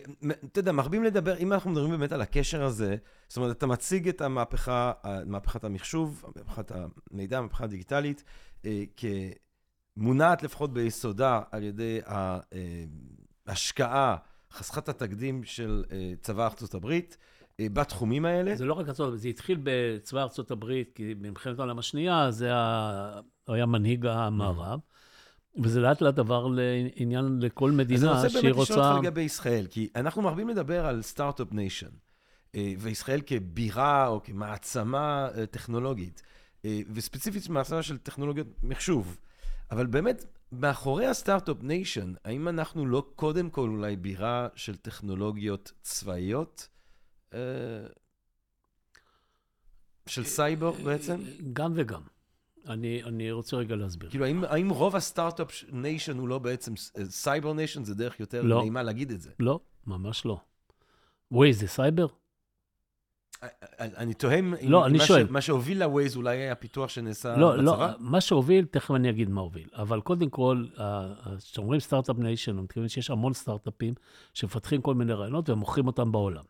אתה 0.53 0.61
יודע, 0.61 0.73
מרבים 0.73 1.05
לדבר, 1.05 1.39
אם 1.39 1.53
אנחנו 1.53 1.71
מדברים 1.71 1.91
באמת 1.91 2.13
על 2.13 2.21
הקשר 2.21 2.65
הזה, 2.65 2.97
זאת 3.29 3.37
אומרת, 3.37 3.57
אתה 3.57 3.67
מציג 3.67 4.09
את 4.09 4.21
המהפכה, 4.21 4.93
מהפכת 5.27 5.65
המחשוב, 5.65 6.25
מהפכת 6.37 6.73
המידע, 7.11 7.39
המהפכה 7.39 7.65
הדיגיטלית, 7.65 8.25
אה, 8.65 8.83
כמונעת 9.97 10.43
לפחות 10.43 10.73
ביסודה 10.73 11.41
על 11.51 11.63
ידי 11.63 12.01
ההשקעה 13.47 14.17
חסרת 14.53 14.89
התקדים 14.89 15.45
של 15.45 15.85
צבא 16.23 16.45
ארצות 16.45 16.75
הברית 16.75 17.17
בתחומים 17.61 18.25
האלה. 18.25 18.57
זה 18.57 18.65
לא 18.65 18.75
רק 18.75 18.89
ארצות, 18.89 19.21
זה 19.21 19.29
התחיל 19.29 19.59
בצבא 19.63 20.23
ארצות 20.23 20.51
הברית, 20.51 20.93
כי 20.95 21.15
במלחמת 21.15 21.59
העולם 21.59 21.79
השנייה 21.79 22.31
זה 22.31 22.51
הוא 23.47 23.55
היה 23.55 23.67
מנהיג 23.67 24.07
המערב, 24.07 24.81
וזה 25.63 25.81
לאט 25.81 26.01
לאט 26.01 26.19
עבר 26.19 26.47
לעניין 26.47 27.39
לכל 27.41 27.65
אז 27.65 27.75
אני 27.75 27.85
מדינה 27.85 28.13
רוצה 28.13 28.31
שהיא 28.31 28.43
באמת 28.43 28.63
לשאול 28.63 28.79
רוצה... 28.79 28.91
אותך 28.91 29.03
לגבי 29.05 29.23
ישראל, 29.23 29.67
כי 29.71 29.89
אנחנו 29.97 30.23
מרבים 30.23 30.49
לדבר 30.49 30.87
על 30.87 31.03
start-up 31.03 31.53
nation, 31.53 31.91
וישראל 32.79 33.21
כבירה 33.27 34.07
או 34.07 34.23
כמעצמה 34.23 35.29
אה, 35.37 35.47
טכנולוגית, 35.47 36.23
אה, 36.65 36.81
וספציפית 36.95 37.49
מעצמה 37.49 37.83
של 37.83 37.99
טכנולוגיות 37.99 38.47
מחשוב. 38.63 39.17
אבל 39.71 39.87
באמת, 39.87 40.25
מאחורי 40.53 41.07
ה 41.07 41.12
start-up 41.12 41.57
nation, 41.63 42.13
האם 42.25 42.49
אנחנו 42.49 42.87
לא 42.87 43.07
קודם 43.17 43.51
כל 43.51 43.69
אולי 43.69 43.97
בירה 43.97 44.49
של 44.55 44.77
טכנולוגיות 44.77 45.73
צבאיות? 45.83 46.69
אה, 47.35 47.39
של 50.07 50.25
סייבר 50.25 50.77
בעצם? 50.85 51.21
גם 51.53 51.73
וגם. 51.77 52.01
אני, 52.69 53.03
אני 53.05 53.33
רוצה 53.33 53.57
רגע 53.57 53.77
להסביר. 53.77 54.11
כאילו, 54.11 54.25
האם, 54.25 54.45
האם 54.45 54.71
רוב 54.71 54.97
ה 54.97 55.03
start-up 55.03 55.51
nation 55.73 56.19
הוא 56.19 56.29
לא 56.29 56.39
בעצם 56.39 56.77
cyber 57.05 57.53
nation? 57.53 57.85
זה 57.85 57.95
דרך 57.95 58.21
יותר 58.21 58.43
לא. 58.43 58.61
נעימה 58.61 58.83
להגיד 58.83 59.11
את 59.11 59.21
זה. 59.21 59.31
לא, 59.41 59.61
ממש 59.87 60.27
לא. 60.27 60.41
וואי, 61.31 61.53
זה 61.53 61.69
סייבר? 61.69 62.07
אני 63.81 64.15
תוהה 64.15 64.39
אם 64.39 64.55
לא, 64.63 64.87
אני 64.87 64.99
מה 64.99 65.05
שואל. 65.05 65.27
ש- 65.27 65.31
מה 65.31 65.41
שהוביל 65.41 65.79
ל 65.85 65.91
Waze 65.91 66.17
אולי 66.17 66.37
היה 66.37 66.55
פיתוח 66.55 66.91
שנעשה 66.91 67.37
לא, 67.37 67.57
לא, 67.59 67.73
בצבא? 67.73 67.93
מה 67.99 68.21
שהוביל, 68.21 68.65
תכף 68.65 68.91
אני 68.91 69.11
אגיד 69.11 69.29
מה 69.31 69.41
הוביל. 69.41 69.69
אבל 69.75 70.01
קודם 70.01 70.31
כל, 70.31 70.65
כשאומרים 71.39 71.81
start-up 71.81 72.17
nation, 72.19 72.53
אני 72.53 72.61
מתכוון 72.63 72.89
שיש 72.89 73.11
המון 73.11 73.33
סטארט-אפים 73.33 73.95
שמפתחים 74.35 74.83
כל 74.83 74.95
מיני 74.95 75.13
רעיונות 75.13 75.51
ומוכרים 75.51 75.87
אותם 75.87 76.13
בעולם. 76.13 76.43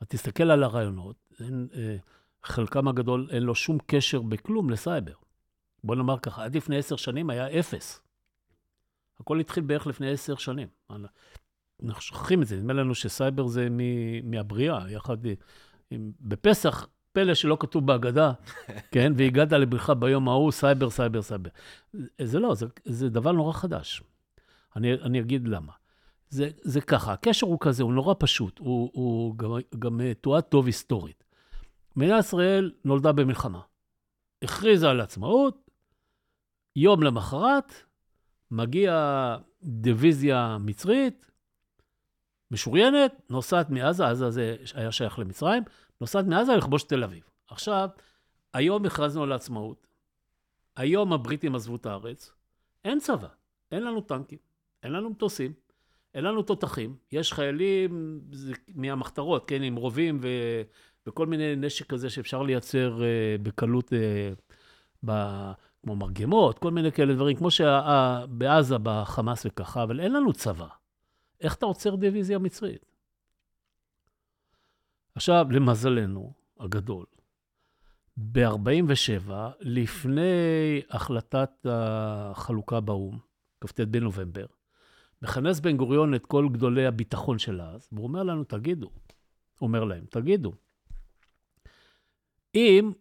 אז 0.00 0.06
תסתכל 0.08 0.50
על 0.50 0.62
הרעיונות, 0.62 1.16
אין, 1.40 1.68
אה, 1.74 1.96
חלקם 2.42 2.88
הגדול 2.88 3.28
אין 3.30 3.42
לו 3.42 3.54
שום 3.54 3.78
קשר 3.86 4.22
בכלום 4.22 4.70
לסייבר. 4.70 5.14
בוא 5.84 5.96
נאמר 5.96 6.18
ככה, 6.18 6.44
עד 6.44 6.56
לפני 6.56 6.78
עשר 6.78 6.96
שנים 6.96 7.30
היה 7.30 7.58
אפס. 7.58 8.00
הכל 9.20 9.40
התחיל 9.40 9.62
בערך 9.62 9.86
לפני 9.86 10.10
עשר 10.10 10.36
שנים. 10.36 10.68
אנחנו 10.90 12.02
שוכחים 12.02 12.42
את 12.42 12.46
זה, 12.46 12.56
נדמה 12.56 12.72
לנו 12.72 12.94
שסייבר 12.94 13.46
זה 13.46 13.68
מ- 13.70 14.30
מהבריאה, 14.30 14.90
יחד 14.90 15.16
עם... 15.90 16.12
בפסח, 16.20 16.86
פלא 17.12 17.34
שלא 17.34 17.56
כתוב 17.60 17.86
בהגדה, 17.86 18.32
כן? 18.92 19.12
והגדת 19.16 19.52
לבנך 19.52 19.94
ביום 19.94 20.28
ההוא, 20.28 20.52
סייבר, 20.52 20.90
סייבר, 20.90 21.22
סייבר. 21.22 21.50
זה 22.22 22.38
לא, 22.38 22.54
זה, 22.54 22.66
זה 22.84 23.08
דבר 23.08 23.32
נורא 23.32 23.52
חדש. 23.52 24.02
אני, 24.76 24.94
אני 24.94 25.20
אגיד 25.20 25.48
למה. 25.48 25.72
זה, 26.30 26.48
זה 26.62 26.80
ככה, 26.80 27.12
הקשר 27.12 27.46
הוא 27.46 27.58
כזה, 27.60 27.82
הוא 27.82 27.92
נורא 27.92 28.14
פשוט, 28.18 28.58
הוא, 28.58 28.90
הוא 28.92 29.38
גם, 29.38 29.50
גם 29.78 30.00
אה, 30.00 30.14
תועד 30.14 30.42
טוב 30.42 30.66
היסטורית. 30.66 31.24
מדינת 31.96 32.24
ישראל 32.24 32.72
נולדה 32.84 33.12
במלחמה. 33.12 33.60
הכריזה 34.42 34.90
על 34.90 35.00
עצמאות, 35.00 35.70
יום 36.76 37.02
למחרת 37.02 37.74
מגיעה 38.50 39.38
דיוויזיה 39.62 40.58
מצרית, 40.60 41.30
משוריינת, 42.50 43.22
נוסעת 43.30 43.70
מעזה, 43.70 44.08
עזה 44.08 44.30
זה 44.30 44.56
היה 44.74 44.92
שייך 44.92 45.18
למצרים, 45.18 45.62
נוסעת 46.00 46.24
מעזה 46.24 46.56
לכבוש 46.56 46.82
תל 46.82 47.04
אביב. 47.04 47.22
עכשיו, 47.46 47.88
היום 48.54 48.84
הכרזנו 48.84 49.22
על 49.22 49.32
העצמאות, 49.32 49.86
היום 50.76 51.12
הבריטים 51.12 51.54
עזבו 51.54 51.76
את 51.76 51.86
הארץ, 51.86 52.32
אין 52.84 53.00
צבא, 53.00 53.28
אין 53.72 53.82
לנו 53.84 54.00
טנקים, 54.00 54.38
אין 54.82 54.92
לנו 54.92 55.10
מטוסים, 55.10 55.52
אין 56.14 56.24
לנו 56.24 56.42
תותחים, 56.42 56.96
יש 57.12 57.32
חיילים 57.32 58.20
זה 58.32 58.52
מהמחתרות, 58.74 59.48
כן, 59.48 59.62
עם 59.62 59.76
רובים 59.76 60.18
ו... 60.22 60.28
וכל 61.06 61.26
מיני 61.26 61.56
נשק 61.56 61.86
כזה 61.86 62.10
שאפשר 62.10 62.42
לייצר 62.42 62.98
uh, 62.98 63.42
בקלות, 63.42 63.92
uh, 63.92 64.56
ב... 65.04 65.12
כמו 65.82 65.96
מרגמות, 65.96 66.58
כל 66.58 66.70
מיני 66.70 66.92
כאלה 66.92 67.14
דברים, 67.14 67.36
כמו 67.36 67.50
שבעזה, 67.50 68.76
בחמאס 68.82 69.46
וככה, 69.46 69.82
אבל 69.82 70.00
אין 70.00 70.12
לנו 70.12 70.32
צבא. 70.32 70.66
איך 71.40 71.54
אתה 71.54 71.66
עוצר 71.66 71.94
דיוויזיה 71.94 72.38
מצרית? 72.38 72.86
עכשיו, 75.14 75.46
למזלנו 75.50 76.32
הגדול, 76.60 77.04
ב-47, 78.16 79.30
לפני 79.60 80.82
החלטת 80.90 81.50
החלוקה 81.64 82.80
באו"ם, 82.80 83.18
כ"ט 83.60 83.80
בנובמבר, 83.80 84.46
מכנס 85.22 85.60
בן 85.60 85.76
גוריון 85.76 86.14
את 86.14 86.26
כל 86.26 86.48
גדולי 86.52 86.86
הביטחון 86.86 87.38
של 87.38 87.60
אז, 87.60 87.88
והוא 87.92 88.06
אומר 88.06 88.22
לנו, 88.22 88.44
תגידו, 88.44 88.90
אומר 89.60 89.84
להם, 89.84 90.04
תגידו, 90.10 90.52
אם 92.54 92.92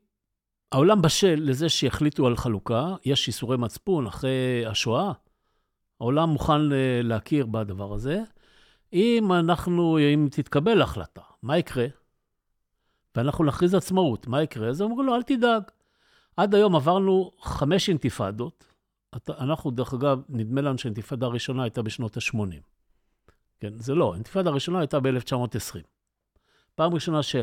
העולם 0.72 1.02
בשל 1.02 1.36
לזה 1.38 1.70
שיחליטו 1.70 2.28
על 2.28 2.38
חלוקה, 2.38 2.96
יש 3.06 3.28
איסורי 3.28 3.58
מצפון 3.58 4.08
אחרי 4.08 4.66
השואה, 4.66 5.12
העולם 6.00 6.30
מוכן 6.30 6.72
אה, 6.72 7.02
להכיר 7.04 7.46
בדבר 7.46 7.94
הזה. 7.94 8.24
אם 8.94 9.34
אנחנו, 9.34 9.98
אם 10.00 10.28
תתקבל 10.32 10.82
החלטה, 10.82 11.22
מה 11.44 11.58
יקרה? 11.58 11.86
ואנחנו 13.16 13.46
נכריז 13.46 13.74
עצמאות, 13.74 14.28
מה 14.28 14.44
יקרה? 14.44 14.70
אז 14.70 14.82
אמרו 14.82 15.04
לו, 15.04 15.16
אל 15.16 15.24
תדאג. 15.24 15.64
עד 16.38 16.56
היום 16.56 16.76
עברנו 16.76 17.32
חמש 17.40 17.90
אינתיפאדות. 17.90 18.69
אתה- 19.16 19.38
אנחנו, 19.40 19.72
דרך 19.72 19.94
אגב, 19.94 20.22
נדמה 20.30 20.62
לנו 20.62 20.78
שהאינתיפאדה 20.78 21.26
הראשונה 21.26 21.64
הייתה 21.64 21.82
בשנות 21.82 22.18
ה-80. 22.18 22.62
כן, 23.60 23.78
זה 23.78 23.96
לא, 23.96 24.12
האינתיפאדה 24.14 24.50
הראשונה 24.50 24.80
הייתה 24.80 25.00
ב-1920. 25.00 25.80
פעם 26.76 26.94
ראשונה 26.94 27.24
ש... 27.24 27.36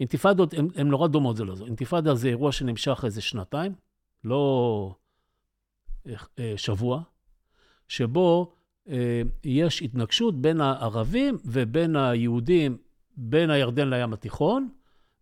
אינתיפאדות 0.00 0.54
הן 0.54 0.88
נורא 0.88 1.08
דומות 1.08 1.36
זה 1.36 1.44
לזו. 1.44 1.66
אינתיפאדה 1.66 2.14
זה 2.14 2.28
אירוע 2.28 2.52
שנמשך 2.52 3.04
איזה 3.04 3.22
שנתיים, 3.22 3.74
לא 4.24 4.94
אה, 6.06 6.14
אה, 6.38 6.54
שבוע, 6.56 7.02
שבו 7.88 8.52
אה, 8.88 9.22
יש 9.44 9.82
התנגשות 9.82 10.40
בין 10.42 10.60
הערבים 10.60 11.38
ובין 11.44 11.96
היהודים, 11.96 12.76
בין 13.16 13.50
הירדן 13.50 13.90
לים 13.90 14.12
התיכון, 14.12 14.68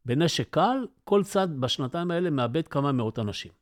בנשק 0.05 0.49
קל, 0.51 0.87
כל 1.05 1.25
צד 1.25 1.61
בשנתיים 1.61 2.11
האלה 2.11 2.31
מאבד 2.31 2.69
כמה 2.69 2.93
מאות 2.93 3.19
אנשים. 3.19 3.53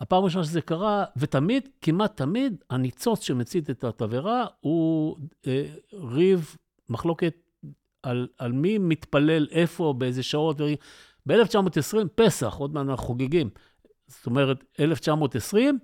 הפעם 0.00 0.22
הראשונה 0.22 0.44
שזה 0.44 0.60
קרה, 0.60 1.04
ותמיד, 1.16 1.68
כמעט 1.80 2.16
תמיד, 2.16 2.64
הניצוץ 2.70 3.22
שמצית 3.22 3.70
את 3.70 3.84
התבערה 3.84 4.46
הוא 4.60 5.16
אה, 5.46 5.66
ריב, 5.92 6.56
מחלוקת 6.88 7.34
על, 8.02 8.28
על 8.38 8.52
מי 8.52 8.78
מתפלל 8.78 9.46
איפה, 9.50 9.94
באיזה 9.98 10.22
שעות. 10.22 10.60
ב-1920, 11.26 11.96
פסח, 12.14 12.54
עוד 12.54 12.74
מעט 12.74 12.86
אנחנו 12.86 13.06
חוגגים. 13.06 13.50
זאת 14.06 14.26
אומרת, 14.26 14.64
1920, 14.80 15.78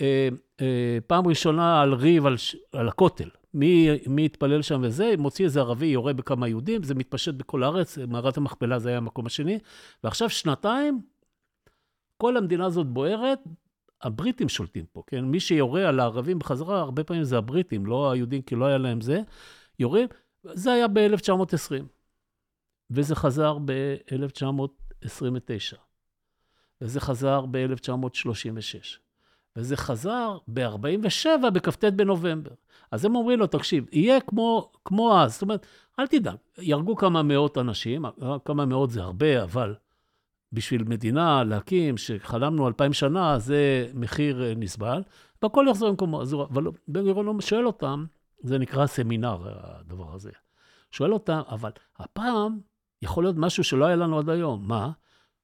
אה, 0.00 0.28
אה, 0.60 0.98
פעם 1.06 1.26
ראשונה 1.26 1.82
על 1.82 1.94
ריב 1.94 2.26
על, 2.26 2.36
על 2.72 2.88
הכותל. 2.88 3.28
מי, 3.54 3.88
מי 4.06 4.24
התפלל 4.24 4.62
שם 4.62 4.80
וזה, 4.84 5.14
מוציא 5.18 5.44
איזה 5.44 5.60
ערבי, 5.60 5.86
יורה 5.86 6.12
בכמה 6.12 6.48
יהודים, 6.48 6.82
זה 6.82 6.94
מתפשט 6.94 7.34
בכל 7.34 7.62
הארץ, 7.62 7.98
מערת 7.98 8.36
המכפלה 8.36 8.78
זה 8.78 8.88
היה 8.88 8.98
המקום 8.98 9.26
השני. 9.26 9.58
ועכשיו 10.04 10.30
שנתיים, 10.30 11.00
כל 12.16 12.36
המדינה 12.36 12.66
הזאת 12.66 12.86
בוערת, 12.86 13.38
הבריטים 14.02 14.48
שולטים 14.48 14.84
פה, 14.92 15.02
כן? 15.06 15.24
מי 15.24 15.40
שיורה 15.40 15.88
על 15.88 16.00
הערבים 16.00 16.38
בחזרה, 16.38 16.80
הרבה 16.80 17.04
פעמים 17.04 17.24
זה 17.24 17.38
הבריטים, 17.38 17.86
לא 17.86 18.10
היהודים, 18.10 18.42
כי 18.42 18.54
לא 18.54 18.64
היה 18.64 18.78
להם 18.78 19.00
זה. 19.00 19.20
יורים, 19.78 20.08
זה 20.42 20.72
היה 20.72 20.88
ב-1920, 20.88 21.84
וזה 22.90 23.14
חזר 23.14 23.58
ב-1929, 23.64 25.76
וזה 26.80 27.00
חזר 27.00 27.44
ב-1936, 27.50 28.98
וזה 29.56 29.76
חזר 29.76 30.38
ב-47 30.48 31.50
בכ"ט 31.50 31.84
בנובמבר. 31.84 32.50
אז 32.90 33.04
הם 33.04 33.16
אומרים 33.16 33.38
לו, 33.38 33.46
תקשיב, 33.46 33.86
יהיה 33.92 34.20
כמו, 34.20 34.72
כמו 34.84 35.20
אז, 35.20 35.32
זאת 35.32 35.42
אומרת, 35.42 35.66
אל 35.98 36.06
תדאג, 36.06 36.36
יהרגו 36.58 36.96
כמה 36.96 37.22
מאות 37.22 37.58
אנשים, 37.58 38.04
כמה 38.44 38.66
מאות 38.66 38.90
זה 38.90 39.02
הרבה, 39.02 39.42
אבל 39.42 39.74
בשביל 40.56 40.84
מדינה 40.84 41.44
להקים, 41.44 41.96
שחלמנו 41.96 42.68
אלפיים 42.68 42.92
שנה, 42.92 43.38
זה 43.38 43.88
מחיר 43.94 44.42
אה, 44.42 44.52
נסבל, 44.56 45.02
והכל 45.42 45.66
יחזור 45.70 45.88
למקומו. 45.88 46.22
אבל 46.22 46.64
בן 46.88 47.12
גוריון 47.12 47.40
שואל 47.40 47.66
אותם, 47.66 48.04
זה 48.42 48.58
נקרא 48.58 48.86
סמינר, 48.86 49.38
הדבר 49.46 50.14
הזה. 50.14 50.30
שואל 50.90 51.12
אותם, 51.12 51.40
אבל 51.48 51.70
הפעם 51.98 52.60
יכול 53.02 53.24
להיות 53.24 53.36
משהו 53.38 53.64
שלא 53.64 53.84
היה 53.84 53.96
לנו 53.96 54.18
עד 54.18 54.28
היום. 54.28 54.68
מה? 54.68 54.90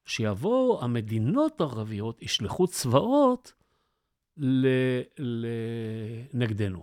שיבואו 0.04 0.84
המדינות 0.84 1.60
הערביות, 1.60 2.22
ישלחו 2.22 2.66
צבאות 2.66 3.52
ל- 4.36 5.00
ל- 5.18 5.46
נגדנו. 6.34 6.82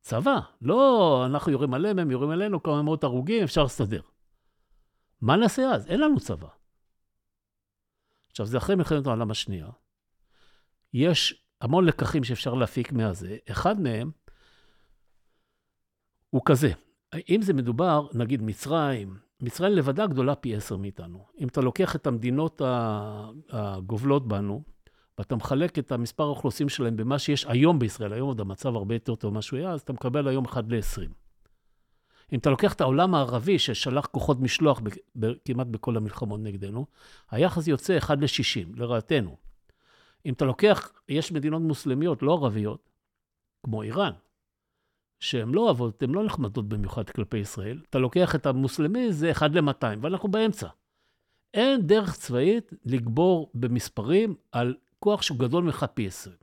צבא, 0.00 0.38
לא 0.62 1.22
אנחנו 1.26 1.52
יורים 1.52 1.74
עליהם, 1.74 1.98
הם 1.98 2.10
יורים 2.10 2.30
עלינו, 2.30 2.62
כמה 2.62 2.82
מאות 2.82 3.04
הרוגים, 3.04 3.42
אפשר 3.42 3.64
לסדר. 3.64 4.00
מה 5.20 5.36
נעשה 5.36 5.62
אז? 5.70 5.86
אין 5.86 6.00
לנו 6.00 6.20
צבא. 6.20 6.57
עכשיו, 8.30 8.46
זה 8.46 8.58
אחרי 8.58 8.76
מלחמת 8.76 9.06
העולם 9.06 9.30
השנייה. 9.30 9.68
יש 10.94 11.44
המון 11.60 11.84
לקחים 11.84 12.24
שאפשר 12.24 12.54
להפיק 12.54 12.92
מהזה. 12.92 13.36
אחד 13.50 13.80
מהם 13.80 14.10
הוא 16.30 16.42
כזה, 16.44 16.72
אם 17.28 17.42
זה 17.42 17.52
מדובר, 17.52 18.06
נגיד 18.14 18.42
מצרים, 18.42 19.16
מצרים 19.40 19.72
לבדה 19.72 20.06
גדולה 20.06 20.34
פי 20.34 20.56
עשר 20.56 20.76
מאיתנו. 20.76 21.26
אם 21.38 21.48
אתה 21.48 21.60
לוקח 21.60 21.96
את 21.96 22.06
המדינות 22.06 22.62
הגובלות 23.50 24.28
בנו, 24.28 24.62
ואתה 25.18 25.36
מחלק 25.36 25.78
את 25.78 25.92
המספר 25.92 26.24
האוכלוסין 26.24 26.68
שלהם 26.68 26.96
במה 26.96 27.18
שיש 27.18 27.46
היום 27.46 27.78
בישראל, 27.78 28.12
היום 28.12 28.28
עוד 28.28 28.40
המצב 28.40 28.76
הרבה 28.76 28.94
יותר 28.94 29.14
טוב 29.14 29.32
ממה 29.32 29.42
שהוא 29.42 29.58
היה, 29.58 29.70
אז 29.70 29.80
אתה 29.80 29.92
מקבל 29.92 30.28
היום 30.28 30.44
1 30.44 30.64
ל-20. 30.68 31.27
אם 32.32 32.38
אתה 32.38 32.50
לוקח 32.50 32.72
את 32.72 32.80
העולם 32.80 33.14
הערבי, 33.14 33.58
ששלח 33.58 34.06
כוחות 34.06 34.40
משלוח 34.40 34.80
ב- 34.80 34.88
ב- 35.24 35.32
כמעט 35.44 35.66
בכל 35.66 35.96
המלחמות 35.96 36.40
נגדנו, 36.40 36.86
היחס 37.30 37.66
יוצא 37.66 37.98
1 37.98 38.18
ל-60, 38.18 38.68
לרעתנו. 38.76 39.36
אם 40.26 40.32
אתה 40.32 40.44
לוקח, 40.44 40.92
יש 41.08 41.32
מדינות 41.32 41.62
מוסלמיות, 41.62 42.22
לא 42.22 42.32
ערביות, 42.32 42.90
כמו 43.64 43.82
איראן, 43.82 44.12
שהן 45.20 45.48
לא 45.48 45.60
אוהבות, 45.60 46.02
הן 46.02 46.10
לא 46.10 46.24
נחמדות 46.24 46.68
במיוחד 46.68 47.10
כלפי 47.10 47.38
ישראל. 47.38 47.80
אתה 47.90 47.98
לוקח 47.98 48.34
את 48.34 48.46
המוסלמי, 48.46 49.12
זה 49.12 49.30
1 49.30 49.50
ל-200, 49.50 49.98
ואנחנו 50.00 50.28
באמצע. 50.28 50.68
אין 51.54 51.86
דרך 51.86 52.16
צבאית 52.16 52.72
לגבור 52.84 53.50
במספרים 53.54 54.34
על 54.52 54.74
כוח 54.98 55.22
שהוא 55.22 55.38
גדול 55.38 55.64
ממך 55.64 55.86
פי 55.94 56.06
20. 56.06 56.36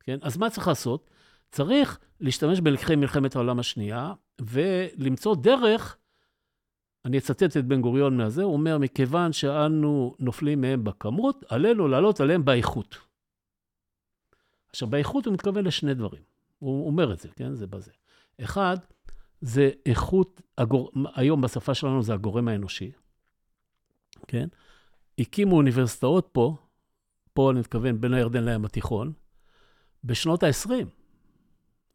כן? 0.00 0.18
אז 0.22 0.36
מה 0.36 0.50
צריך 0.50 0.68
לעשות? 0.68 1.10
צריך 1.50 1.98
להשתמש 2.20 2.60
בלקחי 2.60 2.96
מלחמת 2.96 3.36
העולם 3.36 3.58
השנייה 3.58 4.12
ולמצוא 4.40 5.36
דרך, 5.36 5.96
אני 7.04 7.18
אצטט 7.18 7.56
את 7.56 7.64
בן 7.64 7.80
גוריון 7.80 8.16
מהזה, 8.16 8.42
הוא 8.42 8.52
אומר, 8.52 8.78
מכיוון 8.78 9.32
שאנו 9.32 10.14
נופלים 10.18 10.60
מהם 10.60 10.84
בכמות, 10.84 11.44
עלינו 11.48 11.88
לעלות 11.88 12.20
עליהם 12.20 12.44
באיכות. 12.44 12.98
עכשיו, 14.70 14.88
באיכות 14.88 15.26
הוא 15.26 15.34
מתכוון 15.34 15.64
לשני 15.64 15.94
דברים. 15.94 16.22
הוא 16.58 16.86
אומר 16.86 17.12
את 17.12 17.20
זה, 17.20 17.28
כן? 17.28 17.54
זה 17.54 17.66
בזה. 17.66 17.90
אחד, 18.40 18.76
זה 19.40 19.70
איכות, 19.86 20.40
הגור... 20.58 20.92
היום 21.14 21.40
בשפה 21.40 21.74
שלנו 21.74 22.02
זה 22.02 22.14
הגורם 22.14 22.48
האנושי, 22.48 22.92
כן? 24.28 24.48
הקימו 25.18 25.56
אוניברסיטאות 25.56 26.28
פה, 26.32 26.56
פה 27.32 27.50
אני 27.50 27.60
מתכוון 27.60 28.00
בין 28.00 28.14
הירדן 28.14 28.44
לים 28.44 28.64
התיכון, 28.64 29.12
בשנות 30.04 30.42
ה-20. 30.42 30.86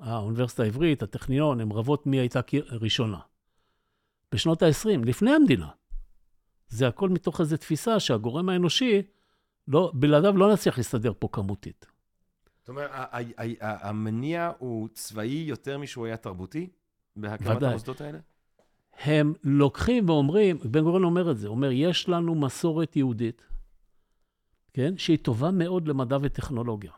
האוניברסיטה 0.02 0.64
העברית, 0.64 1.04
הטכניון, 1.04 1.60
הן 1.60 1.72
רבות 1.72 2.08
מי 2.08 2.20
הייתה 2.20 2.40
ראשונה. 2.72 3.20
בשנות 4.32 4.64
ה-20, 4.64 5.06
לפני 5.06 5.32
המדינה. 5.32 5.70
זה 6.68 6.88
הכל 6.88 7.10
מתוך 7.10 7.42
איזו 7.42 7.58
תפיסה 7.58 8.00
שהגורם 8.00 8.50
האנושי, 8.50 9.02
לא, 9.68 9.92
בלעדיו 9.94 10.38
לא 10.38 10.54
נצליח 10.54 10.78
להסתדר 10.78 11.14
פה 11.20 11.28
כמותית. 11.32 11.86
זאת 12.60 12.70
אומרת, 12.70 12.92
המניע 13.62 14.52
הוא 14.60 14.88
צבאי 14.94 15.44
יותר 15.48 15.78
משהוא 15.78 16.06
היה 16.06 16.18
תרבותי? 16.18 16.70
בהקמת 17.16 17.64
המוסדות 17.64 18.02
האלה? 18.02 18.20
הם 18.94 19.34
לוקחים 19.44 20.10
ואומרים, 20.10 20.58
בן 20.72 20.84
גוריון 20.84 21.04
אומר 21.04 21.32
את 21.32 21.38
זה, 21.38 21.48
הוא 21.48 21.56
אומר, 21.56 21.70
יש 21.72 22.10
לנו 22.10 22.36
מסורת 22.36 22.96
יהודית, 22.96 23.42
כן, 24.74 24.98
שהיא 24.98 25.18
טובה 25.22 25.52
מאוד 25.52 25.88
למדע 25.88 26.18
וטכנולוגיה. 26.22 26.92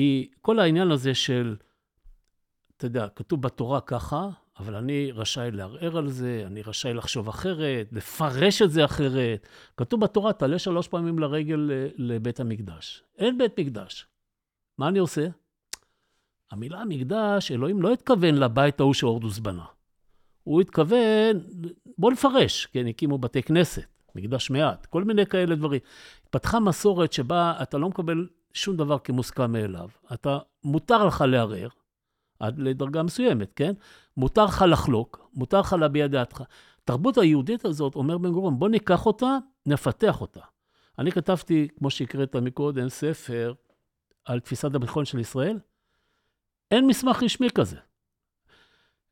היא, 0.00 0.28
כל 0.40 0.58
העניין 0.58 0.90
הזה 0.90 1.14
של, 1.14 1.56
אתה 2.76 2.86
יודע, 2.86 3.08
כתוב 3.16 3.42
בתורה 3.42 3.80
ככה, 3.80 4.28
אבל 4.58 4.74
אני 4.74 5.12
רשאי 5.12 5.50
לערער 5.50 5.96
על 5.96 6.08
זה, 6.08 6.42
אני 6.46 6.62
רשאי 6.62 6.94
לחשוב 6.94 7.28
אחרת, 7.28 7.88
לפרש 7.92 8.62
את 8.62 8.70
זה 8.70 8.84
אחרת. 8.84 9.46
כתוב 9.76 10.00
בתורה, 10.00 10.32
תעלה 10.32 10.58
שלוש 10.58 10.88
פעמים 10.88 11.18
לרגל 11.18 11.70
לבית 11.96 12.40
המקדש. 12.40 13.02
אין 13.18 13.38
בית 13.38 13.60
מקדש. 13.60 14.06
מה 14.78 14.88
אני 14.88 14.98
עושה? 14.98 15.26
המילה 16.50 16.84
מקדש, 16.84 17.52
אלוהים 17.52 17.82
לא 17.82 17.92
התכוון 17.92 18.34
לבית 18.34 18.80
ההוא 18.80 18.94
שהורדוס 18.94 19.38
בנה. 19.38 19.64
הוא 20.44 20.60
התכוון, 20.60 21.40
בוא 21.98 22.12
נפרש, 22.12 22.66
כן, 22.66 22.86
הקימו 22.86 23.18
בתי 23.18 23.42
כנסת, 23.42 23.86
מקדש 24.14 24.50
מעט, 24.50 24.86
כל 24.86 25.04
מיני 25.04 25.26
כאלה 25.26 25.54
דברים. 25.54 25.80
פתחה 26.30 26.60
מסורת 26.60 27.12
שבה 27.12 27.54
אתה 27.62 27.78
לא 27.78 27.88
מקבל 27.88 28.26
שום 28.52 28.76
דבר 28.76 28.98
כמוסכם 28.98 29.52
מאליו. 29.52 29.88
אתה, 30.12 30.38
מותר 30.64 31.04
לך 31.04 31.24
לערער, 31.28 31.68
עד 32.38 32.58
לדרגה 32.58 33.02
מסוימת, 33.02 33.52
כן? 33.56 33.72
מותר 34.16 34.44
לך 34.44 34.64
לחלוק, 34.68 35.30
מותר 35.34 35.60
לך 35.60 35.72
להביע 35.72 36.06
דעתך. 36.06 36.42
התרבות 36.82 37.18
היהודית 37.18 37.64
הזאת, 37.64 37.94
אומר 37.94 38.18
בן 38.18 38.32
גוריון, 38.32 38.58
בוא 38.58 38.68
ניקח 38.68 39.06
אותה, 39.06 39.38
נפתח 39.66 40.20
אותה. 40.20 40.40
אני 40.98 41.12
כתבתי, 41.12 41.68
כמו 41.78 41.90
שהקראת 41.90 42.36
מקודם, 42.36 42.88
ספר 42.88 43.52
על 44.24 44.40
תפיסת 44.40 44.74
הביטחון 44.74 45.04
של 45.04 45.18
ישראל. 45.18 45.58
אין 46.70 46.86
מסמך 46.86 47.22
רשמי 47.22 47.50
כזה. 47.50 47.76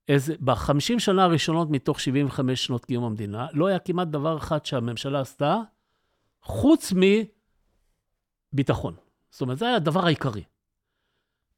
איזה, 0.09 0.35
בחמישים 0.41 1.01
שנה 1.01 1.25
הראשונות 1.25 1.71
מתוך 1.71 2.01
75 2.01 2.65
שנות 2.65 2.85
קיום 2.85 3.05
המדינה, 3.05 3.47
לא 3.53 3.67
היה 3.67 3.79
כמעט 3.79 4.09
דבר 4.09 4.37
אחד 4.37 4.67
שהממשלה 4.67 5.21
עשתה, 5.21 5.57
חוץ 6.43 6.93
מביטחון. 8.53 8.95
זאת 9.31 9.41
אומרת, 9.41 9.59
זה 9.59 9.67
היה 9.67 9.77
הדבר 9.77 10.07
העיקרי. 10.07 10.45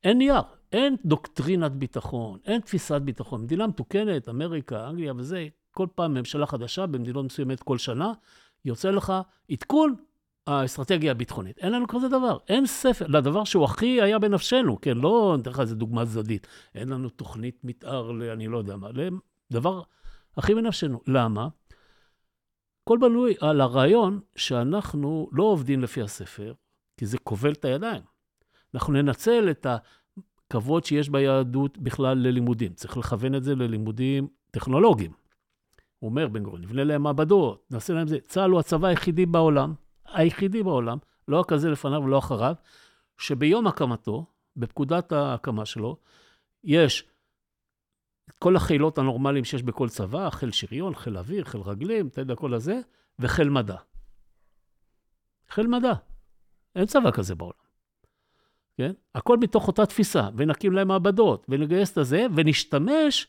אין 0.05 0.18
נייר, 0.18 0.43
אין 0.73 0.97
דוקטרינת 1.05 1.73
ביטחון, 1.73 2.39
אין 2.45 2.61
תפיסת 2.61 3.01
ביטחון. 3.01 3.43
מדינה 3.43 3.66
מתוקנת, 3.66 4.29
אמריקה, 4.29 4.89
אנגליה 4.89 5.12
וזה, 5.16 5.49
כל 5.71 5.87
פעם 5.95 6.14
ממשלה 6.14 6.47
חדשה 6.47 6.87
במדינות 6.87 7.25
מסוימת 7.25 7.62
כל 7.62 7.79
שנה, 7.79 8.12
יוצא 8.64 8.91
לך 8.91 9.12
עדכון 9.51 9.95
האסטרטגיה 10.47 11.11
הביטחונית. 11.11 11.59
אין 11.59 11.73
לנו 11.73 11.89
כזה 11.89 12.09
דבר. 12.09 12.39
אין 12.49 12.66
ספר, 12.66 13.07
לדבר 13.07 13.45
שהוא 13.45 13.64
הכי 13.64 14.03
היה 14.03 14.18
בנפשנו, 14.18 14.81
כן, 14.81 14.99
לא, 14.99 15.33
אני 15.35 15.43
אתן 15.43 15.51
לך 15.51 15.61
איזה 15.61 15.75
דוגמה 15.75 16.07
צדדית. 16.07 16.47
אין 16.75 16.89
לנו 16.89 17.09
תוכנית 17.09 17.64
מתאר 17.64 18.11
ל... 18.11 18.23
אני 18.23 18.49
לא 18.49 18.59
יודע 18.59 18.77
מה, 18.77 18.89
לדבר 19.51 19.83
הכי 20.37 20.55
בנפשנו. 20.55 21.01
למה? 21.07 21.49
הכל 22.83 22.99
בנוי 22.99 23.35
על 23.41 23.61
הרעיון 23.61 24.21
שאנחנו 24.37 25.29
לא 25.33 25.43
עובדים 25.43 25.83
לפי 25.83 26.03
הספר, 26.03 26.53
כי 27.01 27.07
זה 27.07 27.18
כובל 27.18 27.53
את 27.53 27.64
הידיים. 27.64 28.03
אנחנו 28.74 28.92
ננצל 28.92 29.51
את 29.51 29.66
הכבוד 29.66 30.84
שיש 30.84 31.09
ביהדות 31.09 31.78
בכלל 31.78 32.18
ללימודים. 32.18 32.72
צריך 32.74 32.96
לכוון 32.96 33.34
את 33.34 33.44
זה 33.44 33.55
ללימודים 33.55 34.28
טכנולוגיים. 34.51 35.12
הוא 35.98 36.11
אומר, 36.11 36.28
בן 36.28 36.42
גוריון, 36.42 36.62
נבנה 36.62 36.84
להם 36.84 37.03
מעבדות, 37.03 37.66
נעשה 37.70 37.92
להם 37.92 38.09
זה. 38.09 38.20
צה"ל 38.20 38.51
הוא 38.51 38.61
הצבא 38.61 38.88
היחידי 38.88 39.26
בעולם, 39.26 39.74
היחידי 40.07 40.62
בעולם, 40.62 40.98
לא 41.28 41.40
הכזה 41.40 41.70
לפניו 41.70 42.03
ולא 42.03 42.18
אחריו, 42.18 42.55
שביום 43.18 43.66
הקמתו, 43.66 44.26
בפקודת 44.57 45.12
ההקמה 45.12 45.66
שלו, 45.66 45.96
יש 46.64 47.09
כל 48.38 48.57
החילות 48.57 48.98
הנורמליים 48.98 49.44
שיש 49.44 49.62
בכל 49.62 49.88
צבא, 49.88 50.30
חיל 50.30 50.51
שריון, 50.51 50.94
חיל 50.94 51.18
אוויר, 51.18 51.44
חיל 51.44 51.61
רגלים, 51.61 52.09
אתה 52.09 52.20
יודע, 52.20 52.34
כל 52.34 52.55
הזה, 52.55 52.80
וחיל 53.18 53.48
מדע. 53.48 53.76
חיל 55.48 55.66
מדע. 55.66 55.92
אין 56.77 56.87
צבא 56.87 57.11
כזה 57.11 57.35
בעולם. 57.35 57.71
כן? 58.77 58.93
הכל 59.14 59.37
מתוך 59.39 59.68
אותה 59.68 59.87
תפיסה, 59.87 60.29
ונקים 60.37 60.73
להם 60.73 60.89
מעבדות, 60.89 61.47
ונגייס 61.49 61.93
את 61.93 61.99
הזה, 61.99 62.27
ונשתמש 62.37 63.27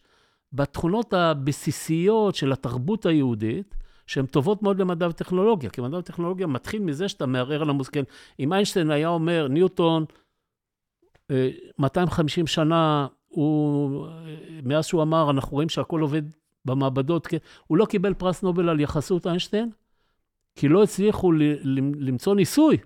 בתכונות 0.54 1.14
הבסיסיות 1.14 2.36
של 2.36 2.52
התרבות 2.52 3.06
היהודית, 3.06 3.76
שהן 4.08 4.26
טובות 4.26 4.64
מאוד 4.64 4.80
למדע 4.80 5.08
וטכנולוגיה, 5.08 5.70
כי 5.70 5.82
מדע 5.82 5.98
וטכנולוגיה 5.98 6.48
מתחיל 6.48 6.82
מזה 6.82 7.10
שאתה 7.10 7.26
מערער 7.26 7.62
על 7.62 7.70
המושכל. 7.70 8.00
אם 8.40 8.54
איינשטיין 8.54 8.92
היה 8.92 9.08
אומר, 9.08 9.48
ניוטון, 9.48 10.06
250 11.80 12.46
אה, 12.46 12.48
שנה, 12.48 13.08
הוא, 13.28 14.08
אה, 14.08 14.12
מאז 14.64 14.86
שהוא 14.86 15.02
אמר, 15.02 15.30
אנחנו 15.30 15.52
רואים 15.52 15.70
שהכל 15.70 16.02
עובד 16.02 16.22
במעבדות, 16.66 17.28
הוא 17.68 17.78
לא 17.78 17.86
קיבל 17.86 18.14
פרס 18.14 18.44
נובל 18.44 18.70
על 18.70 18.80
יחסות 18.80 19.28
איינשטיין, 19.28 19.70
כי 20.56 20.68
לא 20.68 20.84
הצליחו 20.84 21.32
למצוא 21.96 22.36
ניסוי. 22.36 22.78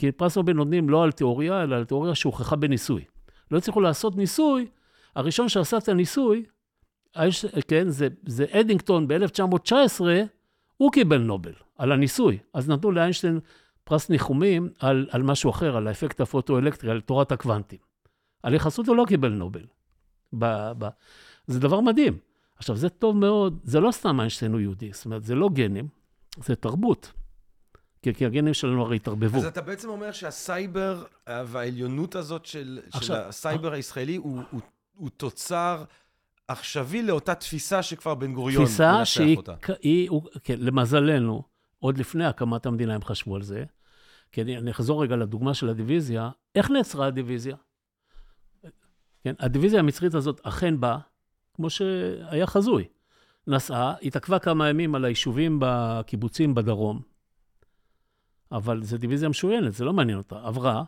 כי 0.00 0.12
פרס 0.12 0.36
נובל 0.36 0.52
נותנים 0.52 0.90
לא 0.90 1.04
על 1.04 1.12
תיאוריה, 1.12 1.62
אלא 1.62 1.76
על 1.76 1.84
תיאוריה 1.84 2.14
שהוכחה 2.14 2.56
בניסוי. 2.56 3.04
לא 3.50 3.58
הצליחו 3.58 3.80
לעשות 3.80 4.16
ניסוי, 4.16 4.66
הראשון 5.16 5.48
שעשה 5.48 5.78
את 5.78 5.88
הניסוי 5.88 6.44
כן, 7.68 7.88
זה, 7.88 8.08
זה 8.26 8.44
אדינגטון 8.50 9.08
ב-1919, 9.08 10.00
הוא 10.76 10.92
קיבל 10.92 11.18
נובל 11.18 11.52
על 11.78 11.92
הניסוי. 11.92 12.38
אז 12.54 12.68
נתנו 12.68 12.90
לאיינשטיין 12.90 13.40
פרס 13.84 14.10
ניחומים 14.10 14.68
על, 14.78 15.06
על 15.10 15.22
משהו 15.22 15.50
אחר, 15.50 15.76
על 15.76 15.88
האפקט 15.88 16.20
הפוטואלקטרי, 16.20 16.90
על 16.90 17.00
תורת 17.00 17.32
הקוונטים. 17.32 17.78
על 18.42 18.54
יחסות 18.54 18.88
הוא 18.88 18.96
לא 18.96 19.04
קיבל 19.08 19.32
נובל. 19.32 19.64
ב, 20.38 20.72
ב, 20.78 20.88
זה 21.46 21.60
דבר 21.60 21.80
מדהים. 21.80 22.18
עכשיו, 22.56 22.76
זה 22.76 22.88
טוב 22.88 23.16
מאוד, 23.16 23.60
זה 23.62 23.80
לא 23.80 23.90
סתם 23.90 24.20
איינשטיין 24.20 24.52
הוא 24.52 24.60
יהודי, 24.60 24.92
זאת 24.92 25.04
אומרת, 25.04 25.24
זה 25.24 25.34
לא 25.34 25.48
גנים, 25.52 25.88
זה 26.44 26.56
תרבות. 26.56 27.12
כי, 28.02 28.14
כי 28.14 28.26
הגנים 28.26 28.54
שלנו 28.54 28.82
הרי 28.82 28.96
התערבבו. 28.96 29.38
אז 29.38 29.44
אתה 29.44 29.60
בעצם 29.60 29.88
אומר 29.88 30.12
שהסייבר 30.12 31.04
והעליונות 31.26 32.14
הזאת 32.14 32.46
של, 32.46 32.80
עכשיו, 32.92 33.02
של 33.02 33.14
הסייבר 33.14 33.72
הישראלי 33.72 34.16
הוא, 34.16 34.42
הוא, 34.50 34.60
הוא 34.94 35.10
תוצר 35.16 35.84
עכשווי 36.48 37.02
לאותה 37.02 37.34
תפיסה 37.34 37.82
שכבר 37.82 38.14
בן 38.14 38.34
גוריון 38.34 38.62
מנסח 38.62 38.84
אותה. 39.36 39.56
תפיסה 39.56 39.74
שהיא, 39.82 40.10
כן, 40.44 40.56
למזלנו, 40.58 41.42
עוד 41.78 41.98
לפני 41.98 42.24
הקמת 42.24 42.66
המדינה 42.66 42.94
הם 42.94 43.02
חשבו 43.02 43.36
על 43.36 43.42
זה. 43.42 43.64
אני, 44.38 44.58
אני 44.58 44.70
אחזור 44.70 45.02
רגע 45.02 45.16
לדוגמה 45.16 45.54
של 45.54 45.68
הדיוויזיה. 45.68 46.30
איך 46.54 46.70
נעצרה 46.70 47.06
הדיוויזיה? 47.06 47.56
כן, 49.24 49.34
הדיוויזיה 49.38 49.80
המצרית 49.80 50.14
הזאת 50.14 50.40
אכן 50.42 50.80
באה, 50.80 50.98
כמו 51.54 51.70
שהיה 51.70 52.46
חזוי. 52.46 52.84
נסעה, 53.46 53.94
התעכבה 54.02 54.38
כמה 54.38 54.68
ימים 54.68 54.94
על 54.94 55.04
היישובים 55.04 55.58
בקיבוצים 55.60 56.54
בדרום, 56.54 57.00
אבל 58.52 58.82
זו 58.82 58.96
דיוויזיה 58.96 59.28
משוריינת, 59.28 59.72
זה 59.72 59.84
לא 59.84 59.92
מעניין 59.92 60.18
אותה. 60.18 60.40
עברה, 60.42 60.84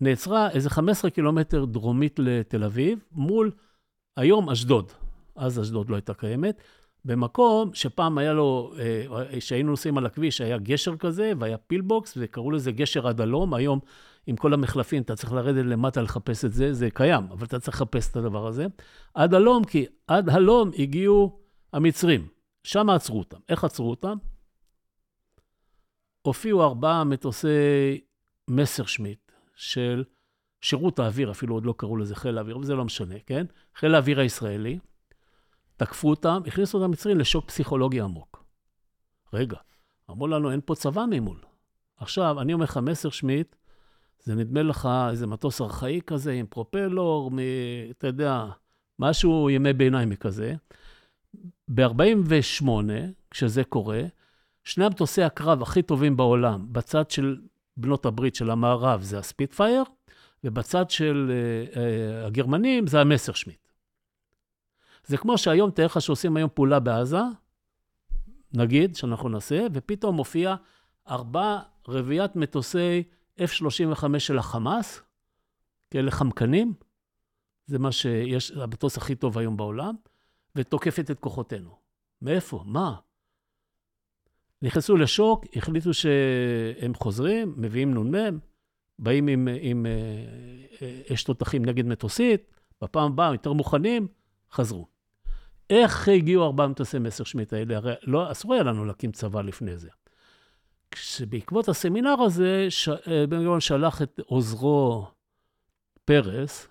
נעצרה 0.00 0.50
איזה 0.50 0.70
15 0.70 1.10
קילומטר 1.10 1.64
דרומית 1.64 2.18
לתל 2.18 2.64
אביב, 2.64 3.04
מול 3.12 3.50
היום 4.16 4.50
אשדוד, 4.50 4.92
אז 5.36 5.60
אשדוד 5.60 5.90
לא 5.90 5.94
הייתה 5.94 6.14
קיימת, 6.14 6.62
במקום 7.04 7.70
שפעם 7.74 8.18
היה 8.18 8.32
לו, 8.32 8.72
אה, 8.78 9.40
שהיינו 9.40 9.70
נוסעים 9.70 9.98
על 9.98 10.06
הכביש, 10.06 10.40
היה 10.40 10.58
גשר 10.58 10.96
כזה, 10.96 11.32
והיה 11.38 11.56
פילבוקס, 11.58 12.14
וקראו 12.16 12.50
לזה 12.50 12.72
גשר 12.72 13.08
עד 13.08 13.20
הלום. 13.20 13.54
היום, 13.54 13.80
עם 14.26 14.36
כל 14.36 14.54
המחלפים, 14.54 15.02
אתה 15.02 15.16
צריך 15.16 15.32
לרדת 15.32 15.64
למטה 15.64 16.02
לחפש 16.02 16.44
את 16.44 16.52
זה, 16.52 16.72
זה 16.72 16.90
קיים, 16.90 17.26
אבל 17.30 17.46
אתה 17.46 17.58
צריך 17.58 17.76
לחפש 17.76 18.10
את 18.10 18.16
הדבר 18.16 18.46
הזה. 18.46 18.66
עד 19.14 19.34
הלום, 19.34 19.64
כי 19.64 19.86
עד 20.06 20.28
הלום 20.28 20.70
הגיעו 20.78 21.38
המצרים. 21.72 22.26
שם 22.64 22.90
עצרו 22.90 23.18
אותם. 23.18 23.38
איך 23.48 23.64
עצרו 23.64 23.90
אותם? 23.90 24.16
הופיעו 26.26 26.62
ארבעה 26.62 27.04
מטוסי 27.04 27.48
מסרשמיט 28.48 29.32
של 29.54 30.04
שירות 30.60 30.98
האוויר, 30.98 31.30
אפילו 31.30 31.54
עוד 31.54 31.66
לא 31.66 31.74
קראו 31.76 31.96
לזה 31.96 32.14
חיל 32.14 32.38
האוויר, 32.38 32.56
אבל 32.56 32.64
זה 32.64 32.74
לא 32.74 32.84
משנה, 32.84 33.14
כן? 33.26 33.46
חיל 33.76 33.94
האוויר 33.94 34.20
הישראלי, 34.20 34.78
תקפו 35.76 36.10
אותם, 36.10 36.40
הכניסו 36.46 36.78
את 36.78 36.82
המצרים 36.82 37.18
לשוק 37.18 37.44
פסיכולוגי 37.44 38.00
עמוק. 38.00 38.44
רגע, 39.32 39.56
אמרו 40.10 40.26
לנו, 40.26 40.50
אין 40.50 40.60
פה 40.64 40.74
צבא 40.74 41.04
ממול. 41.10 41.38
עכשיו, 41.96 42.40
אני 42.40 42.52
אומר 42.52 42.64
לך, 42.64 42.76
מסר 42.76 43.10
שמיט, 43.10 43.56
זה 44.20 44.34
נדמה 44.34 44.62
לך 44.62 44.88
איזה 45.10 45.26
מטוס 45.26 45.60
ארכאי 45.60 46.00
כזה, 46.06 46.32
עם 46.32 46.46
פרופלור, 46.46 47.30
מ, 47.30 47.38
אתה 47.90 48.06
יודע, 48.06 48.46
משהו 48.98 49.50
ימי 49.50 49.72
ביניים 49.72 50.16
כזה. 50.16 50.54
ב-48, 51.68 52.68
כשזה 53.30 53.64
קורה, 53.64 54.02
שני 54.66 54.84
המטוסי 54.84 55.22
הקרב 55.22 55.62
הכי 55.62 55.82
טובים 55.82 56.16
בעולם, 56.16 56.66
בצד 56.72 57.10
של 57.10 57.40
בנות 57.76 58.06
הברית 58.06 58.34
של 58.34 58.50
המערב 58.50 59.02
זה 59.02 59.18
הספיטפייר, 59.18 59.84
ובצד 60.44 60.90
של 60.90 61.30
uh, 61.30 61.74
uh, 61.74 62.26
הגרמנים 62.26 62.86
זה 62.86 63.00
המסר 63.00 63.32
שמיט. 63.32 63.68
זה 65.04 65.16
כמו 65.16 65.38
שהיום, 65.38 65.70
תאר 65.70 65.86
לך 65.86 66.00
שעושים 66.00 66.36
היום 66.36 66.50
פעולה 66.54 66.80
בעזה, 66.80 67.20
נגיד 68.54 68.96
שאנחנו 68.96 69.28
נעשה, 69.28 69.66
ופתאום 69.72 70.16
מופיע 70.16 70.54
ארבע 71.08 71.58
רביעיית 71.88 72.36
מטוסי 72.36 73.02
F-35 73.38 74.18
של 74.18 74.38
החמאס, 74.38 75.02
כאלה 75.90 76.10
חמקנים, 76.10 76.74
זה 77.66 77.78
מה 77.78 77.92
שיש, 77.92 78.50
המטוס 78.50 78.96
הכי 78.96 79.14
טוב 79.14 79.38
היום 79.38 79.56
בעולם, 79.56 79.94
ותוקפת 80.56 81.10
את 81.10 81.18
כוחותינו. 81.18 81.76
מאיפה? 82.22 82.62
מה? 82.66 82.94
נכנסו 84.62 84.96
לשוק, 84.96 85.44
החליטו 85.56 85.94
שהם 85.94 86.94
חוזרים, 86.94 87.54
מביאים 87.56 87.94
נ"מ, 87.94 88.38
באים 88.98 89.28
עם, 89.28 89.48
עם 89.60 89.86
אה, 89.86 91.14
אש 91.14 91.24
תותחים 91.24 91.64
נגד 91.64 91.86
מטוסית, 91.86 92.50
בפעם 92.82 93.12
הבאה 93.12 93.32
יותר 93.32 93.52
מוכנים, 93.52 94.08
חזרו. 94.52 94.86
איך 95.70 96.08
הגיעו 96.08 96.44
ארבעה 96.44 96.68
מטוסי 96.68 96.98
מסר 96.98 97.24
שמיט 97.24 97.52
האלה? 97.52 97.76
הרי 97.76 97.94
לא, 98.02 98.32
אסור 98.32 98.54
היה 98.54 98.62
לנו 98.62 98.84
להקים 98.84 99.12
צבא 99.12 99.42
לפני 99.42 99.76
זה. 99.76 99.88
כשבעקבות 100.90 101.68
הסמינר 101.68 102.14
הזה, 102.26 102.66
ש... 102.68 102.88
אה, 102.88 103.26
בן 103.26 103.36
גוריון 103.36 103.60
שלח 103.60 104.02
את 104.02 104.20
עוזרו 104.26 105.06
פרס 106.04 106.68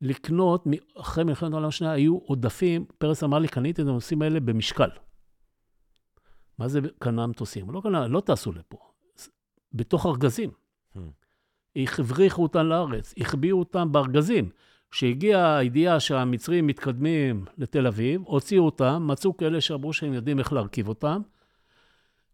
לקנות, 0.00 0.64
אחרי 0.96 1.24
מלחמת 1.24 1.52
העולם 1.52 1.68
השנייה 1.68 1.92
היו 1.92 2.18
עודפים, 2.18 2.84
פרס 2.98 3.24
אמר 3.24 3.38
לי, 3.38 3.48
קניתי 3.48 3.82
את 3.82 3.86
הנושאים 3.86 4.22
האלה 4.22 4.40
במשקל. 4.40 4.88
מה 6.62 6.68
זה 6.68 6.80
קנה 6.98 7.26
מטוסים? 7.26 7.70
לא 7.70 7.80
קנה, 7.80 8.08
לא 8.08 8.20
טסו 8.20 8.52
לפה. 8.52 8.78
בתוך 9.72 10.06
ארגזים. 10.06 10.50
Hmm. 10.96 10.98
הבריחו 11.98 12.42
אותם 12.42 12.66
לארץ, 12.66 13.14
החביאו 13.18 13.58
אותם 13.58 13.92
בארגזים. 13.92 14.50
כשהגיעה 14.90 15.56
הידיעה 15.56 16.00
שהמצרים 16.00 16.66
מתקדמים 16.66 17.44
לתל 17.58 17.86
אביב, 17.86 18.22
הוציאו 18.24 18.64
אותם, 18.64 19.04
מצאו 19.06 19.36
כאלה 19.36 19.60
שאמרו 19.60 19.92
שהם 19.92 20.12
יודעים 20.12 20.38
איך 20.38 20.52
להרכיב 20.52 20.88
אותם. 20.88 21.20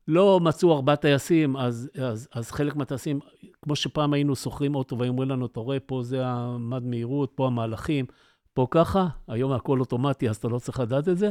לא 0.08 0.40
מצאו 0.40 0.74
ארבעה 0.74 0.96
טייסים, 0.96 1.56
אז, 1.56 1.90
אז, 2.02 2.28
אז 2.32 2.50
חלק 2.50 2.76
מהטייסים, 2.76 3.20
כמו 3.62 3.76
שפעם 3.76 4.12
היינו 4.12 4.36
שוכרים 4.36 4.74
אוטו 4.74 4.98
והיו 4.98 5.10
אומרים 5.10 5.28
לנו, 5.28 5.46
אתה 5.46 5.60
רואה, 5.60 5.80
פה 5.80 6.02
זה 6.02 6.26
המד 6.26 6.82
מהירות, 6.82 7.32
פה 7.34 7.46
המהלכים, 7.46 8.04
פה 8.54 8.66
ככה, 8.70 9.08
היום 9.28 9.52
הכל 9.52 9.80
אוטומטי, 9.80 10.28
אז 10.28 10.36
אתה 10.36 10.48
לא 10.48 10.58
צריך 10.58 10.80
לדעת 10.80 11.08
את 11.08 11.18
זה. 11.18 11.30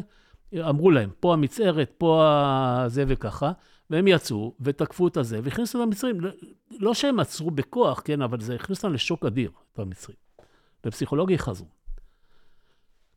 אמרו 0.55 0.91
להם, 0.91 1.09
פה 1.19 1.33
המצערת, 1.33 1.93
פה 1.97 2.83
זה 2.87 3.03
וככה, 3.07 3.51
והם 3.89 4.07
יצאו 4.07 4.55
ותקפו 4.61 5.07
את 5.07 5.17
הזה, 5.17 5.39
והכניסו 5.43 5.77
את 5.77 5.83
המצרים, 5.83 6.21
לא, 6.21 6.29
לא 6.79 6.93
שהם 6.93 7.19
עצרו 7.19 7.51
בכוח, 7.51 8.01
כן, 8.05 8.21
אבל 8.21 8.39
זה 8.39 8.55
הכניס 8.55 8.83
אותם 8.83 8.93
לשוק 8.93 9.25
אדיר, 9.25 9.51
את 9.73 9.79
המצרים. 9.79 10.17
בפסיכולוגיה 10.83 11.37
חזרו. 11.37 11.67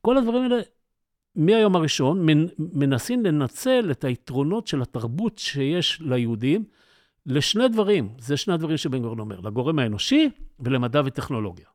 כל 0.01 0.18
הדברים 0.18 0.43
האלה, 0.43 0.61
מהיום 1.37 1.76
הראשון, 1.76 2.26
מנסים 2.59 3.24
לנצל 3.24 3.91
את 3.91 4.05
היתרונות 4.05 4.66
של 4.66 4.83
התרבות 4.83 5.39
שיש 5.39 6.01
ליהודים 6.01 6.64
לשני 7.26 7.68
דברים, 7.68 8.14
זה 8.18 8.37
שני 8.37 8.55
הדברים 8.55 8.76
שבן 8.76 8.99
גוריון 8.99 9.18
אומר, 9.18 9.41
לגורם 9.41 9.78
האנושי 9.78 10.31
ולמדע 10.61 11.03
וטכנולוגיה. 11.05 11.66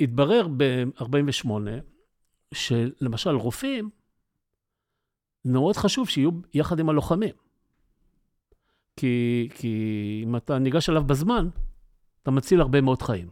אה, 0.00 0.04
התברר 0.04 0.48
ב-48' 0.56 1.48
שלמשל 2.54 3.30
רופאים, 3.30 3.90
מאוד 5.44 5.76
חשוב 5.76 6.08
שיהיו 6.08 6.30
יחד 6.54 6.78
עם 6.78 6.88
הלוחמים. 6.88 7.34
כי, 8.96 9.48
כי 9.54 10.20
אם 10.26 10.36
אתה 10.36 10.58
ניגש 10.58 10.88
אליו 10.88 11.04
בזמן, 11.04 11.48
אתה 12.22 12.30
מציל 12.30 12.60
הרבה 12.60 12.80
מאוד 12.80 13.02
חיים. 13.02 13.28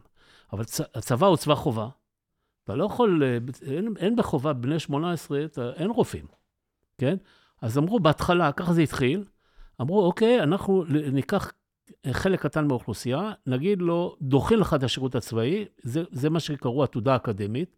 אבל 0.53 0.65
צ, 0.65 0.81
הצבא 0.95 1.27
הוא 1.27 1.37
צבא 1.37 1.55
חובה. 1.55 1.89
אתה 2.65 2.75
לא 2.75 2.85
יכול, 2.85 3.23
אין, 3.63 3.95
אין 3.99 4.17
בחובה 4.17 4.53
בני 4.53 4.79
18, 4.79 5.45
אתה, 5.45 5.73
אין 5.73 5.91
רופאים, 5.91 6.27
כן? 6.99 7.17
אז 7.61 7.79
אמרו 7.79 8.01
בהתחלה, 8.01 8.53
ככה 8.53 8.73
זה 8.73 8.83
התחיל, 8.83 9.25
אמרו, 9.81 10.07
אוקיי, 10.07 10.43
אנחנו 10.43 10.85
ניקח 11.13 11.53
חלק 12.12 12.43
קטן 12.43 12.66
מהאוכלוסייה, 12.66 13.33
נגיד 13.47 13.83
לו, 13.83 14.16
דוחים 14.22 14.59
לך 14.59 14.74
את 14.74 14.83
השירות 14.83 15.14
הצבאי, 15.14 15.64
זה, 15.83 16.03
זה 16.11 16.30
מה 16.30 16.41
שקראו 16.41 16.83
עתודה 16.83 17.16
אקדמית, 17.16 17.76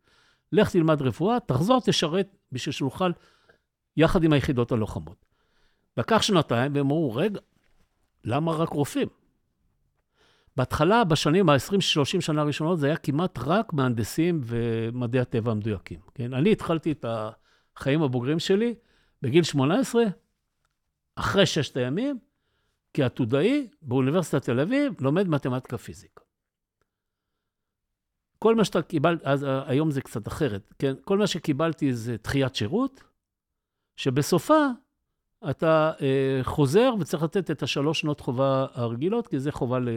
לך 0.52 0.70
תלמד 0.70 1.02
רפואה, 1.02 1.40
תחזור, 1.40 1.80
תשרת 1.80 2.36
בשביל 2.52 2.72
שנוכל 2.72 3.10
יחד 3.96 4.24
עם 4.24 4.32
היחידות 4.32 4.72
הלוחמות. 4.72 5.24
לקח 5.96 6.22
שנתיים, 6.22 6.74
והם 6.74 6.86
אמרו, 6.86 7.14
רגע, 7.14 7.40
למה 8.24 8.52
רק 8.52 8.68
רופאים? 8.68 9.08
בהתחלה, 10.56 11.04
בשנים, 11.04 11.48
ה-20-30 11.48 12.20
שנה 12.20 12.40
הראשונות, 12.40 12.78
זה 12.78 12.86
היה 12.86 12.96
כמעט 12.96 13.38
רק 13.38 13.72
מהנדסים 13.72 14.40
ומדעי 14.44 15.20
הטבע 15.20 15.52
המדויקים. 15.52 16.00
כן? 16.14 16.34
אני 16.34 16.52
התחלתי 16.52 16.92
את 16.92 17.04
החיים 17.08 18.02
הבוגרים 18.02 18.38
שלי 18.38 18.74
בגיל 19.22 19.42
18, 19.42 20.04
אחרי 21.16 21.46
ששת 21.46 21.76
הימים, 21.76 22.18
כעתודאי 22.94 23.68
באוניברסיטת 23.82 24.42
תל 24.42 24.60
אביב, 24.60 24.94
לומד 25.00 25.28
מתמטיקה 25.28 25.78
פיזיקה. 25.78 26.20
כל 28.38 28.54
מה 28.54 28.64
שאתה 28.64 28.82
קיבלת, 28.82 29.22
אז 29.22 29.46
היום 29.66 29.90
זה 29.90 30.00
קצת 30.00 30.28
אחרת, 30.28 30.74
כן? 30.78 30.94
כל 31.04 31.18
מה 31.18 31.26
שקיבלתי 31.26 31.92
זה 31.92 32.16
דחיית 32.24 32.54
שירות, 32.54 33.04
שבסופה 33.96 34.66
אתה 35.50 35.92
אה, 36.00 36.40
חוזר 36.42 36.94
וצריך 37.00 37.22
לתת 37.22 37.50
את 37.50 37.62
השלוש 37.62 38.00
שנות 38.00 38.20
חובה 38.20 38.66
הרגילות, 38.72 39.28
כי 39.28 39.40
זה 39.40 39.52
חובה 39.52 39.78
ל, 39.78 39.88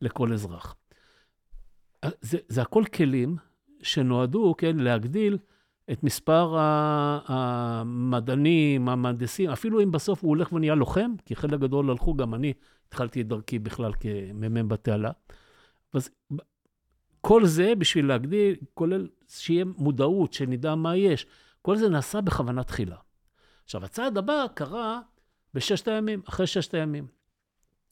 לכל 0.00 0.32
אזרח. 0.32 0.76
זה, 2.20 2.38
זה 2.48 2.62
הכל 2.62 2.84
כלים 2.84 3.36
שנועדו, 3.82 4.54
כן, 4.58 4.76
להגדיל 4.76 5.38
את 5.92 6.02
מספר 6.02 6.54
המדענים, 7.26 8.88
המהנדסים, 8.88 9.50
אפילו 9.50 9.82
אם 9.82 9.90
בסוף 9.90 10.22
הוא 10.22 10.28
הולך 10.28 10.52
ונהיה 10.52 10.74
לוחם, 10.74 11.10
כי 11.24 11.36
חלק 11.36 11.60
גדול 11.60 11.90
הלכו, 11.90 12.14
גם 12.14 12.34
אני 12.34 12.52
התחלתי 12.88 13.20
את 13.20 13.28
דרכי 13.28 13.58
בכלל 13.58 13.92
כמ"מ 14.00 14.68
בתעלה. 14.68 15.10
אז 15.92 16.10
כל 17.20 17.46
זה 17.46 17.74
בשביל 17.78 18.06
להגדיל, 18.06 18.56
כולל 18.74 19.08
שיהיה 19.28 19.64
מודעות, 19.76 20.32
שנדע 20.32 20.74
מה 20.74 20.96
יש. 20.96 21.26
כל 21.62 21.76
זה 21.76 21.88
נעשה 21.88 22.20
בכוונה 22.20 22.64
תחילה. 22.64 22.96
עכשיו, 23.64 23.84
הצעד 23.84 24.18
הבא 24.18 24.44
קרה 24.54 25.00
בששת 25.54 25.88
הימים, 25.88 26.22
אחרי 26.28 26.46
ששת 26.46 26.74
הימים. 26.74 27.06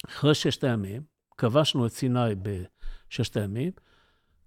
אחרי 0.09 0.34
ששת 0.34 0.64
הימים, 0.64 1.03
כבשנו 1.38 1.86
את 1.86 1.92
סיני 1.92 2.20
בששת 2.42 3.36
הימים, 3.36 3.72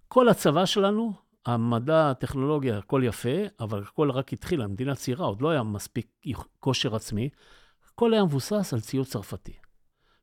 כל 0.08 0.28
הצבא 0.28 0.66
שלנו 0.66 1.27
המדע, 1.48 2.10
הטכנולוגיה, 2.10 2.78
הכל 2.78 3.02
יפה, 3.04 3.38
אבל 3.60 3.82
הכל 3.82 4.10
רק 4.10 4.32
התחיל, 4.32 4.62
המדינה 4.62 4.94
צעירה, 4.94 5.26
עוד 5.26 5.42
לא 5.42 5.50
היה 5.50 5.62
מספיק 5.62 6.06
כושר 6.60 6.96
עצמי. 6.96 7.28
הכל 7.92 8.14
היה 8.14 8.24
מבוסס 8.24 8.74
על 8.74 8.80
ציוד 8.80 9.06
צרפתי. 9.06 9.52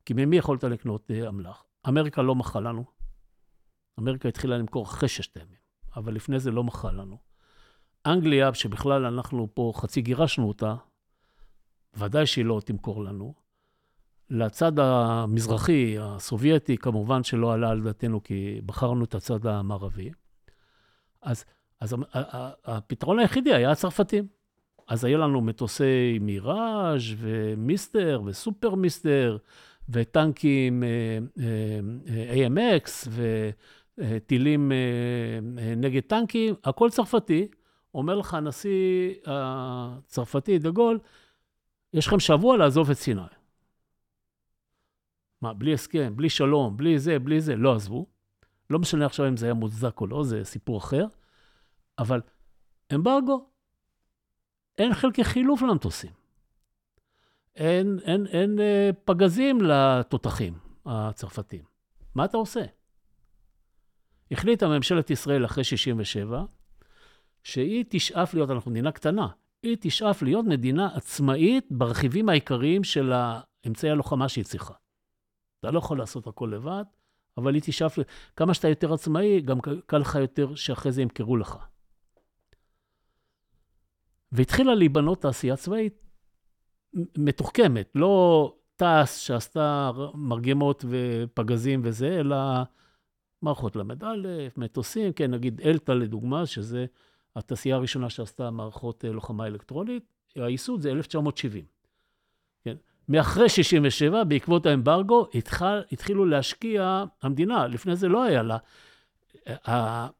כי 0.05 0.13
ממי 0.13 0.37
יכולת 0.37 0.63
לקנות 0.63 1.11
אה, 1.11 1.27
אמל"ח? 1.27 1.63
אמריקה 1.87 2.21
לא 2.21 2.35
מכרה 2.35 2.61
לנו. 2.61 2.85
אמריקה 3.99 4.29
התחילה 4.29 4.57
למכור 4.57 4.83
אחרי 4.83 5.09
ששת 5.09 5.37
הימים, 5.37 5.57
אבל 5.95 6.13
לפני 6.13 6.39
זה 6.39 6.51
לא 6.51 6.63
מכרה 6.63 6.91
לנו. 6.91 7.17
אנגליה, 8.05 8.53
שבכלל 8.53 9.05
אנחנו 9.05 9.47
פה 9.53 9.71
חצי 9.75 10.01
גירשנו 10.01 10.47
אותה, 10.47 10.75
ודאי 11.93 12.25
שהיא 12.25 12.45
לא 12.45 12.61
תמכור 12.65 13.03
לנו. 13.03 13.33
לצד 14.29 14.79
המזרחי, 14.79 15.97
הסובייטי, 15.99 16.77
כמובן 16.77 17.23
שלא 17.23 17.53
עלה 17.53 17.69
על 17.69 17.81
דעתנו, 17.81 18.23
כי 18.23 18.61
בחרנו 18.65 19.03
את 19.03 19.15
הצד 19.15 19.45
המערבי. 19.45 20.11
אז, 21.25 21.45
אז 21.79 21.95
הפתרון 22.65 23.19
היחידי 23.19 23.53
היה 23.53 23.71
הצרפתים. 23.71 24.27
אז 24.87 25.05
היה 25.05 25.17
לנו 25.17 25.41
מטוסי 25.41 26.19
מיראז' 26.21 27.01
ומיסטר 27.17 28.21
וסופר 28.25 28.75
מיסטר 28.75 29.37
וטנקים 29.89 30.83
אה, 30.83 31.19
אה, 32.09 32.47
AMX 32.47 33.09
וטילים 33.97 34.71
אה, 34.71 35.75
נגד 35.75 36.01
טנקים, 36.01 36.55
הכל 36.63 36.89
צרפתי. 36.89 37.47
אומר 37.93 38.15
לך 38.15 38.33
הנשיא 38.33 39.13
הצרפתי, 39.25 40.59
דה 40.59 40.69
גול, 40.69 40.99
יש 41.93 42.07
לכם 42.07 42.19
שבוע 42.19 42.57
לעזוב 42.57 42.89
את 42.89 42.97
סיני. 42.97 43.21
מה, 45.41 45.53
בלי 45.53 45.73
הסכם, 45.73 46.13
בלי 46.15 46.29
שלום, 46.29 46.77
בלי 46.77 46.99
זה, 46.99 47.19
בלי 47.19 47.41
זה, 47.41 47.55
לא 47.55 47.75
עזבו. 47.75 48.14
לא 48.69 48.79
משנה 48.79 49.05
עכשיו 49.05 49.27
אם 49.27 49.37
זה 49.37 49.45
היה 49.45 49.53
מוצדק 49.53 50.01
או 50.01 50.07
לא, 50.07 50.23
זה 50.23 50.43
סיפור 50.43 50.77
אחר, 50.77 51.05
אבל 51.99 52.21
אמברגו, 52.93 53.49
אין 54.77 54.93
חלקי 54.93 55.23
חילוף 55.23 55.61
למטוסים. 55.61 56.11
אין, 57.55 57.99
אין, 58.03 58.27
אין 58.27 58.59
אה, 58.59 58.89
פגזים 59.05 59.61
לתותחים 59.61 60.53
הצרפתים. 60.85 61.63
מה 62.15 62.25
אתה 62.25 62.37
עושה? 62.37 62.61
החליטה 64.31 64.67
ממשלת 64.67 65.09
ישראל 65.09 65.45
אחרי 65.45 65.63
67' 65.63 66.43
שהיא 67.43 67.85
תשאף 67.89 68.33
להיות, 68.33 68.49
אנחנו 68.49 68.71
מדינה 68.71 68.91
קטנה, 68.91 69.27
היא 69.63 69.77
תשאף 69.79 70.21
להיות 70.21 70.45
מדינה 70.45 70.95
עצמאית 70.95 71.67
ברכיבים 71.71 72.29
העיקריים 72.29 72.83
של 72.83 73.13
אמצעי 73.67 73.89
הלוחמה 73.89 74.29
שהיא 74.29 74.45
צריכה. 74.45 74.73
אתה 75.59 75.71
לא 75.71 75.79
יכול 75.79 75.97
לעשות 75.97 76.27
הכל 76.27 76.51
לבד, 76.53 76.83
אבל 77.37 77.53
היא 77.53 77.61
תשאף, 77.65 77.99
כמה 78.35 78.53
שאתה 78.53 78.67
יותר 78.67 78.93
עצמאי, 78.93 79.41
גם 79.41 79.59
קל 79.85 79.97
לך 79.97 80.15
יותר 80.15 80.55
שאחרי 80.55 80.91
זה 80.91 81.01
ימכרו 81.01 81.37
לך. 81.37 81.57
והתחילה 84.31 84.75
להיבנות 84.75 85.21
תעשייה 85.21 85.55
צבאית 85.55 86.05
מתוחכמת, 87.17 87.91
לא 87.95 88.55
תעש 88.75 89.27
שעשתה 89.27 89.91
מרגמות 90.13 90.85
ופגזים 90.89 91.81
וזה, 91.83 92.19
אלא 92.19 92.37
מערכות 93.41 93.75
ל"א, 93.75 94.15
מטוסים, 94.57 95.13
כן, 95.13 95.31
נגיד 95.31 95.61
אלתא 95.61 95.91
לדוגמה, 95.91 96.45
שזה 96.45 96.85
התעשייה 97.35 97.75
הראשונה 97.75 98.09
שעשתה 98.09 98.51
מערכות 98.51 99.05
אה, 99.05 99.11
לוחמה 99.11 99.47
אלקטרונית, 99.47 100.03
הייסוד 100.35 100.81
זה 100.81 100.91
1970. 100.91 101.74
מאחרי 103.09 103.49
67', 103.49 104.23
בעקבות 104.23 104.65
האמברגו, 104.65 105.27
התחל, 105.33 105.83
התחילו 105.91 106.25
להשקיע 106.25 107.03
המדינה, 107.21 107.67
לפני 107.67 107.95
זה 107.95 108.07
לא 108.07 108.23
היה 108.23 108.43
לה, 108.43 108.57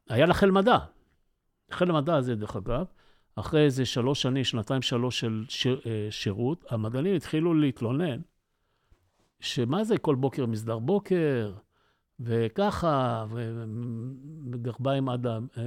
היה 0.10 0.26
לה 0.26 0.34
חיל 0.34 0.52
מדע. 0.52 0.78
חיל 1.72 1.90
המדע 1.90 2.16
הזה, 2.16 2.36
דרך 2.36 2.56
אגב, 2.56 2.86
אחרי 3.36 3.64
איזה 3.64 3.86
שלוש 3.86 4.22
שנים, 4.22 4.44
שנתיים, 4.44 4.82
שלוש 4.82 5.20
של 5.20 5.46
שיר, 5.50 5.82
אה, 5.86 6.08
שירות, 6.10 6.66
המדענים 6.70 7.16
התחילו 7.16 7.54
להתלונן, 7.54 8.20
שמה 9.40 9.84
זה 9.84 9.98
כל 9.98 10.16
בוקר 10.16 10.46
מסדר 10.46 10.80
בוקר, 10.80 11.54
וככה, 12.20 13.26
וגרביים 14.52 15.10
עד, 15.10 15.28
ה, 15.28 15.40
אה, 15.58 15.64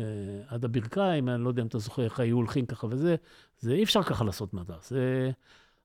עד 0.49 0.65
הברכיים, 0.65 1.29
אני 1.29 1.45
לא 1.45 1.49
יודע 1.49 1.63
אם 1.63 1.67
אתה 1.67 1.79
זוכר 1.79 2.05
איך 2.05 2.21
היו 2.21 2.37
הולכים 2.37 2.67
ככה 2.67 2.87
וזה, 2.91 3.17
זה 3.59 3.73
אי 3.73 3.83
אפשר 3.83 4.03
ככה 4.03 4.25
לעשות 4.25 4.55
מדע. 4.55 4.75
זה, 4.83 5.31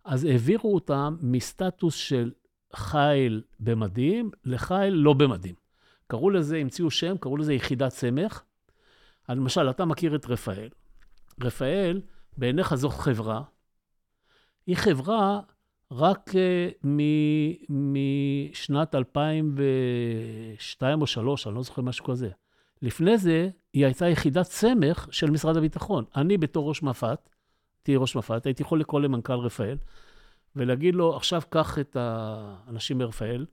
אז 0.03 0.25
העבירו 0.25 0.73
אותם 0.73 1.17
מסטטוס 1.21 1.95
של 1.95 2.31
חיל 2.75 3.41
במדים 3.59 4.31
לחיל 4.45 4.93
לא 4.93 5.13
במדים. 5.13 5.55
קראו 6.07 6.29
לזה, 6.29 6.57
המציאו 6.57 6.91
שם, 6.91 7.17
קראו 7.17 7.37
לזה 7.37 7.53
יחידת 7.53 7.91
סמך. 7.91 8.43
למשל, 9.29 9.69
אתה 9.69 9.85
מכיר 9.85 10.15
את 10.15 10.25
רפאל. 10.25 10.69
רפאל, 11.43 12.01
בעיניך 12.37 12.75
זאת 12.75 12.91
חברה. 12.91 13.41
היא 14.67 14.75
חברה 14.75 15.39
רק 15.91 16.29
uh, 16.29 16.33
משנת 17.69 18.95
2002 18.95 20.99
או 20.99 21.03
2003, 21.03 21.47
אני 21.47 21.55
לא 21.55 21.63
זוכר 21.63 21.81
משהו 21.81 22.05
כזה. 22.05 22.29
לפני 22.81 23.17
זה, 23.17 23.49
היא 23.73 23.85
הייתה 23.85 24.09
יחידת 24.09 24.45
סמך 24.45 25.07
של 25.11 25.31
משרד 25.31 25.57
הביטחון. 25.57 26.05
אני 26.15 26.37
בתור 26.37 26.69
ראש 26.69 26.83
מפת, 26.83 27.29
הייתי 27.83 27.95
ראש 27.95 28.15
מפת, 28.15 28.45
הייתי 28.45 28.63
יכול 28.63 28.79
לקרוא 28.79 29.01
למנכ"ל 29.01 29.33
רפאל 29.33 29.77
ולהגיד 30.55 30.95
לו, 30.95 31.15
עכשיו 31.15 31.41
קח 31.49 31.79
את 31.79 31.97
האנשים 31.99 32.97
מרפאל, 32.97 33.45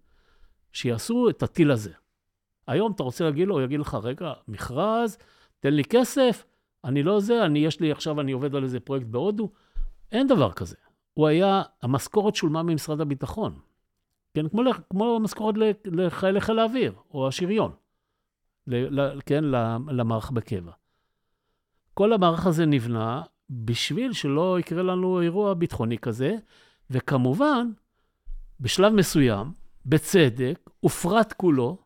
שיעשו 0.72 1.30
את 1.30 1.42
הטיל 1.42 1.70
הזה. 1.70 1.92
היום 2.66 2.92
אתה 2.92 3.02
רוצה 3.02 3.24
להגיד 3.24 3.48
לו, 3.48 3.54
הוא 3.54 3.62
יגיד 3.62 3.80
לך, 3.80 3.98
רגע, 4.02 4.32
מכרז, 4.48 5.18
תן 5.60 5.74
לי 5.74 5.84
כסף, 5.84 6.44
אני 6.84 7.02
לא 7.02 7.20
זה, 7.20 7.44
אני, 7.44 7.58
יש 7.58 7.80
לי 7.80 7.92
עכשיו, 7.92 8.20
אני 8.20 8.32
עובד 8.32 8.54
על 8.54 8.64
איזה 8.64 8.80
פרויקט 8.80 9.06
בהודו. 9.06 9.50
אין 10.12 10.26
דבר 10.26 10.52
כזה. 10.52 10.76
הוא 11.14 11.26
היה, 11.26 11.62
המשכורת 11.82 12.34
שולמה 12.34 12.62
ממשרד 12.62 13.00
הביטחון. 13.00 13.58
כן, 14.34 14.48
כמו, 14.48 14.62
כמו 14.90 15.16
המשכורת 15.16 15.54
לחיילי 15.84 16.40
חיל 16.40 16.58
האוויר, 16.58 16.92
או 17.10 17.28
השריון, 17.28 17.72
ל, 18.66 19.00
ל, 19.00 19.20
כן, 19.26 19.44
למערך 19.88 20.30
בקבע. 20.30 20.72
כל 21.94 22.12
המערך 22.12 22.46
הזה 22.46 22.66
נבנה 22.66 23.22
בשביל 23.50 24.12
שלא 24.12 24.60
יקרה 24.60 24.82
לנו 24.82 25.20
אירוע 25.20 25.54
ביטחוני 25.54 25.98
כזה, 25.98 26.36
וכמובן, 26.90 27.70
בשלב 28.60 28.92
מסוים, 28.92 29.52
בצדק, 29.86 30.70
הופרט 30.80 31.32
כולו, 31.32 31.78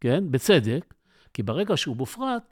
כן, 0.00 0.24
בצדק, 0.30 0.94
כי 1.34 1.42
ברגע 1.42 1.76
שהוא 1.76 1.96
מופרט, 1.96 2.42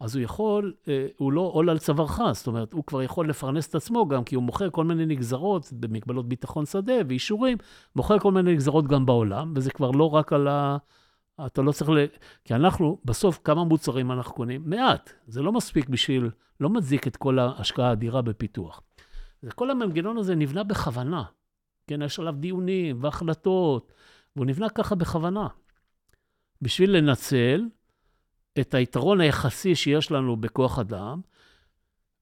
אז 0.00 0.16
הוא 0.16 0.22
יכול, 0.24 0.74
אה, 0.88 1.06
הוא 1.16 1.32
לא 1.32 1.40
עול 1.40 1.70
על 1.70 1.78
צווארך, 1.78 2.20
זאת 2.32 2.46
אומרת, 2.46 2.72
הוא 2.72 2.84
כבר 2.84 3.02
יכול 3.02 3.28
לפרנס 3.28 3.68
את 3.68 3.74
עצמו 3.74 4.08
גם 4.08 4.24
כי 4.24 4.34
הוא 4.34 4.44
מוכר 4.44 4.70
כל 4.70 4.84
מיני 4.84 5.06
נגזרות 5.06 5.72
במגבלות 5.72 6.28
ביטחון 6.28 6.66
שדה 6.66 6.94
ואישורים, 7.08 7.58
מוכר 7.96 8.18
כל 8.18 8.32
מיני 8.32 8.52
נגזרות 8.52 8.86
גם 8.86 9.06
בעולם, 9.06 9.52
וזה 9.56 9.70
כבר 9.70 9.90
לא 9.90 10.14
רק 10.14 10.32
על 10.32 10.48
ה... 10.48 10.76
אתה 11.46 11.62
לא 11.62 11.72
צריך 11.72 11.90
ל... 11.90 11.96
כי 12.44 12.54
אנחנו, 12.54 12.98
בסוף, 13.04 13.40
כמה 13.44 13.64
מוצרים 13.64 14.12
אנחנו 14.12 14.34
קונים? 14.34 14.62
מעט. 14.66 15.12
זה 15.26 15.42
לא 15.42 15.52
מספיק 15.52 15.88
בשביל, 15.88 16.30
לא 16.60 16.70
מצדיק 16.70 17.06
את 17.06 17.16
כל 17.16 17.38
ההשקעה 17.38 17.88
האדירה 17.88 18.22
בפיתוח. 18.22 18.82
כל 19.54 19.70
המנגנון 19.70 20.18
הזה 20.18 20.34
נבנה 20.34 20.64
בכוונה. 20.64 21.24
כן, 21.86 22.02
יש 22.02 22.18
עליו 22.18 22.32
דיונים 22.32 23.02
והחלטות, 23.02 23.92
והוא 24.36 24.46
נבנה 24.46 24.68
ככה 24.68 24.94
בכוונה. 24.94 25.48
בשביל 26.62 26.96
לנצל 26.96 27.64
את 28.60 28.74
היתרון 28.74 29.20
היחסי 29.20 29.74
שיש 29.74 30.10
לנו 30.10 30.36
בכוח 30.36 30.78
אדם, 30.78 31.20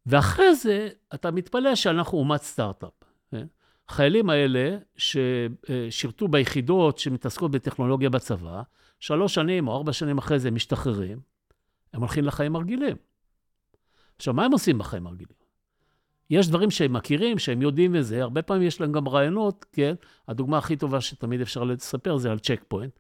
ואחרי 0.07 0.55
זה 0.55 0.89
אתה 1.15 1.31
מתפלא 1.31 1.75
שאנחנו 1.75 2.19
אומת 2.19 2.43
סטארט-אפ. 2.43 2.93
כן? 3.31 3.47
החיילים 3.89 4.31
האלה 4.31 4.79
ששירתו 4.97 6.29
ביחידות 6.29 6.99
שמתעסקות 6.99 7.51
בטכנולוגיה 7.51 8.11
בצבא, 8.11 8.63
שלוש 9.03 9.35
שנים 9.35 9.69
או 9.69 9.77
ארבע 9.77 9.93
שנים 9.93 10.19
אחרי 10.19 10.39
זה 10.39 10.49
הם 10.49 10.55
משתחררים, 10.55 11.21
הם 11.93 12.01
הולכים 12.01 12.25
לחיים 12.25 12.57
הרגילים. 12.57 12.97
עכשיו, 14.17 14.35
מה 14.35 14.45
הם 14.45 14.53
עושים 14.53 14.79
בחיים 14.79 15.07
הרגילים? 15.07 15.37
יש 16.31 16.49
דברים 16.49 16.71
שהם 16.71 16.93
מכירים, 16.93 17.39
שהם 17.39 17.63
יודעים 17.63 17.93
וזה, 17.95 18.23
הרבה 18.23 18.43
פעמים 18.43 18.63
יש 18.63 18.81
להם 18.81 18.93
גם 18.93 19.09
רעיונות, 19.09 19.67
כן? 19.73 19.95
הדוגמה 20.29 20.59
הכי 20.59 20.77
טובה 20.77 21.01
שתמיד 21.01 21.41
אפשר 21.41 21.65
לספר 21.65 22.17
זה 22.17 22.31
על 22.31 22.39
Check 22.39 22.65
Point. 22.69 22.99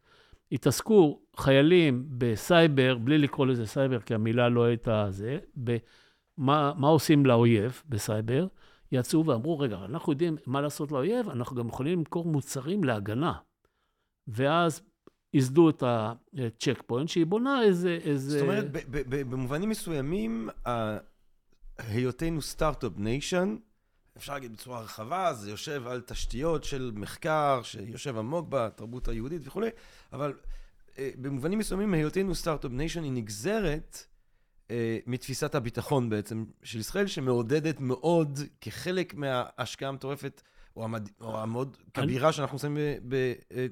התעסקו 0.53 1.21
חיילים 1.37 2.07
בסייבר, 2.19 2.99
בלי 2.99 3.19
לקרוא 3.19 3.47
לזה 3.47 3.67
סייבר, 3.67 4.01
כי 4.01 4.15
המילה 4.15 4.49
לא 4.49 4.65
הייתה 4.65 5.07
זה, 5.11 5.39
במה 5.57 6.73
מה 6.77 6.89
עושים 6.89 7.27
לאויב 7.27 7.83
בסייבר, 7.89 8.47
יצאו 8.93 9.27
ואמרו, 9.27 9.59
רגע, 9.59 9.79
אנחנו 9.85 10.13
יודעים 10.13 10.37
מה 10.47 10.61
לעשות 10.61 10.93
לאויב, 10.93 11.29
אנחנו 11.29 11.57
גם 11.57 11.69
יכולים 11.69 11.99
למכור 11.99 12.25
מוצרים 12.25 12.85
להגנה. 12.85 13.33
ואז 14.29 14.92
ייסדו 15.35 15.71
את 15.71 15.83
ה 15.87 16.03
Check 16.03 16.83
Point, 16.87 17.09
שהיא 17.09 17.27
בונה 17.27 17.63
איזה... 17.63 17.99
איזה... 18.05 18.31
זאת 18.31 18.43
אומרת, 18.43 18.67
במובנים 19.09 19.69
מסוימים, 19.69 20.49
היותנו 21.79 22.43
start-up 22.43 22.93
nation, 22.97 23.57
אפשר 24.17 24.33
להגיד 24.33 24.53
בצורה 24.53 24.81
רחבה, 24.81 25.35
זה 25.35 25.51
יושב 25.51 25.87
על 25.87 26.01
תשתיות 26.01 26.65
של 26.65 26.93
מחקר, 26.95 27.61
שיושב 27.63 28.19
עמוק 28.19 28.47
בתרבות 28.49 29.09
היהודית 29.09 29.43
וכולי, 29.47 29.69
אבל 30.13 30.35
אה, 30.99 31.11
במובנים 31.21 31.59
מסוימים 31.59 31.95
היותנו 31.95 32.35
start-up 32.35 32.71
nation 32.71 33.05
היא 33.05 33.13
נגזרת 33.13 34.07
אה, 34.71 34.99
מתפיסת 35.07 35.55
הביטחון 35.55 36.11
בעצם 36.11 36.45
של 36.63 36.79
ישראל, 36.79 37.07
שמעודדת 37.07 37.81
מאוד 37.81 38.39
כחלק 38.61 39.15
מההשקעה 39.15 39.89
המטורפת, 39.89 40.43
או, 40.77 40.87
המאוד 41.21 41.77
כבירה. 41.95 42.33
שאנחנו 42.33 42.55
עושים 42.55 42.77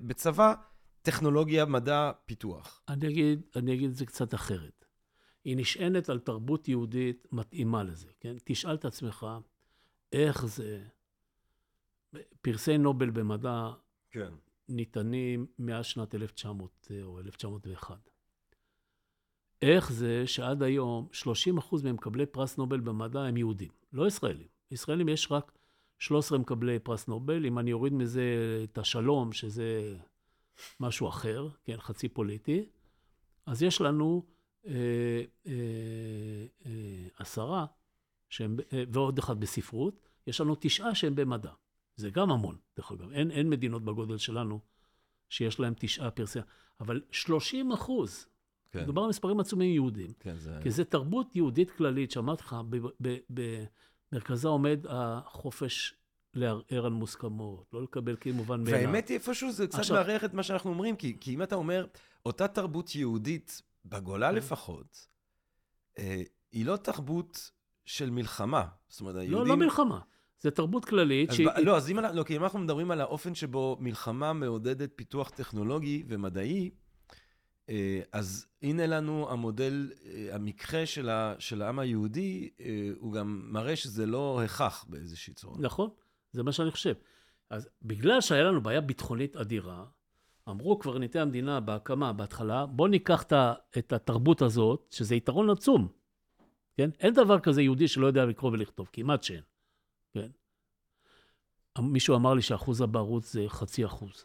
בצבא, 0.02 0.54
טכנולוגיה, 1.02 1.64
מדע, 1.64 2.10
פיתוח. 2.26 2.82
אני 2.88 3.08
אגיד, 3.08 3.42
אני 3.56 3.74
אגיד 3.74 3.90
את 3.90 3.96
זה 3.96 4.06
קצת 4.06 4.34
אחרת. 4.34 4.84
היא 5.44 5.56
נשענת 5.56 6.08
על 6.08 6.18
תרבות 6.18 6.68
יהודית 6.68 7.26
מתאימה 7.32 7.82
לזה, 7.82 8.08
כן? 8.20 8.36
תשאל 8.44 8.74
את 8.74 8.84
עצמך, 8.84 9.26
איך 10.12 10.46
זה... 10.46 10.82
פרסי 12.42 12.78
נובל 12.78 13.10
במדע 13.10 13.70
כן. 14.10 14.32
ניתנים 14.68 15.46
מאז 15.58 15.86
שנת 15.86 16.14
1900 16.14 16.90
או 17.02 17.20
1901. 17.20 18.10
איך 19.62 19.92
זה 19.92 20.26
שעד 20.26 20.62
היום 20.62 21.08
30% 21.12 21.84
ממקבלי 21.84 22.26
פרס 22.26 22.58
נובל 22.58 22.80
במדע 22.80 23.20
הם 23.20 23.36
יהודים, 23.36 23.70
לא 23.92 24.06
ישראלים. 24.06 24.46
ישראלים 24.70 25.08
יש 25.08 25.32
רק 25.32 25.52
13 25.98 26.38
מקבלי 26.38 26.78
פרס 26.78 27.08
נובל, 27.08 27.46
אם 27.46 27.58
אני 27.58 27.72
אוריד 27.72 27.92
מזה 27.92 28.24
את 28.64 28.78
השלום, 28.78 29.32
שזה 29.32 29.96
משהו 30.80 31.08
אחר, 31.08 31.48
כן, 31.64 31.76
חצי 31.80 32.08
פוליטי, 32.08 32.64
אז 33.46 33.62
יש 33.62 33.80
לנו 33.80 34.26
אה, 34.66 34.72
אה, 35.46 35.52
אה, 36.66 36.72
עשרה 37.18 37.66
שהם, 38.28 38.56
אה, 38.72 38.82
ועוד 38.92 39.18
אחד 39.18 39.40
בספרות, 39.40 40.08
יש 40.26 40.40
לנו 40.40 40.56
תשעה 40.60 40.94
שהם 40.94 41.14
במדע. 41.14 41.50
זה 41.96 42.10
גם 42.10 42.30
המון, 42.30 42.56
דרך 42.76 42.92
אגב. 42.92 43.12
אין, 43.12 43.30
אין 43.30 43.50
מדינות 43.50 43.84
בגודל 43.84 44.18
שלנו 44.18 44.60
שיש 45.28 45.60
להם 45.60 45.74
תשעה 45.78 46.10
פרסי... 46.10 46.38
אבל 46.80 47.02
30 47.10 47.72
אחוז 47.72 48.26
כן. 48.72 48.82
מדובר 48.82 49.02
על 49.02 49.08
מספרים 49.08 49.40
עצומים 49.40 49.74
יהודים. 49.74 50.12
כן, 50.20 50.36
זה... 50.36 50.58
כי 50.62 50.70
זו 50.70 50.84
תרבות 50.84 51.36
יהודית 51.36 51.70
כללית, 51.70 52.10
שאמרתי 52.10 52.42
לך, 52.42 52.56
במרכזה 53.30 54.48
עומד 54.48 54.86
החופש 54.88 55.94
לערער 56.34 56.86
על 56.86 56.92
מוסכמות, 56.92 57.64
לא 57.72 57.82
לקבל 57.82 58.16
כמובן 58.20 58.64
מאליו. 58.64 58.78
והאמת 58.80 59.08
היא 59.08 59.14
איפשהו 59.14 59.52
זה 59.52 59.66
קצת 59.66 59.78
עכשיו- 59.78 59.96
מערער 59.96 60.24
את 60.24 60.34
מה 60.34 60.42
שאנחנו 60.42 60.70
אומרים, 60.70 60.96
כי, 60.96 61.16
כי 61.20 61.34
אם 61.34 61.42
אתה 61.42 61.54
אומר, 61.54 61.86
אותה 62.26 62.48
תרבות 62.48 62.94
יהודית, 62.94 63.62
בגולה 63.84 64.28
כן. 64.28 64.34
לפחות, 64.34 65.08
אה, 65.98 66.22
היא 66.52 66.66
לא 66.66 66.76
תרבות 66.76 67.50
של 67.84 68.10
מלחמה. 68.10 68.66
זאת 68.88 69.00
אומרת, 69.00 69.14
לא, 69.14 69.20
היהודים... 69.20 69.48
לא 69.48 69.56
מלחמה. 69.56 70.00
זו 70.42 70.50
תרבות 70.50 70.84
כללית 70.84 71.32
שהיא... 71.32 71.48
לא, 71.64 71.76
אז 71.76 71.90
אם, 71.90 71.98
לא, 71.98 72.22
כי 72.22 72.36
אם 72.36 72.42
אנחנו 72.42 72.58
מדברים 72.58 72.90
על 72.90 73.00
האופן 73.00 73.34
שבו 73.34 73.76
מלחמה 73.80 74.32
מעודדת 74.32 74.90
פיתוח 74.96 75.30
טכנולוגי 75.30 76.04
ומדעי, 76.08 76.70
אה, 77.68 78.00
אז 78.12 78.46
הנה 78.62 78.86
לנו 78.86 79.30
המודל, 79.30 79.92
אה, 80.04 80.34
המקרה 80.34 80.86
של, 80.86 81.08
ה, 81.08 81.34
של 81.38 81.62
העם 81.62 81.78
היהודי, 81.78 82.50
אה, 82.60 82.90
הוא 82.98 83.12
גם 83.12 83.42
מראה 83.44 83.76
שזה 83.76 84.06
לא 84.06 84.42
הכרח 84.44 84.84
באיזושהי 84.88 85.34
צורה. 85.34 85.56
נכון, 85.60 85.90
זה 86.32 86.42
מה 86.42 86.52
שאני 86.52 86.70
חושב. 86.70 86.94
אז 87.50 87.68
בגלל 87.82 88.20
שהיה 88.20 88.42
לנו 88.42 88.60
בעיה 88.62 88.80
ביטחונית 88.80 89.36
אדירה, 89.36 89.84
אמרו 90.48 90.78
קברניטי 90.78 91.18
המדינה 91.18 91.60
בהקמה, 91.60 92.12
בהתחלה, 92.12 92.66
בואו 92.66 92.88
ניקח 92.88 93.24
את 93.78 93.92
התרבות 93.92 94.42
הזאת, 94.42 94.86
שזה 94.90 95.14
יתרון 95.14 95.50
עצום, 95.50 95.88
כן? 96.76 96.90
אין 97.00 97.14
דבר 97.14 97.40
כזה 97.40 97.62
יהודי 97.62 97.88
שלא 97.88 98.06
יודע 98.06 98.24
לקרוא 98.24 98.50
ולכתוב, 98.50 98.88
כמעט 98.92 99.22
שאין, 99.22 99.42
כן? 100.14 100.30
מישהו 101.78 102.16
אמר 102.16 102.34
לי 102.34 102.42
שאחוז 102.42 102.80
הבערות 102.80 103.22
זה 103.22 103.44
חצי 103.48 103.84
אחוז, 103.86 104.24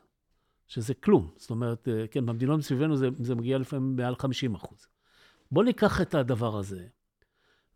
שזה 0.68 0.93
כלום. 0.93 1.32
זאת 1.38 1.49
אומרת, 1.49 1.88
אה, 1.88 2.08
כן, 2.08 2.26
במדינות 2.26 2.60
מסביבנו 2.60 2.95
זה, 2.95 3.10
זה 3.20 3.36
מגיע 3.36 3.58
לפעמים 3.58 3.95
מעל 3.95 4.16
50 4.16 4.56
אחוז. 4.56 4.88
בואו 5.51 5.66
ניקח 5.66 6.01
את 6.01 6.16
הדבר 6.16 6.58
הזה, 6.58 6.88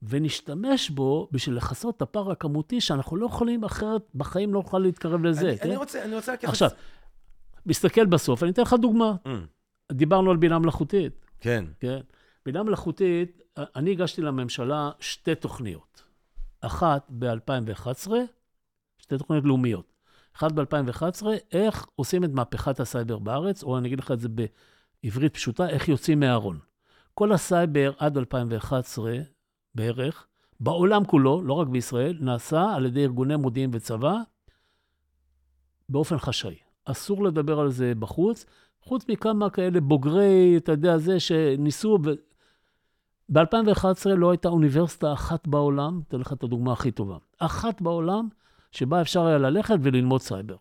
ונשתמש 0.02 0.90
בו 0.90 1.28
בשביל 1.32 1.56
לכסות 1.56 1.98
את 1.98 2.02
הפער 2.02 2.32
הכמותי, 2.32 2.82
שאנחנו 2.82 3.18
לא 3.18 3.26
יכולים 3.26 3.64
אחרת, 3.64 4.02
בחיים 4.16 4.54
לא 4.54 4.60
נוכל 4.60 4.80
להתקרב 4.80 5.24
לזה. 5.24 5.50
אני, 5.50 5.58
כן? 5.58 5.70
אני 5.70 5.78
רוצה, 5.78 6.04
אני 6.04 6.16
רוצה 6.16 6.34
לקחת... 6.34 6.50
עכשיו, 6.50 6.70
מסתכל 7.66 8.06
בסוף, 8.06 8.44
אני 8.44 8.52
אתן 8.52 8.62
לך 8.62 8.74
דוגמה. 8.74 9.14
Mm, 9.26 9.30
דיברנו 9.92 10.32
על 10.32 10.38
בינה 10.38 10.60
מלאכותית, 10.60 11.26
כן, 11.40 11.66
כן? 11.80 12.00
בינה 12.46 12.64
מלאכותית, 12.64 13.42
אני 13.58 13.92
הגשתי 13.92 14.22
לממשלה 14.22 14.92
שתי 15.00 15.36
תוכניות. 15.36 16.04
אחת 16.62 17.06
ב-2011, 17.10 18.12
שתי 18.98 19.18
תוכניות 19.18 19.46
לאומיות. 19.46 19.94
אחת 20.36 20.52
ב-2011, 20.52 21.26
איך 21.52 21.88
עושים 21.96 22.24
את 22.24 22.30
מהפכת 22.30 22.80
הסייבר 22.80 23.20
בארץ, 23.20 23.64
או 23.64 23.78
אני 23.78 23.88
אגיד 23.88 24.00
לך 24.00 24.12
את 24.12 24.20
זה 24.20 24.30
בעברית 24.30 25.34
פשוטה, 25.34 25.70
איך 25.70 25.90
יוצאים 25.90 26.20
מהארון. 26.20 26.60
כל 27.14 27.32
הסייבר 27.32 27.92
עד 27.98 28.18
2011 28.18 29.14
בערך, 29.80 30.28
בעולם 30.60 31.06
כולו, 31.06 31.42
לא 31.42 31.54
רק 31.54 31.68
בישראל, 31.68 32.18
נעשה 32.20 32.74
על 32.76 32.86
ידי 32.86 33.04
ארגוני 33.04 33.36
מודיעין 33.36 33.70
וצבא 33.74 34.16
באופן 35.90 36.18
חשאי. 36.18 36.56
אסור 36.86 37.24
לדבר 37.24 37.60
על 37.60 37.70
זה 37.70 37.94
בחוץ, 38.00 38.46
חוץ 38.82 39.10
מכמה 39.10 39.50
כאלה 39.50 39.82
בוגרי, 39.82 40.58
אתה 40.58 40.72
יודע, 40.72 40.98
זה 40.98 41.20
שניסו... 41.20 42.00
ו... 42.06 42.12
ב-2011 43.30 44.10
לא 44.10 44.32
הייתה 44.32 44.50
אוניברסיטה 44.50 45.14
אחת 45.14 45.48
בעולם, 45.48 46.02
אתן 46.08 46.20
לך 46.20 46.34
את 46.34 46.44
הדוגמה 46.44 46.74
הכי 46.74 46.92
טובה, 46.92 47.18
אחת 47.40 47.82
בעולם 47.82 48.28
שבה 48.72 49.02
אפשר 49.02 49.26
היה 49.26 49.38
ללכת 49.38 49.76
וללמוד 49.82 50.22
סייבר. 50.22 50.56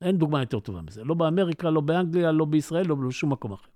אין 0.00 0.18
דוגמה 0.18 0.40
יותר 0.40 0.60
טובה 0.60 0.82
מזה. 0.82 1.04
לא 1.04 1.14
באמריקה, 1.14 1.70
לא 1.70 1.80
באנגליה, 1.80 2.32
לא 2.32 2.44
בישראל, 2.44 2.86
לא 2.86 2.94
בשום 2.94 3.32
מקום 3.32 3.52
אחר. 3.52 3.68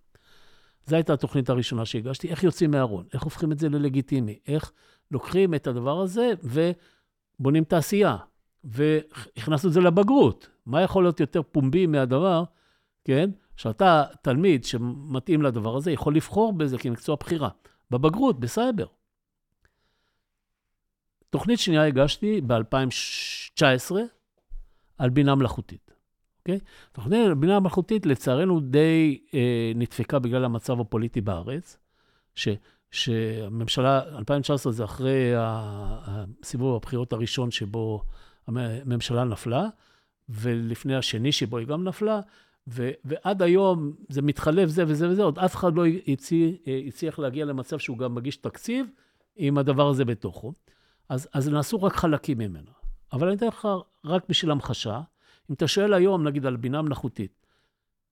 זו 0.86 0.96
הייתה 0.96 1.12
התוכנית 1.12 1.50
הראשונה 1.50 1.84
שהגשתי, 1.84 2.28
איך 2.28 2.44
יוצאים 2.44 2.70
מהארון, 2.70 3.06
איך 3.14 3.22
הופכים 3.22 3.52
את 3.52 3.58
זה 3.58 3.68
ללגיטימי, 3.68 4.38
איך 4.46 4.72
לוקחים 5.10 5.54
את 5.54 5.66
הדבר 5.66 6.00
הזה 6.00 6.32
ובונים 6.42 7.64
תעשייה, 7.64 8.16
והכנסנו 8.64 9.68
את 9.68 9.74
זה 9.74 9.80
לבגרות. 9.80 10.48
מה 10.66 10.82
יכול 10.82 11.04
להיות 11.04 11.20
יותר 11.20 11.42
פומבי 11.42 11.86
מהדבר, 11.86 12.44
כן? 13.04 13.30
שאתה 13.56 14.04
תלמיד 14.22 14.64
שמתאים 14.64 15.42
לדבר 15.42 15.76
הזה, 15.76 15.90
יכול 15.90 16.16
לבחור 16.16 16.52
בזה 16.52 16.78
כמקצוע 16.78 17.16
בחירה. 17.20 17.48
בבגרות, 17.90 18.40
בסייבר. 18.40 18.86
תוכנית 21.30 21.58
שנייה 21.58 21.86
הגשתי 21.86 22.40
ב-2019 22.40 23.94
על 24.98 25.10
בינה 25.10 25.34
מלאכותית, 25.34 25.85
אוקיי? 26.46 26.58
תוכנית 26.92 27.26
על 27.26 27.34
בינה 27.34 27.60
מלאכותית, 27.60 28.06
לצערנו, 28.06 28.60
די 28.60 29.20
אה, 29.34 29.72
נדפקה 29.74 30.18
בגלל 30.18 30.44
המצב 30.44 30.80
הפוליטי 30.80 31.20
בארץ, 31.20 31.78
ש, 32.34 32.48
שהממשלה, 32.90 34.02
2019 34.18 34.72
זה 34.72 34.84
אחרי 34.84 35.32
הסיבוב 35.36 36.76
הבחירות 36.76 37.12
הראשון 37.12 37.50
שבו 37.50 38.02
הממשלה 38.46 39.24
נפלה, 39.24 39.68
ולפני 40.28 40.96
השני 40.96 41.32
שבו 41.32 41.58
היא 41.58 41.66
גם 41.66 41.84
נפלה, 41.84 42.20
ו, 42.68 42.90
ועד 43.04 43.42
היום 43.42 43.92
זה 44.08 44.22
מתחלף 44.22 44.68
זה 44.68 44.84
וזה 44.86 45.08
וזה, 45.08 45.22
עוד 45.22 45.38
אף 45.38 45.56
אחד 45.56 45.74
לא 45.74 45.84
הצליח, 46.08 46.54
הצליח 46.86 47.18
להגיע 47.18 47.44
למצב 47.44 47.78
שהוא 47.78 47.98
גם 47.98 48.14
מגיש 48.14 48.36
תקציב 48.36 48.86
עם 49.36 49.58
הדבר 49.58 49.88
הזה 49.88 50.04
בתוכו. 50.04 50.52
אז, 51.08 51.28
אז 51.32 51.48
נעשו 51.48 51.82
רק 51.82 51.96
חלקים 51.96 52.38
ממנו. 52.38 52.70
אבל 53.12 53.26
אני 53.26 53.36
אתן 53.36 53.46
לך 53.46 53.68
רק 54.04 54.24
בשביל 54.28 54.50
המחשה, 54.50 55.00
אם 55.50 55.54
אתה 55.54 55.68
שואל 55.68 55.94
היום, 55.94 56.28
נגיד, 56.28 56.46
על 56.46 56.56
בינה 56.56 56.82
מלאכותית, 56.82 57.46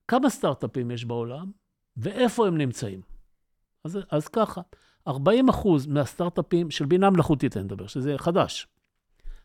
כמה 0.08 0.30
סטארט-אפים 0.30 0.90
יש 0.90 1.04
בעולם 1.04 1.50
ואיפה 1.96 2.46
הם 2.46 2.58
נמצאים? 2.58 3.00
אז, 3.84 3.98
אז 4.10 4.28
ככה, 4.28 4.60
40 5.08 5.48
אחוז 5.48 5.86
מהסטארט-אפים 5.86 6.70
של 6.70 6.86
בינה 6.86 7.10
מלאכותית, 7.10 7.56
אני 7.56 7.64
מדבר, 7.64 7.86
שזה 7.86 8.14
חדש, 8.18 8.66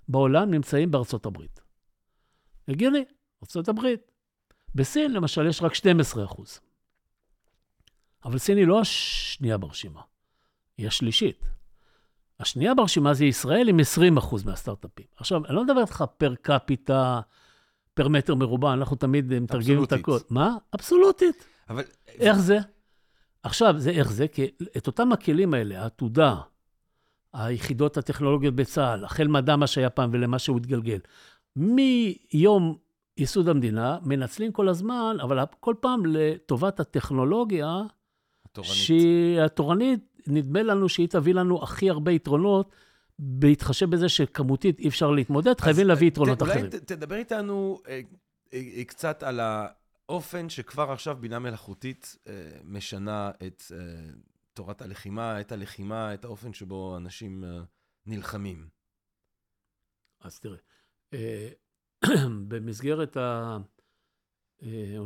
בעולם 0.07 0.51
נמצאים 0.51 0.91
בארצות 0.91 1.25
הברית. 1.25 1.61
הגיוני, 2.67 3.05
ארצות 3.43 3.69
הברית. 3.69 4.11
בסין, 4.75 5.13
למשל, 5.13 5.47
יש 5.47 5.61
רק 5.61 5.73
12 5.73 6.25
אחוז. 6.25 6.59
אבל 8.25 8.37
סין 8.37 8.57
היא 8.57 8.67
לא 8.67 8.79
השנייה 8.81 9.57
ברשימה, 9.57 10.01
היא 10.77 10.87
השלישית. 10.87 11.49
השנייה 12.39 12.75
ברשימה 12.75 13.13
זה 13.13 13.25
ישראל 13.25 13.69
עם 13.69 13.79
20 13.79 14.17
אחוז 14.17 14.43
מהסטארט-אפים. 14.43 15.05
עכשיו, 15.15 15.45
אני 15.45 15.55
לא 15.55 15.63
מדבר 15.63 15.81
איתך 15.81 16.03
פר 16.17 16.35
קפיטה, 16.35 17.21
פר 17.99 18.07
מטר 18.07 18.35
מרובע, 18.35 18.73
אנחנו 18.73 18.95
תמיד 18.95 19.39
מתרגמים 19.39 19.83
את 19.83 19.93
הכל. 19.93 20.17
מה? 20.29 20.57
אבסולוטית. 20.75 21.45
אבל... 21.69 21.83
איך 22.07 22.37
זה? 22.37 22.57
עכשיו, 23.43 23.73
זה 23.77 23.89
איך 23.89 24.11
זה? 24.11 24.27
כי 24.27 24.47
את 24.77 24.87
אותם 24.87 25.11
הכלים 25.11 25.53
האלה, 25.53 25.81
העתודה, 25.81 26.35
היחידות 27.33 27.97
הטכנולוגיות 27.97 28.55
בצה"ל, 28.55 29.05
החל 29.05 29.27
מדע 29.27 29.55
מה 29.55 29.67
שהיה 29.67 29.89
פעם 29.89 30.09
ולמה 30.13 30.39
שהוא 30.39 30.57
התגלגל, 30.57 30.99
מיום 31.55 32.77
ייסוד 33.17 33.49
המדינה, 33.49 33.97
מנצלים 34.01 34.51
כל 34.51 34.69
הזמן, 34.69 35.17
אבל 35.21 35.39
כל 35.59 35.75
פעם 35.79 36.05
לטובת 36.05 36.79
הטכנולוגיה, 36.79 37.81
התורנית. 38.45 38.73
שהיא 38.73 39.41
התורנית, 39.41 39.99
נדמה 40.27 40.63
לנו 40.63 40.89
שהיא 40.89 41.07
תביא 41.07 41.33
לנו 41.33 41.63
הכי 41.63 41.89
הרבה 41.89 42.11
יתרונות, 42.11 42.71
בהתחשב 43.19 43.89
בזה 43.89 44.09
שכמותית 44.09 44.79
אי 44.79 44.87
אפשר 44.87 45.11
להתמודד, 45.11 45.59
חייבים 45.59 45.87
להביא 45.87 46.07
יתרונות 46.07 46.43
אחרים. 46.43 46.65
אולי 46.65 46.79
תדבר 46.79 47.15
איתנו 47.15 47.81
אה, 47.87 48.01
אה, 48.53 48.85
קצת 48.85 49.23
על 49.23 49.39
האופן 49.39 50.49
שכבר 50.49 50.91
עכשיו 50.91 51.17
בינה 51.19 51.39
מלאכותית 51.39 52.17
אה, 52.27 52.51
משנה 52.63 53.31
את 53.47 53.63
אה, 53.71 53.77
תורת 54.53 54.81
הלחימה, 54.81 55.41
את 55.41 55.51
הלחימה, 55.51 56.13
את 56.13 56.25
האופן 56.25 56.53
שבו 56.53 56.97
אנשים 56.97 57.43
אה, 57.43 57.61
נלחמים. 58.05 58.69
אז 60.21 60.39
תראה, 60.39 60.57
אה, 61.13 61.49
במסגרת 62.47 63.17
ה... 63.17 63.57
אה, 64.63 64.97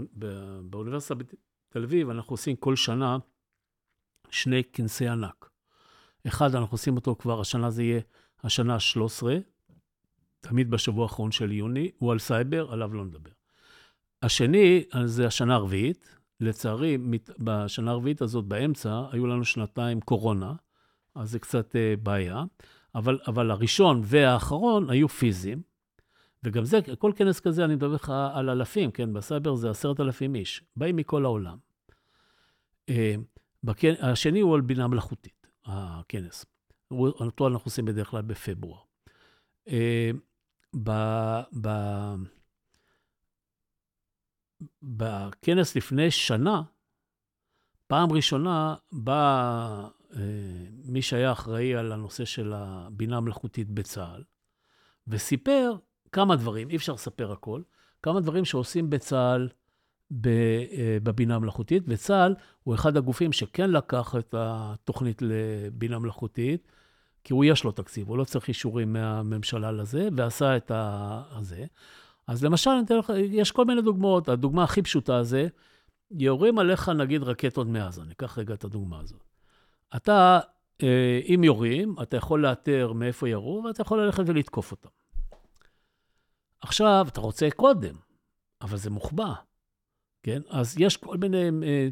באוניברסיטה 0.62 1.16
בתל 1.16 1.84
אביב, 1.84 2.10
אנחנו 2.10 2.34
עושים 2.34 2.56
כל 2.56 2.76
שנה 2.76 3.18
שני 4.30 4.64
כנסי 4.64 5.08
ענק. 5.08 5.53
אחד, 6.28 6.56
אנחנו 6.56 6.76
עושים 6.76 6.96
אותו 6.96 7.16
כבר, 7.16 7.42
השנה 7.42 7.70
זה 7.70 7.84
יהיה 7.84 8.02
השנה 8.44 8.76
ה-13, 8.76 9.24
תמיד 10.40 10.72
בשבוע 10.72 11.04
האחרון 11.04 11.32
של 11.32 11.52
יוני, 11.52 11.92
הוא 11.98 12.12
על 12.12 12.20
סייבר, 12.20 12.72
עליו 12.72 12.94
לא 12.94 13.06
נדבר. 13.06 13.32
השני, 14.22 14.84
זה 15.06 15.28
השנה 15.28 15.56
הרביעית. 15.56 16.16
לצערי, 16.40 16.98
בשנה 17.40 17.92
הרביעית 17.92 18.22
הזאת, 18.22 18.46
באמצע, 18.46 19.04
היו 19.12 19.28
לנו 19.28 19.46
שנתיים 19.46 20.02
קורונה, 20.02 20.54
אז 21.16 21.32
זה 21.32 21.40
קצת 21.40 21.76
אה, 21.76 21.94
בעיה. 22.04 22.44
אבל, 22.96 23.20
אבל 23.28 23.52
הראשון 23.52 24.02
והאחרון 24.04 24.90
היו 24.90 25.10
פיזיים, 25.10 25.62
וגם 26.44 26.66
זה, 26.66 26.80
כל 27.00 27.12
כנס 27.16 27.40
כזה, 27.40 27.66
אני 27.66 27.76
מדבר 27.76 27.88
לך 27.88 28.14
על 28.34 28.50
אלפים, 28.50 28.92
כן? 28.92 29.14
בסייבר 29.14 29.56
זה 29.56 29.70
עשרת 29.70 30.00
אלפים 30.00 30.36
איש, 30.36 30.64
באים 30.76 30.96
מכל 30.96 31.26
העולם. 31.26 31.58
אה, 32.90 33.16
בכנ... 33.64 33.94
השני 34.00 34.40
הוא 34.40 34.56
על 34.56 34.62
בינה 34.62 34.88
מלאכותית, 34.88 35.43
הכנס. 35.66 36.46
אותו 36.92 37.48
אנחנו 37.48 37.66
עושים 37.66 37.86
בדרך 37.86 38.10
כלל 38.10 38.22
בפברואר. 38.22 38.80
אה, 39.68 40.12
ב... 40.84 40.92
ב... 41.62 41.70
בכנס 44.84 45.76
לפני 45.76 46.12
שנה, 46.12 46.62
פעם 47.88 48.12
ראשונה 48.12 48.76
בא 48.92 49.88
אה, 50.16 50.20
מי 50.86 51.02
שהיה 51.02 51.32
אחראי 51.32 51.76
על 51.76 51.92
הנושא 51.92 52.26
של 52.26 52.54
הבינה 52.56 53.18
המלאכותית 53.18 53.70
בצה"ל, 53.70 54.24
וסיפר 55.08 55.76
כמה 56.12 56.36
דברים, 56.36 56.70
אי 56.70 56.76
אפשר 56.76 56.94
לספר 56.94 57.32
הכל, 57.32 57.62
כמה 58.04 58.22
דברים 58.22 58.46
שעושים 58.46 58.90
בצה"ל 58.90 59.50
בבינה 61.04 61.36
המלאכותית, 61.36 61.84
וצה"ל 61.88 62.36
הוא 62.64 62.76
אחד 62.76 62.98
הגופים 62.98 63.32
שכן 63.32 63.72
לקח 63.72 64.16
את 64.20 64.36
התוכנית 64.38 65.22
לבינה 65.22 66.00
מלאכותית, 66.00 66.68
כי 67.24 67.34
הוא 67.34 67.46
יש 67.46 67.64
לו 67.64 67.72
תקציב, 67.72 68.10
הוא 68.10 68.18
לא 68.18 68.24
צריך 68.24 68.48
אישורים 68.48 68.94
מהממשלה 68.94 69.72
לזה, 69.72 70.10
ועשה 70.18 70.58
את 70.58 70.72
הזה. 71.32 71.66
אז 72.28 72.44
למשל, 72.44 72.72
לך, 73.00 73.14
יש 73.32 73.52
כל 73.52 73.66
מיני 73.66 73.82
דוגמאות. 73.82 74.30
הדוגמה 74.30 74.64
הכי 74.64 74.82
פשוטה 74.82 75.24
זה, 75.24 75.48
יורים 76.12 76.60
עליך 76.60 76.90
נגיד 76.90 77.24
רקטות 77.24 77.68
מעזה, 77.68 78.04
ניקח 78.04 78.38
רגע 78.38 78.54
את 78.54 78.64
הדוגמה 78.64 79.00
הזאת. 79.00 79.24
אתה, 79.96 80.40
אה, 80.84 81.20
אם 81.26 81.44
יורים, 81.44 81.96
אתה 82.02 82.18
יכול 82.18 82.42
לאתר 82.42 82.94
מאיפה 82.94 83.30
ירו, 83.30 83.64
ואתה 83.66 83.82
יכול 83.82 84.02
ללכת 84.02 84.24
ולתקוף 84.28 84.72
אותם. 84.72 84.90
עכשיו, 86.62 87.06
אתה 87.10 87.22
רוצה 87.22 87.48
קודם, 87.56 87.96
אבל 88.62 88.78
זה 88.78 88.90
מוחבא, 88.90 89.34
כן? 90.24 90.42
אז 90.50 90.76
יש 90.80 90.98
כל 90.98 91.18
מיני 91.18 91.50
אה, 91.64 91.88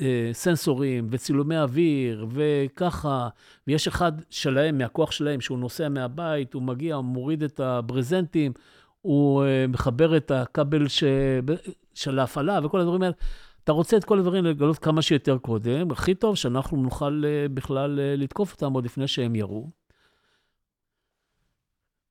אה, 0.00 0.30
סנסורים 0.32 1.06
וצילומי 1.10 1.58
אוויר 1.58 2.26
וככה, 2.30 3.28
ויש 3.66 3.88
אחד 3.88 4.12
שלהם, 4.30 4.78
מהכוח 4.78 5.10
שלהם, 5.10 5.40
שהוא 5.40 5.58
נוסע 5.58 5.88
מהבית, 5.88 6.54
הוא 6.54 6.62
מגיע, 6.62 6.94
הוא 6.94 7.04
מוריד 7.04 7.42
את 7.42 7.60
הברזנטים, 7.60 8.52
הוא 9.00 9.44
אה, 9.44 9.66
מחבר 9.68 10.16
את 10.16 10.30
הכבל 10.30 10.88
ש... 10.88 11.04
של 11.94 12.18
ההפעלה 12.18 12.60
וכל 12.64 12.80
הדברים 12.80 13.02
האלה. 13.02 13.14
אתה 13.64 13.72
רוצה 13.72 13.96
את 13.96 14.04
כל 14.04 14.18
הדברים 14.18 14.44
לגלות 14.44 14.78
כמה 14.78 15.02
שיותר 15.02 15.38
קודם, 15.38 15.90
הכי 15.90 16.14
טוב 16.14 16.36
שאנחנו 16.36 16.76
נוכל 16.76 17.22
אה, 17.26 17.48
בכלל 17.48 18.00
אה, 18.00 18.14
לתקוף 18.16 18.52
אותם 18.52 18.72
עוד 18.72 18.84
לפני 18.84 19.08
שהם 19.08 19.34
ירו. 19.36 19.70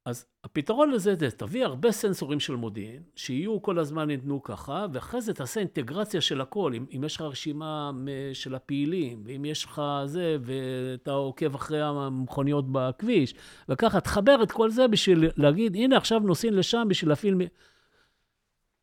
אז 0.06 0.26
הפתרון 0.44 0.92
לזה 0.92 1.16
זה, 1.20 1.32
תביא 1.32 1.66
הרבה 1.66 1.92
סנסורים 1.92 2.40
של 2.40 2.56
מודיעין, 2.56 3.04
שיהיו 3.16 3.62
כל 3.62 3.80
הזמן 3.80 4.08
ניתנו 4.08 4.44
ככה, 4.44 4.86
ואחרי 4.94 5.22
זה 5.22 5.34
תעשה 5.34 5.60
אינטגרציה 5.60 6.22
של 6.22 6.42
הכל. 6.42 6.74
אם, 6.74 6.86
אם 6.96 7.04
יש 7.04 7.16
לך 7.16 7.22
רשימה 7.22 7.92
של 8.34 8.56
הפעילים, 8.56 9.24
ואם 9.26 9.46
יש 9.46 9.66
לך 9.66 9.82
זה, 10.06 10.38
ואתה 10.42 11.12
עוקב 11.12 11.56
אחרי 11.56 11.82
המכוניות 11.82 12.66
בכביש, 12.72 13.34
וככה, 13.70 14.02
תחבר 14.02 14.44
את 14.44 14.52
כל 14.52 14.70
זה 14.70 14.88
בשביל 14.88 15.30
להגיד, 15.38 15.76
הנה 15.76 15.98
עכשיו 15.98 16.20
נוסעים 16.20 16.54
לשם 16.54 16.88
בשביל 16.90 17.10
להפעיל... 17.10 17.36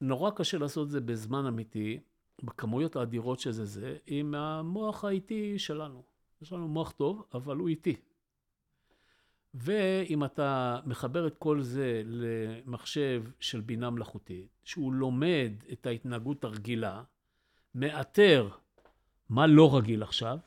נורא 0.00 0.30
קשה 0.30 0.58
לעשות 0.58 0.86
את 0.86 0.90
זה 0.90 1.00
בזמן 1.00 1.46
אמיתי, 1.46 2.00
בכמויות 2.42 2.96
האדירות 2.96 3.40
שזה 3.40 3.64
זה, 3.64 3.96
עם 4.06 4.34
המוח 4.34 5.04
האיטי 5.04 5.58
שלנו. 5.58 6.02
יש 6.42 6.52
לנו 6.52 6.68
מוח 6.68 6.90
טוב, 6.90 7.24
אבל 7.34 7.56
הוא 7.56 7.68
איטי. 7.68 7.96
ואם 9.54 10.24
אתה 10.24 10.80
מחבר 10.86 11.26
את 11.26 11.36
כל 11.38 11.62
זה 11.62 12.02
למחשב 12.06 13.24
של 13.40 13.60
בינה 13.60 13.90
מלאכותית, 13.90 14.48
שהוא 14.64 14.92
לומד 14.92 15.52
את 15.72 15.86
ההתנהגות 15.86 16.44
הרגילה, 16.44 17.02
מאתר 17.74 18.48
מה 19.28 19.46
לא 19.46 19.76
רגיל 19.76 20.02
עכשיו, 20.02 20.38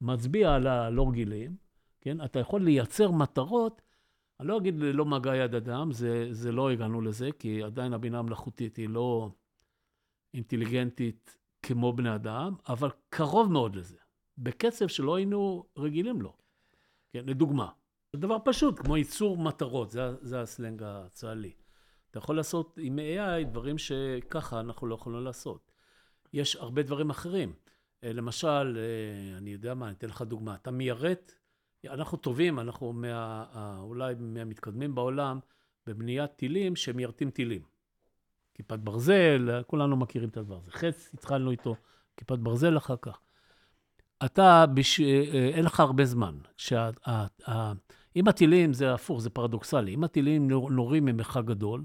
מצביע 0.00 0.54
על 0.54 0.66
הלא 0.66 1.08
רגילים, 1.08 1.56
כן? 2.00 2.24
אתה 2.24 2.38
יכול 2.38 2.62
לייצר 2.62 3.10
מטרות, 3.10 3.82
אני 4.40 4.48
לא 4.48 4.58
אגיד 4.58 4.78
ללא 4.78 5.04
מגע 5.04 5.36
יד 5.36 5.54
אדם, 5.54 5.92
זה, 5.92 6.28
זה 6.30 6.52
לא 6.52 6.70
הגענו 6.70 7.00
לזה, 7.00 7.30
כי 7.38 7.62
עדיין 7.62 7.92
הבינה 7.92 8.18
המלאכותית 8.18 8.76
היא 8.76 8.88
לא 8.88 9.30
אינטליגנטית 10.34 11.36
כמו 11.62 11.92
בני 11.92 12.14
אדם, 12.14 12.54
אבל 12.68 12.90
קרוב 13.08 13.52
מאוד 13.52 13.76
לזה, 13.76 13.96
בקצב 14.38 14.86
שלא 14.86 15.14
היינו 15.14 15.64
רגילים 15.76 16.22
לו. 16.22 16.36
כן, 17.12 17.24
לדוגמה, 17.26 17.68
דבר 18.16 18.36
פשוט, 18.44 18.78
כמו 18.78 18.96
ייצור 18.96 19.38
מטרות, 19.38 19.90
זה, 19.90 20.00
זה 20.20 20.40
הסלנג 20.40 20.82
הצה"לי. 20.84 21.52
אתה 22.10 22.18
יכול 22.18 22.36
לעשות 22.36 22.78
עם 22.82 22.98
AI 22.98 23.44
דברים 23.44 23.78
שככה 23.78 24.60
אנחנו 24.60 24.86
לא 24.86 24.94
יכולים 24.94 25.24
לעשות. 25.24 25.72
יש 26.32 26.56
הרבה 26.56 26.82
דברים 26.82 27.10
אחרים. 27.10 27.52
אה, 28.04 28.12
למשל, 28.12 28.78
אה, 28.78 29.38
אני 29.38 29.50
יודע 29.50 29.74
מה, 29.74 29.86
אני 29.86 29.94
אתן 29.94 30.08
לך 30.08 30.22
דוגמה. 30.22 30.54
אתה 30.54 30.70
מיירט, 30.70 31.32
אנחנו 31.86 32.18
טובים, 32.18 32.60
אנחנו 32.60 32.92
מה, 32.92 33.76
אולי 33.80 34.14
מהמתקדמים 34.18 34.94
בעולם 34.94 35.38
בבניית 35.86 36.30
טילים 36.36 36.76
שמיירטים 36.76 37.30
טילים. 37.30 37.62
כיפת 38.54 38.78
ברזל, 38.78 39.62
כולנו 39.66 39.96
מכירים 39.96 40.28
את 40.28 40.36
הדבר 40.36 40.56
הזה. 40.56 40.70
חץ, 40.70 41.10
התחלנו 41.14 41.50
איתו, 41.50 41.76
כיפת 42.16 42.38
ברזל 42.38 42.76
אחר 42.76 42.96
כך. 43.02 43.20
אתה, 44.24 44.64
בש... 44.74 45.00
אה, 45.00 45.50
אין 45.54 45.64
לך 45.64 45.80
הרבה 45.80 46.04
זמן. 46.04 46.38
שה... 46.56 46.90
אם 48.16 48.28
הטילים, 48.28 48.72
זה 48.72 48.94
הפוך, 48.94 49.20
זה 49.20 49.30
פרדוקסלי. 49.30 49.94
אם 49.94 50.04
הטילים 50.04 50.48
נורים 50.70 51.04
ממרחק 51.04 51.44
גדול, 51.44 51.84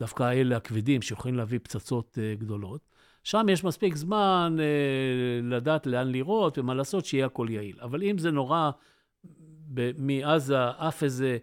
דווקא 0.00 0.22
האלה 0.22 0.56
הכבדים 0.56 1.02
שיכולים 1.02 1.36
להביא 1.36 1.58
פצצות 1.62 2.18
uh, 2.18 2.40
גדולות, 2.40 2.80
שם 3.24 3.46
יש 3.50 3.64
מספיק 3.64 3.96
זמן 3.96 4.56
uh, 4.58 5.44
לדעת 5.44 5.86
לאן 5.86 6.08
לירות 6.08 6.58
ומה 6.58 6.74
לעשות, 6.74 7.04
שיהיה 7.04 7.26
הכל 7.26 7.46
יעיל. 7.50 7.80
אבל 7.80 8.02
אם 8.02 8.18
זה 8.18 8.30
נורא 8.30 8.70
מעזה, 9.98 10.68
עף 10.68 11.02
איזה 11.02 11.38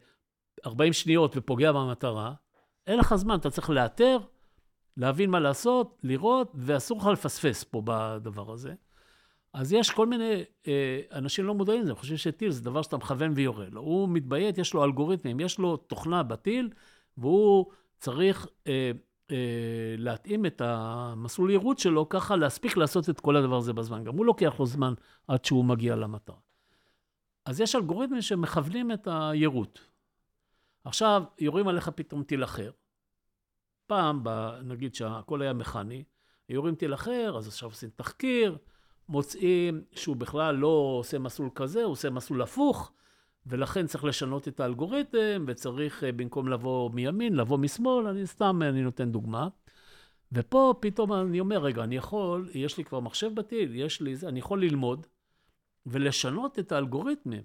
40 0.65 0.93
שניות 0.93 1.37
ופוגע 1.37 1.71
במטרה, 1.71 2.33
אין 2.87 2.99
לך 2.99 3.15
זמן, 3.15 3.35
אתה 3.35 3.49
צריך 3.49 3.69
לאתר, 3.69 4.17
להבין 4.97 5.29
מה 5.29 5.39
לעשות, 5.39 5.99
לראות, 6.03 6.51
ואסור 6.55 6.99
לך 6.99 7.05
לפספס 7.05 7.63
פה 7.63 7.81
בדבר 7.85 8.51
הזה. 8.51 8.73
אז 9.57 9.73
יש 9.73 9.91
כל 9.91 10.07
מיני, 10.07 10.43
אה, 10.67 11.01
אנשים 11.11 11.45
לא 11.45 11.53
מודעים 11.53 11.81
לזה, 11.81 11.95
חושבים 11.95 12.17
שטיל 12.17 12.51
זה 12.51 12.63
דבר 12.63 12.81
שאתה 12.81 12.97
מכוון 12.97 13.31
ויורה 13.35 13.65
לו. 13.69 13.81
הוא 13.81 14.09
מתביית, 14.09 14.57
יש 14.57 14.73
לו 14.73 14.83
אלגוריתמים, 14.83 15.39
יש 15.39 15.59
לו 15.59 15.77
תוכנה 15.77 16.23
בטיל, 16.23 16.69
והוא 17.17 17.65
צריך 17.99 18.47
אה, 18.67 18.91
אה, 19.31 19.95
להתאים 19.97 20.45
את 20.45 20.61
המסלול 20.65 21.49
יירוט 21.49 21.77
שלו, 21.77 22.09
ככה 22.09 22.35
להספיק 22.35 22.77
לעשות 22.77 23.09
את 23.09 23.19
כל 23.19 23.35
הדבר 23.35 23.57
הזה 23.57 23.73
בזמן. 23.73 24.03
גם 24.03 24.17
הוא 24.17 24.25
לוקח 24.25 24.59
לו 24.59 24.65
זמן 24.65 24.93
עד 25.27 25.45
שהוא 25.45 25.65
מגיע 25.65 25.95
למטרה. 25.95 26.37
אז 27.45 27.61
יש 27.61 27.75
אלגוריתמים 27.75 28.21
שמכוונים 28.21 28.91
את 28.91 29.07
היירוט. 29.11 29.79
עכשיו, 30.83 31.23
יורים 31.39 31.67
עליך 31.67 31.89
פתאום 31.89 32.23
טיל 32.23 32.43
אחר. 32.43 32.71
פעם, 33.87 34.23
נגיד 34.63 34.95
שהכל 34.95 35.41
היה 35.41 35.53
מכני, 35.53 36.03
יורים 36.49 36.75
טיל 36.75 36.93
אחר, 36.93 37.35
אז 37.37 37.47
עכשיו 37.47 37.69
עושים 37.69 37.89
תחקיר, 37.95 38.57
מוצאים 39.09 39.81
שהוא 39.91 40.15
בכלל 40.15 40.55
לא 40.55 40.97
עושה 40.99 41.19
מסלול 41.19 41.49
כזה, 41.55 41.83
הוא 41.83 41.91
עושה 41.91 42.09
מסלול 42.09 42.41
הפוך, 42.41 42.91
ולכן 43.45 43.87
צריך 43.87 44.03
לשנות 44.03 44.47
את 44.47 44.59
האלגוריתם, 44.59 45.45
וצריך 45.47 46.03
אה, 46.03 46.11
במקום 46.11 46.47
לבוא 46.47 46.89
מימין, 46.91 47.35
לבוא 47.35 47.57
משמאל, 47.57 48.07
אני 48.07 48.27
סתם, 48.27 48.61
אני 48.61 48.81
נותן 48.81 49.11
דוגמה. 49.11 49.47
ופה 50.31 50.73
פתאום 50.79 51.13
אני 51.13 51.39
אומר, 51.39 51.57
רגע, 51.57 51.83
אני 51.83 51.95
יכול, 51.95 52.49
יש 52.53 52.77
לי 52.77 52.83
כבר 52.83 52.99
מחשב 52.99 53.35
בטיל, 53.35 53.75
יש 53.75 54.01
לי 54.01 54.15
זה, 54.15 54.27
אני 54.27 54.39
יכול 54.39 54.61
ללמוד 54.61 55.07
ולשנות 55.85 56.59
את 56.59 56.71
האלגוריתמים 56.71 57.43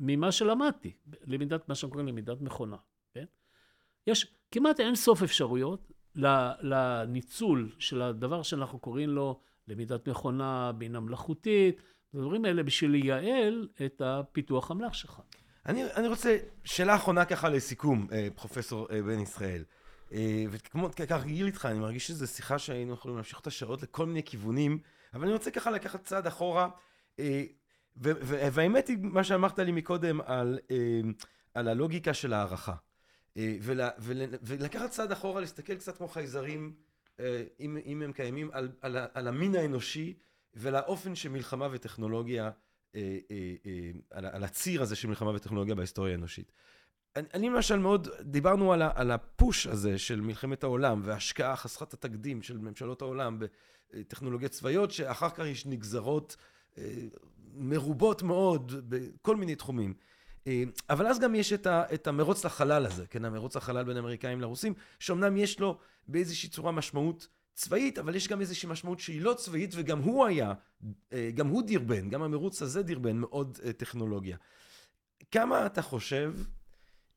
ממה 0.00 0.32
שלמדתי, 0.32 0.92
למידת, 1.26 1.68
מה 1.68 1.74
שאנחנו 1.74 1.92
קוראים 1.92 2.08
למידת 2.08 2.40
מכונה, 2.40 2.76
כן? 3.14 3.24
יש 4.06 4.32
כמעט 4.50 4.80
אין 4.80 4.94
סוף 4.94 5.22
אפשרויות 5.22 5.92
לניצול 6.62 7.72
של 7.78 8.02
הדבר 8.02 8.42
שאנחנו 8.42 8.78
קוראים 8.78 9.10
לו 9.10 9.40
למידת 9.68 10.08
מכונה, 10.08 10.72
בינה 10.72 11.00
מלאכותית, 11.00 11.82
הדברים 12.14 12.44
האלה 12.44 12.62
בשביל 12.62 12.90
לייעל 12.90 13.68
את 13.86 14.02
הפיתוח 14.04 14.70
המלאך 14.70 14.94
שלך. 14.94 15.20
אני, 15.66 15.84
אני 15.84 16.08
רוצה, 16.08 16.36
שאלה 16.64 16.94
אחרונה 16.94 17.24
ככה 17.24 17.48
לסיכום, 17.48 18.06
אה, 18.12 18.28
פרופסור 18.34 18.88
אה, 18.90 19.02
בן 19.02 19.20
ישראל. 19.20 19.64
אה, 20.12 20.44
וכמו, 20.50 20.88
ככה 20.92 21.16
רגיל 21.16 21.46
איתך, 21.46 21.66
אני 21.70 21.78
מרגיש 21.78 22.06
שזו 22.06 22.26
שיחה 22.26 22.58
שהיינו 22.58 22.92
יכולים 22.92 23.16
להמשיך 23.16 23.38
אותה 23.38 23.50
שעות 23.50 23.82
לכל 23.82 24.06
מיני 24.06 24.22
כיוונים, 24.22 24.78
אבל 25.14 25.24
אני 25.24 25.32
רוצה 25.32 25.50
ככה 25.50 25.70
לקחת 25.70 26.04
צעד 26.04 26.26
אחורה, 26.26 26.68
והאמת 27.96 28.88
היא, 28.88 28.98
מה 29.00 29.24
שאמרת 29.24 29.58
לי 29.58 29.72
מקודם 29.72 30.20
על, 30.20 30.58
על 31.54 31.68
הלוגיקה 31.68 32.14
של 32.14 32.32
הערכה. 32.32 32.74
ולקחת 34.40 34.90
צעד 34.90 35.12
אחורה, 35.12 35.40
להסתכל 35.40 35.74
קצת 35.74 35.96
כמו 35.96 36.08
חייזרים 36.08 36.74
אם, 37.60 37.78
אם 37.86 38.02
הם 38.02 38.12
קיימים, 38.12 38.50
על, 38.52 38.68
על, 38.80 38.96
על 39.14 39.28
המין 39.28 39.54
האנושי 39.54 40.14
ולאופן 40.54 41.14
שמלחמה 41.14 41.68
וטכנולוגיה, 41.70 42.50
אה, 42.94 43.18
אה, 43.30 43.90
על, 44.10 44.26
על 44.26 44.44
הציר 44.44 44.82
הזה 44.82 44.96
של 44.96 45.08
מלחמה 45.08 45.30
וטכנולוגיה 45.34 45.74
בהיסטוריה 45.74 46.12
האנושית. 46.12 46.52
אני, 47.16 47.26
אני 47.34 47.50
למשל 47.50 47.78
מאוד, 47.78 48.08
דיברנו 48.20 48.72
על, 48.72 48.82
ה, 48.82 48.90
על 48.94 49.10
הפוש 49.10 49.66
הזה 49.66 49.98
של 49.98 50.20
מלחמת 50.20 50.62
העולם 50.62 51.00
וההשקעה 51.04 51.56
חסרת 51.56 51.94
התקדים 51.94 52.42
של 52.42 52.58
ממשלות 52.58 53.02
העולם 53.02 53.38
בטכנולוגיות 53.94 54.52
צבאיות, 54.52 54.90
שאחר 54.90 55.30
כך 55.30 55.44
יש 55.46 55.66
נגזרות 55.66 56.36
מרובות 57.54 58.22
מאוד 58.22 58.72
בכל 58.88 59.36
מיני 59.36 59.54
תחומים. 59.54 59.94
אבל 60.90 61.06
אז 61.06 61.18
גם 61.18 61.34
יש 61.34 61.52
את, 61.52 61.66
ה, 61.66 61.84
את 61.94 62.06
המרוץ 62.06 62.44
לחלל 62.44 62.86
הזה, 62.86 63.06
כן, 63.06 63.24
המרוץ 63.24 63.56
לחלל 63.56 63.84
בין 63.84 63.96
האמריקאים 63.96 64.40
לרוסים, 64.40 64.74
שאומנם 64.98 65.36
יש 65.36 65.60
לו 65.60 65.78
באיזושהי 66.08 66.48
צורה 66.48 66.72
משמעות 66.72 67.28
צבאית, 67.58 67.98
אבל 67.98 68.14
יש 68.14 68.28
גם 68.28 68.40
איזושהי 68.40 68.68
משמעות 68.68 69.00
שהיא 69.00 69.22
לא 69.22 69.34
צבאית, 69.34 69.70
וגם 69.74 69.98
הוא 69.98 70.26
היה, 70.26 70.52
אה, 71.12 71.30
גם 71.34 71.48
הוא 71.48 71.62
דרבן, 71.66 72.10
גם 72.10 72.22
המרוץ 72.22 72.62
הזה 72.62 72.82
דרבן 72.82 73.16
מאוד 73.16 73.58
אה, 73.64 73.72
טכנולוגיה. 73.72 74.36
כמה 75.30 75.66
אתה 75.66 75.82
חושב 75.82 76.34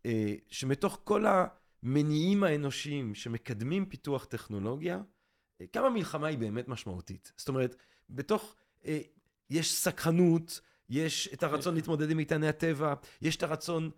אה, 0.06 0.36
שמתוך 0.48 1.02
כל 1.04 1.26
המניעים 1.26 2.44
האנושיים 2.44 3.16
שמקדמים 3.16 3.86
פיתוח 3.86 4.26
טכנולוגיה, 4.26 5.02
כמה 5.74 5.90
מלחמה 5.90 6.28
היא 6.28 6.38
באמת 6.38 6.68
משמעותית? 6.68 7.32
זאת 7.38 7.50
אומרת, 7.50 7.76
בתוך, 8.10 8.56
יש 9.50 9.74
סקרנות, 9.74 10.62
יש 10.92 11.30
את 11.34 11.44
הרצון 11.44 11.76
להתמודד 11.76 12.12
עם 12.12 12.20
איתני 12.20 12.48
הטבע, 12.48 12.94
יש 13.22 13.36
את 13.36 13.44
הרצון 13.44 13.90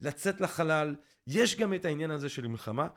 לצאת 0.00 0.40
לחלל, 0.40 0.94
יש 1.26 1.56
גם 1.56 1.74
את 1.74 1.84
העניין 1.84 2.10
הזה 2.10 2.28
של 2.28 2.48
מלחמה. 2.48 2.88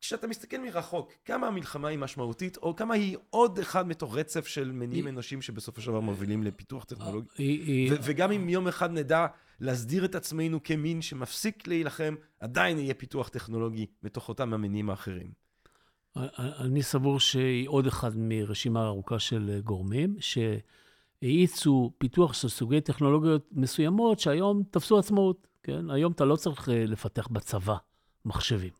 כשאתה 0.00 0.26
מסתכל 0.26 0.58
מרחוק, 0.58 1.12
כמה 1.24 1.46
המלחמה 1.46 1.88
היא 1.88 1.98
משמעותית, 1.98 2.56
או 2.56 2.76
כמה 2.76 2.94
היא 2.94 3.16
עוד 3.30 3.58
אחד 3.58 3.88
מתוך 3.88 4.16
רצף 4.16 4.46
של 4.46 4.72
מניעים 4.72 5.08
אנושיים 5.08 5.42
שבסופו 5.42 5.80
של 5.80 5.90
דבר 5.90 6.00
מובילים 6.00 6.42
לפיתוח 6.42 6.84
טכנולוגי. 6.84 7.88
וגם 8.02 8.32
אם 8.32 8.48
יום 8.48 8.68
אחד 8.68 8.90
נדע 8.90 9.26
להסדיר 9.60 10.04
את 10.04 10.14
עצמנו 10.14 10.62
כמין 10.62 11.02
שמפסיק 11.02 11.66
להילחם, 11.66 12.14
עדיין 12.40 12.78
יהיה 12.78 12.94
פיתוח 12.94 13.28
טכנולוגי 13.28 13.86
מתוך 14.02 14.28
אותם 14.28 14.54
המניעים 14.54 14.90
האחרים. 14.90 15.32
אני 16.36 16.82
סבור 16.82 17.20
שהיא 17.20 17.68
עוד 17.68 17.86
אחד 17.86 18.12
מרשימה 18.16 18.86
ארוכה 18.86 19.18
של 19.18 19.60
גורמים, 19.64 20.16
שהאיצו 21.24 21.90
פיתוח 21.98 22.32
של 22.32 22.48
סוגי 22.48 22.80
טכנולוגיות 22.80 23.48
מסוימות 23.52 24.18
שהיום 24.18 24.62
תפסו 24.70 24.98
עצמאות, 24.98 25.46
כן? 25.62 25.90
היום 25.90 26.12
אתה 26.12 26.24
לא 26.24 26.36
צריך 26.36 26.68
אה, 26.68 26.84
לפתח 26.86 27.28
בצבא 27.28 27.76
מחשבים. 28.24 28.72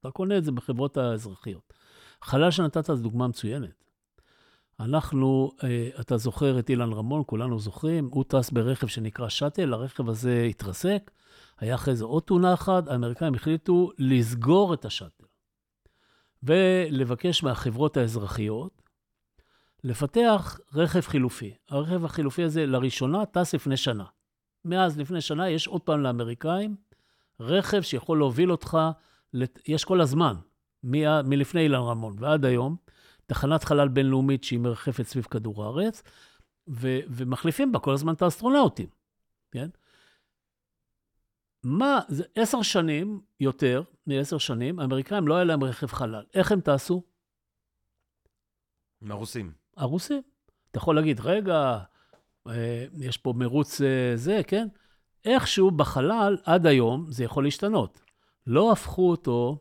אתה 0.00 0.10
קונה 0.10 0.38
את 0.38 0.44
זה 0.44 0.52
בחברות 0.52 0.96
האזרחיות. 0.96 1.72
חלל 2.22 2.50
שנתת 2.50 2.84
זו 2.86 2.96
דוגמה 2.96 3.28
מצוינת. 3.28 3.84
אנחנו, 4.80 5.50
אה, 5.64 5.88
אתה 6.00 6.16
זוכר 6.16 6.58
את 6.58 6.70
אילן 6.70 6.92
רמון, 6.92 7.22
כולנו 7.26 7.58
זוכרים, 7.58 8.08
הוא 8.12 8.24
טס 8.28 8.50
ברכב 8.50 8.86
שנקרא 8.86 9.28
שאטל, 9.28 9.72
הרכב 9.72 10.08
הזה 10.08 10.46
התרסק, 10.50 11.10
היה 11.58 11.74
אחרי 11.74 11.96
זה 11.96 12.04
עוד 12.04 12.22
תאונה 12.22 12.54
אחת, 12.54 12.88
האמריקאים 12.88 13.34
החליטו 13.34 13.90
לסגור 13.98 14.74
את 14.74 14.84
השאטל 14.84 15.24
ולבקש 16.42 17.42
מהחברות 17.42 17.96
האזרחיות 17.96 18.82
לפתח 19.84 20.60
רכב 20.74 21.00
חילופי. 21.00 21.54
הרכב 21.68 22.04
החילופי 22.04 22.42
הזה 22.42 22.66
לראשונה 22.66 23.26
טס 23.26 23.54
לפני 23.54 23.76
שנה. 23.76 24.04
מאז, 24.64 24.98
לפני 24.98 25.20
שנה, 25.20 25.50
יש 25.50 25.66
עוד 25.66 25.82
פעם 25.82 26.00
לאמריקאים 26.00 26.76
רכב 27.40 27.80
שיכול 27.80 28.18
להוביל 28.18 28.50
אותך 28.50 28.78
יש 29.68 29.84
כל 29.84 30.00
הזמן, 30.00 30.34
מ- 30.84 31.28
מלפני 31.28 31.60
אילן 31.60 31.80
רמון 31.80 32.16
ועד 32.18 32.44
היום, 32.44 32.76
תחנת 33.26 33.64
חלל 33.64 33.88
בינלאומית 33.88 34.44
שהיא 34.44 34.58
מרחפת 34.58 35.02
סביב 35.02 35.24
כדור 35.24 35.64
הארץ, 35.64 36.02
ו- 36.68 37.00
ומחליפים 37.08 37.72
בה 37.72 37.78
כל 37.78 37.92
הזמן 37.92 38.14
את 38.14 38.22
האסטרונאוטים, 38.22 38.88
כן? 39.50 39.68
מה, 41.64 42.00
זה 42.08 42.24
עשר 42.34 42.62
שנים, 42.62 43.20
יותר 43.40 43.82
מעשר 44.06 44.38
שנים, 44.38 44.78
האמריקאים 44.78 45.28
לא 45.28 45.34
היה 45.34 45.44
להם 45.44 45.64
רכב 45.64 45.86
חלל. 45.86 46.24
איך 46.34 46.52
הם 46.52 46.60
טסו? 46.60 47.02
עם 49.02 49.52
הרוסים. 49.76 50.22
אתה 50.70 50.78
יכול 50.78 50.96
להגיד, 50.96 51.20
רגע, 51.20 51.78
אה, 52.48 52.84
יש 52.98 53.16
פה 53.16 53.32
מרוץ 53.36 53.80
אה, 53.80 54.16
זה, 54.16 54.40
כן? 54.46 54.68
איכשהו 55.24 55.70
בחלל, 55.70 56.36
עד 56.44 56.66
היום, 56.66 57.06
זה 57.08 57.24
יכול 57.24 57.44
להשתנות. 57.44 58.00
לא 58.46 58.72
הפכו 58.72 59.10
אותו 59.10 59.58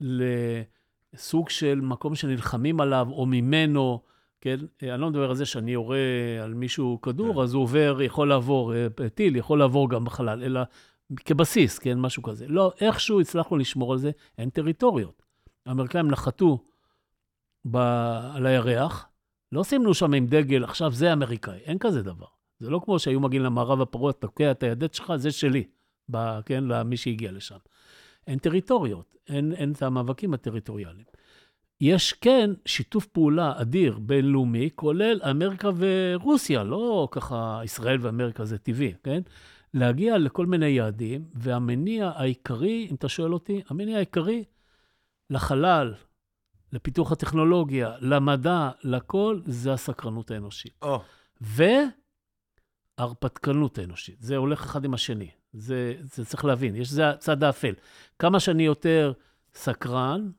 לסוג 0.00 1.48
של 1.48 1.80
מקום 1.80 2.14
שנלחמים 2.14 2.80
עליו 2.80 3.08
או 3.10 3.26
ממנו, 3.26 4.00
כן? 4.40 4.56
אני 4.82 5.00
לא 5.00 5.10
מדבר 5.10 5.30
על 5.30 5.36
זה 5.36 5.46
שאני 5.46 5.72
יורה 5.72 5.98
על 6.42 6.54
מישהו 6.54 6.98
כדור, 7.02 7.34
כן. 7.34 7.40
אז 7.40 7.54
הוא 7.54 7.62
עובר, 7.62 8.02
יכול 8.02 8.28
לעבור, 8.28 8.74
אה, 8.74 9.08
טיל 9.14 9.36
יכול 9.36 9.58
לעבור 9.58 9.90
גם 9.90 10.04
בחלל, 10.04 10.42
אלא 10.42 10.60
כבסיס, 11.16 11.78
כן? 11.78 11.98
משהו 11.98 12.22
כזה. 12.22 12.46
לא, 12.48 12.72
איכשהו 12.80 13.20
הצלחנו 13.20 13.56
לשמור 13.56 13.92
על 13.92 13.98
זה, 13.98 14.10
אין 14.38 14.50
טריטוריות. 14.50 15.22
האמריקאים 15.66 16.10
נחתו 16.10 16.58
ב... 17.70 17.76
על 18.34 18.46
הירח, 18.46 19.08
לא 19.52 19.62
סימנו 19.62 19.94
שם 19.94 20.14
עם 20.14 20.26
דגל, 20.26 20.64
עכשיו 20.64 20.92
זה 20.92 21.12
אמריקאי, 21.12 21.58
אין 21.64 21.78
כזה 21.78 22.02
דבר. 22.02 22.26
זה 22.58 22.70
לא 22.70 22.80
כמו 22.84 22.98
שהיו 22.98 23.20
מגיעים 23.20 23.44
למערב 23.44 23.80
הפרוע, 23.80 24.12
תוקע 24.12 24.50
את 24.50 24.62
הידד 24.62 24.94
שלך, 24.94 25.12
זה 25.16 25.30
שלי, 25.30 25.64
ב, 26.10 26.40
כן, 26.40 26.64
למי 26.64 26.96
שהגיע 26.96 27.32
לשם. 27.32 27.56
אין 28.26 28.38
טריטוריות, 28.38 29.16
אין, 29.28 29.52
אין 29.52 29.72
את 29.72 29.82
המאבקים 29.82 30.34
הטריטוריאליים. 30.34 31.04
יש 31.80 32.12
כן 32.12 32.50
שיתוף 32.66 33.06
פעולה 33.06 33.52
אדיר 33.56 33.98
בינלאומי, 33.98 34.70
כולל 34.74 35.20
אמריקה 35.30 35.70
ורוסיה, 35.76 36.64
לא 36.64 37.08
ככה 37.10 37.60
ישראל 37.64 37.98
ואמריקה 38.00 38.44
זה 38.44 38.58
טבעי, 38.58 38.94
כן? 39.02 39.22
להגיע 39.74 40.18
לכל 40.18 40.46
מיני 40.46 40.66
יעדים, 40.66 41.24
והמניע 41.34 42.12
העיקרי, 42.14 42.86
אם 42.90 42.94
אתה 42.94 43.08
שואל 43.08 43.32
אותי, 43.32 43.60
המניע 43.68 43.96
העיקרי 43.96 44.44
לחלל, 45.30 45.94
לפיתוח 46.72 47.12
הטכנולוגיה, 47.12 47.92
למדע, 48.00 48.70
לכל, 48.84 49.40
זה 49.46 49.72
הסקרנות 49.72 50.30
האנושית. 50.30 50.84
Oh. 50.84 50.86
והרפתקנות 52.98 53.78
האנושית. 53.78 54.16
זה 54.20 54.36
הולך 54.36 54.64
אחד 54.64 54.84
עם 54.84 54.94
השני. 54.94 55.30
זה, 55.52 55.94
זה 56.00 56.24
צריך 56.24 56.44
להבין, 56.44 56.76
יש 56.76 56.90
זה 56.90 57.10
הצד 57.10 57.44
האפל. 57.44 57.74
כמה 58.18 58.40
שאני 58.40 58.62
יותר 58.62 59.12
סקרן, 59.54 60.30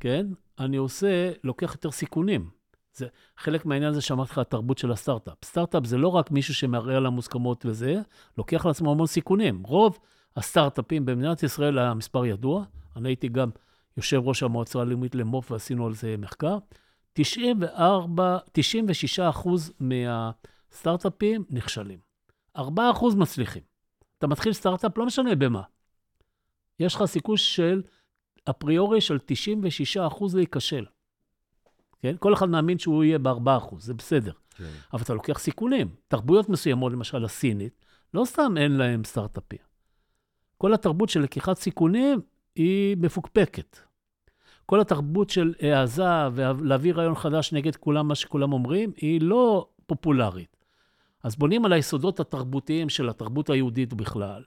כן, 0.00 0.26
אני 0.58 0.76
עושה, 0.76 1.32
לוקח 1.44 1.72
יותר 1.72 1.90
סיכונים. 1.90 2.50
זה 2.92 3.06
חלק 3.36 3.66
מהעניין 3.66 3.90
הזה 3.90 4.00
שאמרתי 4.00 4.30
לך, 4.30 4.38
התרבות 4.38 4.78
של 4.78 4.92
הסטארט-אפ. 4.92 5.44
סטארט-אפ 5.44 5.86
זה 5.86 5.98
לא 5.98 6.08
רק 6.08 6.30
מישהו 6.30 6.54
שמערער 6.54 6.96
על 6.96 7.06
המוסכמות 7.06 7.66
וזה, 7.66 7.94
לוקח 8.38 8.66
לעצמו 8.66 8.90
המון 8.90 9.06
סיכונים. 9.06 9.62
רוב 9.62 9.98
הסטארט-אפים 10.36 11.06
במדינת 11.06 11.42
ישראל, 11.42 11.78
המספר 11.78 12.26
ידוע, 12.26 12.64
אני 12.96 13.08
הייתי 13.08 13.28
גם 13.28 13.50
יושב 13.98 14.20
ראש 14.24 14.42
המועצה 14.42 14.80
הלאומית 14.80 15.14
למו"פ 15.14 15.50
ועשינו 15.50 15.86
על 15.86 15.94
זה 15.94 16.14
מחקר, 16.18 16.58
94, 17.12 18.38
96 18.52 19.20
אחוז 19.20 19.72
מהסטארט-אפים 19.80 21.44
נכשלים. 21.50 21.98
4 22.56 22.90
אחוז 22.90 23.14
מצליחים. 23.14 23.62
אתה 24.18 24.26
מתחיל 24.26 24.52
סטארט-אפ, 24.52 24.98
לא 24.98 25.06
משנה 25.06 25.34
במה. 25.34 25.62
יש 26.80 26.94
לך 26.94 27.04
סיכוי 27.04 27.36
של, 27.38 27.82
אפריורי 28.50 29.00
של 29.00 29.18
96% 29.96 30.24
להיכשל. 30.34 30.84
כן? 32.02 32.16
כל 32.18 32.34
אחד 32.34 32.48
מאמין 32.48 32.78
שהוא 32.78 33.04
יהיה 33.04 33.18
ב-4%, 33.18 33.74
זה 33.78 33.94
בסדר. 33.94 34.32
כן. 34.56 34.70
אבל 34.92 35.02
אתה 35.02 35.14
לוקח 35.14 35.38
סיכונים. 35.38 35.88
תרבויות 36.08 36.48
מסוימות, 36.48 36.92
למשל 36.92 37.24
הסינית, 37.24 37.84
לא 38.14 38.24
סתם 38.24 38.54
אין 38.56 38.72
להם 38.72 39.04
סטארט-אפים. 39.04 39.58
כל 40.58 40.74
התרבות 40.74 41.08
של 41.08 41.20
לקיחת 41.20 41.58
סיכונים 41.58 42.20
היא 42.56 42.96
מפוקפקת. 42.96 43.87
כל 44.70 44.80
התרבות 44.80 45.30
של 45.30 45.54
העזה 45.60 46.28
ולהביא 46.32 46.94
רעיון 46.94 47.14
חדש 47.14 47.52
נגד 47.52 47.76
כולם, 47.76 48.08
מה 48.08 48.14
שכולם 48.14 48.52
אומרים, 48.52 48.92
היא 48.96 49.20
לא 49.22 49.68
פופולרית. 49.86 50.56
אז 51.22 51.36
בונים 51.36 51.64
על 51.64 51.72
היסודות 51.72 52.20
התרבותיים 52.20 52.88
של 52.88 53.08
התרבות 53.08 53.50
היהודית 53.50 53.94
בכלל, 53.94 54.42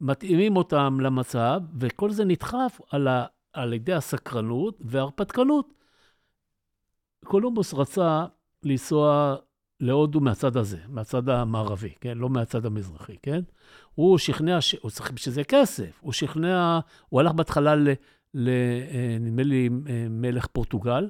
מתאימים 0.00 0.56
אותם 0.56 0.98
למצב, 1.00 1.60
וכל 1.80 2.10
זה 2.10 2.24
נדחף 2.24 2.80
על, 2.90 3.08
ה, 3.08 3.24
על 3.52 3.72
ידי 3.72 3.92
הסקרנות 3.92 4.78
וההרפתקנות. 4.80 5.72
קולומבוס 7.24 7.74
רצה 7.74 8.24
לנסוע 8.62 9.36
להודו 9.80 10.20
מהצד 10.20 10.56
הזה, 10.56 10.78
מהצד 10.88 11.28
המערבי, 11.28 11.94
כן? 12.00 12.18
לא 12.18 12.28
מהצד 12.28 12.66
המזרחי, 12.66 13.16
כן? 13.22 13.40
הוא 13.94 14.18
שכנע, 14.18 14.60
ש... 14.60 14.74
הוא 14.80 14.90
צריך 14.90 15.10
בשביל 15.10 15.34
זה 15.34 15.44
כסף, 15.44 15.98
הוא 16.00 16.12
שכנע, 16.12 16.80
הוא 17.08 17.20
הלך 17.20 17.32
בהתחלה. 17.32 17.72
אה, 17.72 17.94
נדמה 18.34 19.42
לי, 19.42 19.68
אה, 19.88 20.06
מלך 20.10 20.46
פורטוגל, 20.46 21.08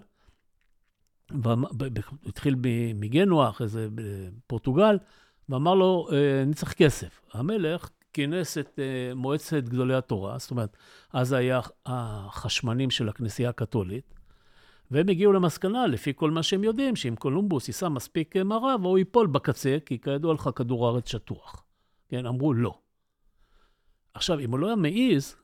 התחיל 2.27 2.57
מגנוע, 2.95 3.49
אחרי 3.49 3.69
זה 3.69 3.89
בפורטוגל, 3.95 4.99
ואמר 5.49 5.75
לו, 5.75 6.09
אה, 6.13 6.43
אני 6.43 6.55
צריך 6.55 6.73
כסף. 6.73 7.21
המלך 7.33 7.89
כינס 8.13 8.59
את 8.59 8.79
אה, 8.79 9.15
מועצת 9.15 9.63
גדולי 9.63 9.95
התורה, 9.95 10.39
זאת 10.39 10.51
אומרת, 10.51 10.77
אז 11.13 11.33
היה 11.33 11.61
החשמנים 11.87 12.91
של 12.91 13.09
הכנסייה 13.09 13.49
הקתולית, 13.51 14.15
והם 14.91 15.09
הגיעו 15.09 15.33
למסקנה, 15.33 15.87
לפי 15.87 16.13
כל 16.17 16.31
מה 16.31 16.43
שהם 16.43 16.65
יודעים, 16.65 16.97
שאם 16.97 17.17
קולומבוס 17.17 17.69
ייסע 17.69 17.89
מספיק 17.89 18.37
אה, 18.37 18.45
מערב, 18.45 18.85
הוא 18.85 18.99
ייפול 18.99 19.27
בקצה, 19.27 19.77
כי 19.87 20.01
כידוע 20.01 20.35
לך, 20.35 20.51
כדור 20.57 20.87
הארץ 20.87 21.09
שטוח. 21.09 21.65
כן, 22.09 22.27
אמרו 22.27 22.55
לא. 22.55 22.79
עכשיו, 24.15 24.41
אם 24.41 24.51
הוא 24.51 24.59
לא 24.59 24.67
היה 24.67 24.77
מעז, 24.77 25.37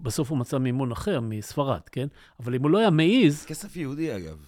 בסוף 0.00 0.30
הוא 0.30 0.38
מצא 0.38 0.58
מימון 0.58 0.92
אחר 0.92 1.20
מספרד, 1.20 1.80
כן? 1.92 2.06
אבל 2.40 2.54
אם 2.54 2.62
הוא 2.62 2.70
לא 2.70 2.78
היה 2.78 2.90
מעז... 2.90 3.44
כסף 3.46 3.76
יהודי, 3.76 4.16
אגב. 4.16 4.46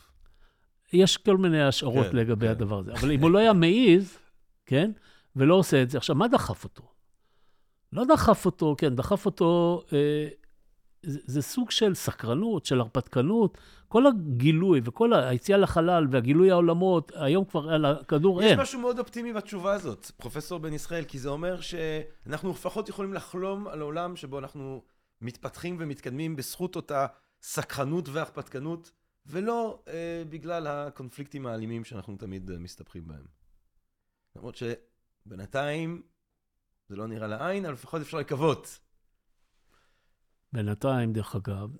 יש 0.92 1.16
כל 1.16 1.36
מיני 1.36 1.62
השערות 1.62 2.06
כן, 2.06 2.16
לגבי 2.16 2.46
כן. 2.46 2.52
הדבר 2.52 2.78
הזה. 2.78 2.92
אבל 2.92 3.12
אם 3.12 3.20
הוא 3.20 3.30
לא 3.30 3.38
היה 3.38 3.52
מעז, 3.52 4.18
כן, 4.66 4.90
ולא 5.36 5.54
עושה 5.54 5.82
את 5.82 5.90
זה, 5.90 5.98
עכשיו, 5.98 6.16
מה 6.16 6.28
דחף 6.28 6.64
אותו? 6.64 6.82
לא 7.92 8.04
דחף 8.04 8.46
אותו, 8.46 8.74
כן, 8.78 8.96
דחף 8.96 9.26
אותו, 9.26 9.82
אה, 9.92 10.28
זה, 11.02 11.18
זה 11.24 11.42
סוג 11.42 11.70
של 11.70 11.94
סקרנות, 11.94 12.64
של 12.64 12.80
הרפתקנות. 12.80 13.58
כל 13.88 14.06
הגילוי 14.06 14.80
וכל 14.84 15.12
היציאה 15.12 15.58
לחלל 15.58 16.06
והגילוי 16.10 16.50
העולמות, 16.50 17.12
היום 17.14 17.44
כבר 17.44 17.70
על 17.70 17.84
הכדור 17.84 18.42
יש 18.42 18.50
אין. 18.50 18.60
משהו 18.60 18.80
מאוד 18.80 18.98
אופטימי 18.98 19.32
בתשובה 19.32 19.72
הזאת, 19.72 20.10
פרופסור 20.16 20.58
בן 20.58 20.72
ישראל, 20.72 21.04
כי 21.04 21.18
זה 21.18 21.28
אומר 21.28 21.60
שאנחנו 21.60 22.50
לפחות 22.50 22.88
יכולים 22.88 23.14
לחלום 23.14 23.68
על 23.68 23.80
עולם 23.80 24.16
שבו 24.16 24.38
אנחנו 24.38 24.82
מתפתחים 25.20 25.76
ומתקדמים 25.80 26.36
בזכות 26.36 26.76
אותה 26.76 27.06
סקרנות 27.42 28.08
והרפתקנות, 28.08 28.92
ולא 29.26 29.82
אה, 29.88 30.22
בגלל 30.28 30.66
הקונפליקטים 30.66 31.46
האלימים 31.46 31.84
שאנחנו 31.84 32.16
תמיד 32.16 32.50
אה, 32.50 32.58
מסתבכים 32.58 33.08
בהם. 33.08 33.24
למרות 34.36 34.56
שבינתיים 34.56 36.02
זה 36.88 36.96
לא 36.96 37.06
נראה 37.06 37.26
לעין, 37.26 37.64
אבל 37.64 37.74
לפחות 37.74 38.02
אפשר 38.02 38.18
לקוות. 38.18 38.80
בינתיים, 40.52 41.12
דרך 41.12 41.36
אגב, 41.36 41.76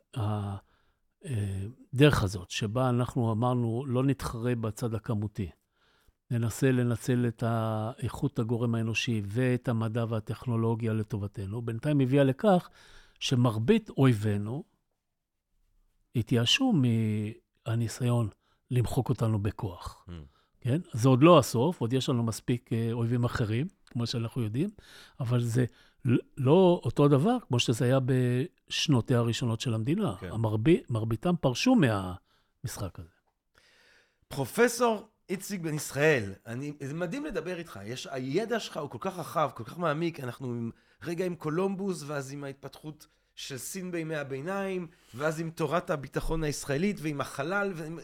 הדרך 1.24 2.23
הזאת, 2.23 2.51
שבה 2.51 2.89
אנחנו 2.89 3.32
אמרנו, 3.32 3.85
לא 3.86 4.05
נתחרה 4.05 4.55
בצד 4.55 4.94
הכמותי, 4.94 5.51
ננסה 6.31 6.73
לנצל 6.73 7.27
את 7.28 7.43
איכות 7.98 8.39
הגורם 8.39 8.74
האנושי 8.74 9.23
ואת 9.27 9.69
המדע 9.69 10.05
והטכנולוגיה 10.09 10.93
לטובתנו, 10.93 11.62
בינתיים 11.62 12.01
הביאה 12.01 12.24
לכך 12.24 12.70
שמרבית 13.19 13.90
אויבינו 13.90 14.65
התייאשו 16.16 16.73
מהניסיון 17.66 18.28
למחוק 18.70 19.09
אותנו 19.09 19.39
בכוח. 19.39 20.05
Mm. 20.09 20.12
כן? 20.61 20.81
זה 20.93 21.09
עוד 21.09 21.23
לא 21.23 21.39
הסוף, 21.39 21.81
עוד 21.81 21.93
יש 21.93 22.09
לנו 22.09 22.23
מספיק 22.23 22.73
אה, 22.73 22.93
אויבים 22.93 23.24
אחרים, 23.24 23.66
כמו 23.86 24.07
שאנחנו 24.07 24.43
יודעים, 24.43 24.70
אבל 25.20 25.40
זה 25.40 25.65
לא 26.36 26.81
אותו 26.85 27.09
דבר 27.09 27.36
כמו 27.49 27.59
שזה 27.59 27.85
היה 27.85 27.99
בשנותיה 28.05 29.19
הראשונות 29.19 29.61
של 29.61 29.74
המדינה. 29.74 30.16
כן. 30.20 30.32
המרבי, 30.32 30.82
מרביתם 30.90 31.35
פרשו 31.40 31.74
מהמשחק 31.74 32.99
הזה. 32.99 33.09
פרופסור 34.28 35.09
איציק 35.28 35.60
בן 35.60 35.74
ישראל, 35.74 36.32
אני, 36.46 36.72
זה 36.80 36.94
מדהים 36.94 37.24
לדבר 37.24 37.59
איתך, 37.59 37.80
יש, 37.84 38.09
הידע 38.10 38.60
שלך 38.60 38.76
הוא 38.76 38.90
כל 38.90 38.98
כך 39.00 39.18
רחב, 39.18 39.50
כל 39.55 39.64
כך 39.64 39.78
מעמיק, 39.78 40.20
אנחנו 40.20 40.46
עם, 40.48 40.70
רגע 41.02 41.24
עם 41.24 41.34
קולומבוס, 41.34 42.02
ואז 42.06 42.32
עם 42.32 42.44
ההתפתחות 42.44 43.06
של 43.34 43.59
סין 43.59 43.90
בימי 43.90 44.16
הביניים, 44.16 44.86
ואז 45.14 45.40
עם 45.40 45.50
תורת 45.50 45.90
הביטחון 45.90 46.44
הישראלית, 46.44 46.96
ועם 47.00 47.20
החלל, 47.20 47.72
ועם, 47.74 47.98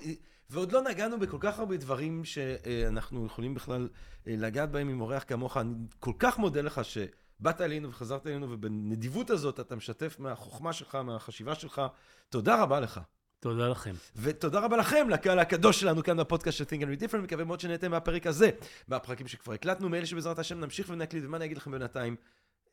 ועוד 0.50 0.72
לא 0.72 0.82
נגענו 0.82 1.18
בכל 1.18 1.36
כך 1.40 1.58
הרבה 1.58 1.76
דברים 1.76 2.24
שאנחנו 2.24 3.26
יכולים 3.26 3.54
בכלל 3.54 3.88
אה, 4.26 4.34
לגעת 4.38 4.70
בהם 4.70 4.88
עם 4.88 5.00
אורח 5.00 5.24
כמוך. 5.26 5.56
אני 5.56 5.74
כל 5.98 6.12
כך 6.18 6.38
מודה 6.38 6.60
לך 6.60 6.80
שבאת 6.84 7.60
אלינו 7.60 7.88
וחזרת 7.88 8.26
אלינו, 8.26 8.50
ובנדיבות 8.50 9.30
הזאת 9.30 9.60
אתה 9.60 9.76
משתף 9.76 10.16
מהחוכמה 10.18 10.72
שלך, 10.72 10.94
מהחשיבה 10.94 11.54
שלך. 11.54 11.82
תודה 12.28 12.62
רבה 12.62 12.80
לך. 12.80 13.00
תודה 13.44 13.68
לכם. 13.68 13.94
ותודה 14.16 14.60
רבה 14.60 14.76
לכם, 14.76 15.06
לקהל 15.10 15.38
הקדוש 15.38 15.80
שלנו 15.80 16.02
כאן 16.02 16.16
בפודקאסט 16.16 16.58
של 16.58 16.64
Think 16.64 16.82
and 16.82 17.02
Be 17.02 17.04
Different, 17.04 17.16
מקווה 17.16 17.44
מאוד 17.44 17.60
שנהנתם 17.60 17.90
מהפרק 17.90 18.26
הזה, 18.26 18.50
מהפרקים 18.88 19.28
שכבר 19.28 19.52
הקלטנו, 19.52 19.88
מאלה 19.88 20.06
שבעזרת 20.06 20.38
השם 20.38 20.60
נמשיך 20.60 20.88
ונקליט, 20.90 21.24
ומה 21.26 21.36
אני 21.36 21.44
אגיד 21.44 21.56
לכם 21.56 21.70
בינתיים? 21.70 22.16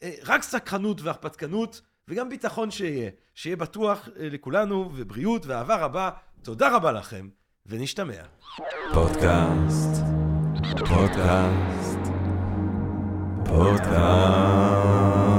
אה, 0.04 0.12
רק 0.26 0.44
סקרנות 0.44 1.02
והרפתקנות, 1.02 1.82
וגם 2.08 2.30
ביטחון 2.30 2.72
שיהיה, 2.72 3.10
שיהיה 3.36 3.56
בטוח 3.56 4.10
אה, 4.20 4.30
לכולנו, 4.32 4.92
ובריאות 4.96 5.46
ואהבה 5.46 5.76
רבה. 5.76 6.10
תודה 6.42 6.76
רבה 6.76 6.92
לכם, 6.92 7.30
ונשתמע. 7.66 8.22
פודקאסט, 8.94 10.04
פודקאסט, 10.88 12.00
פודקאסט. 13.46 15.31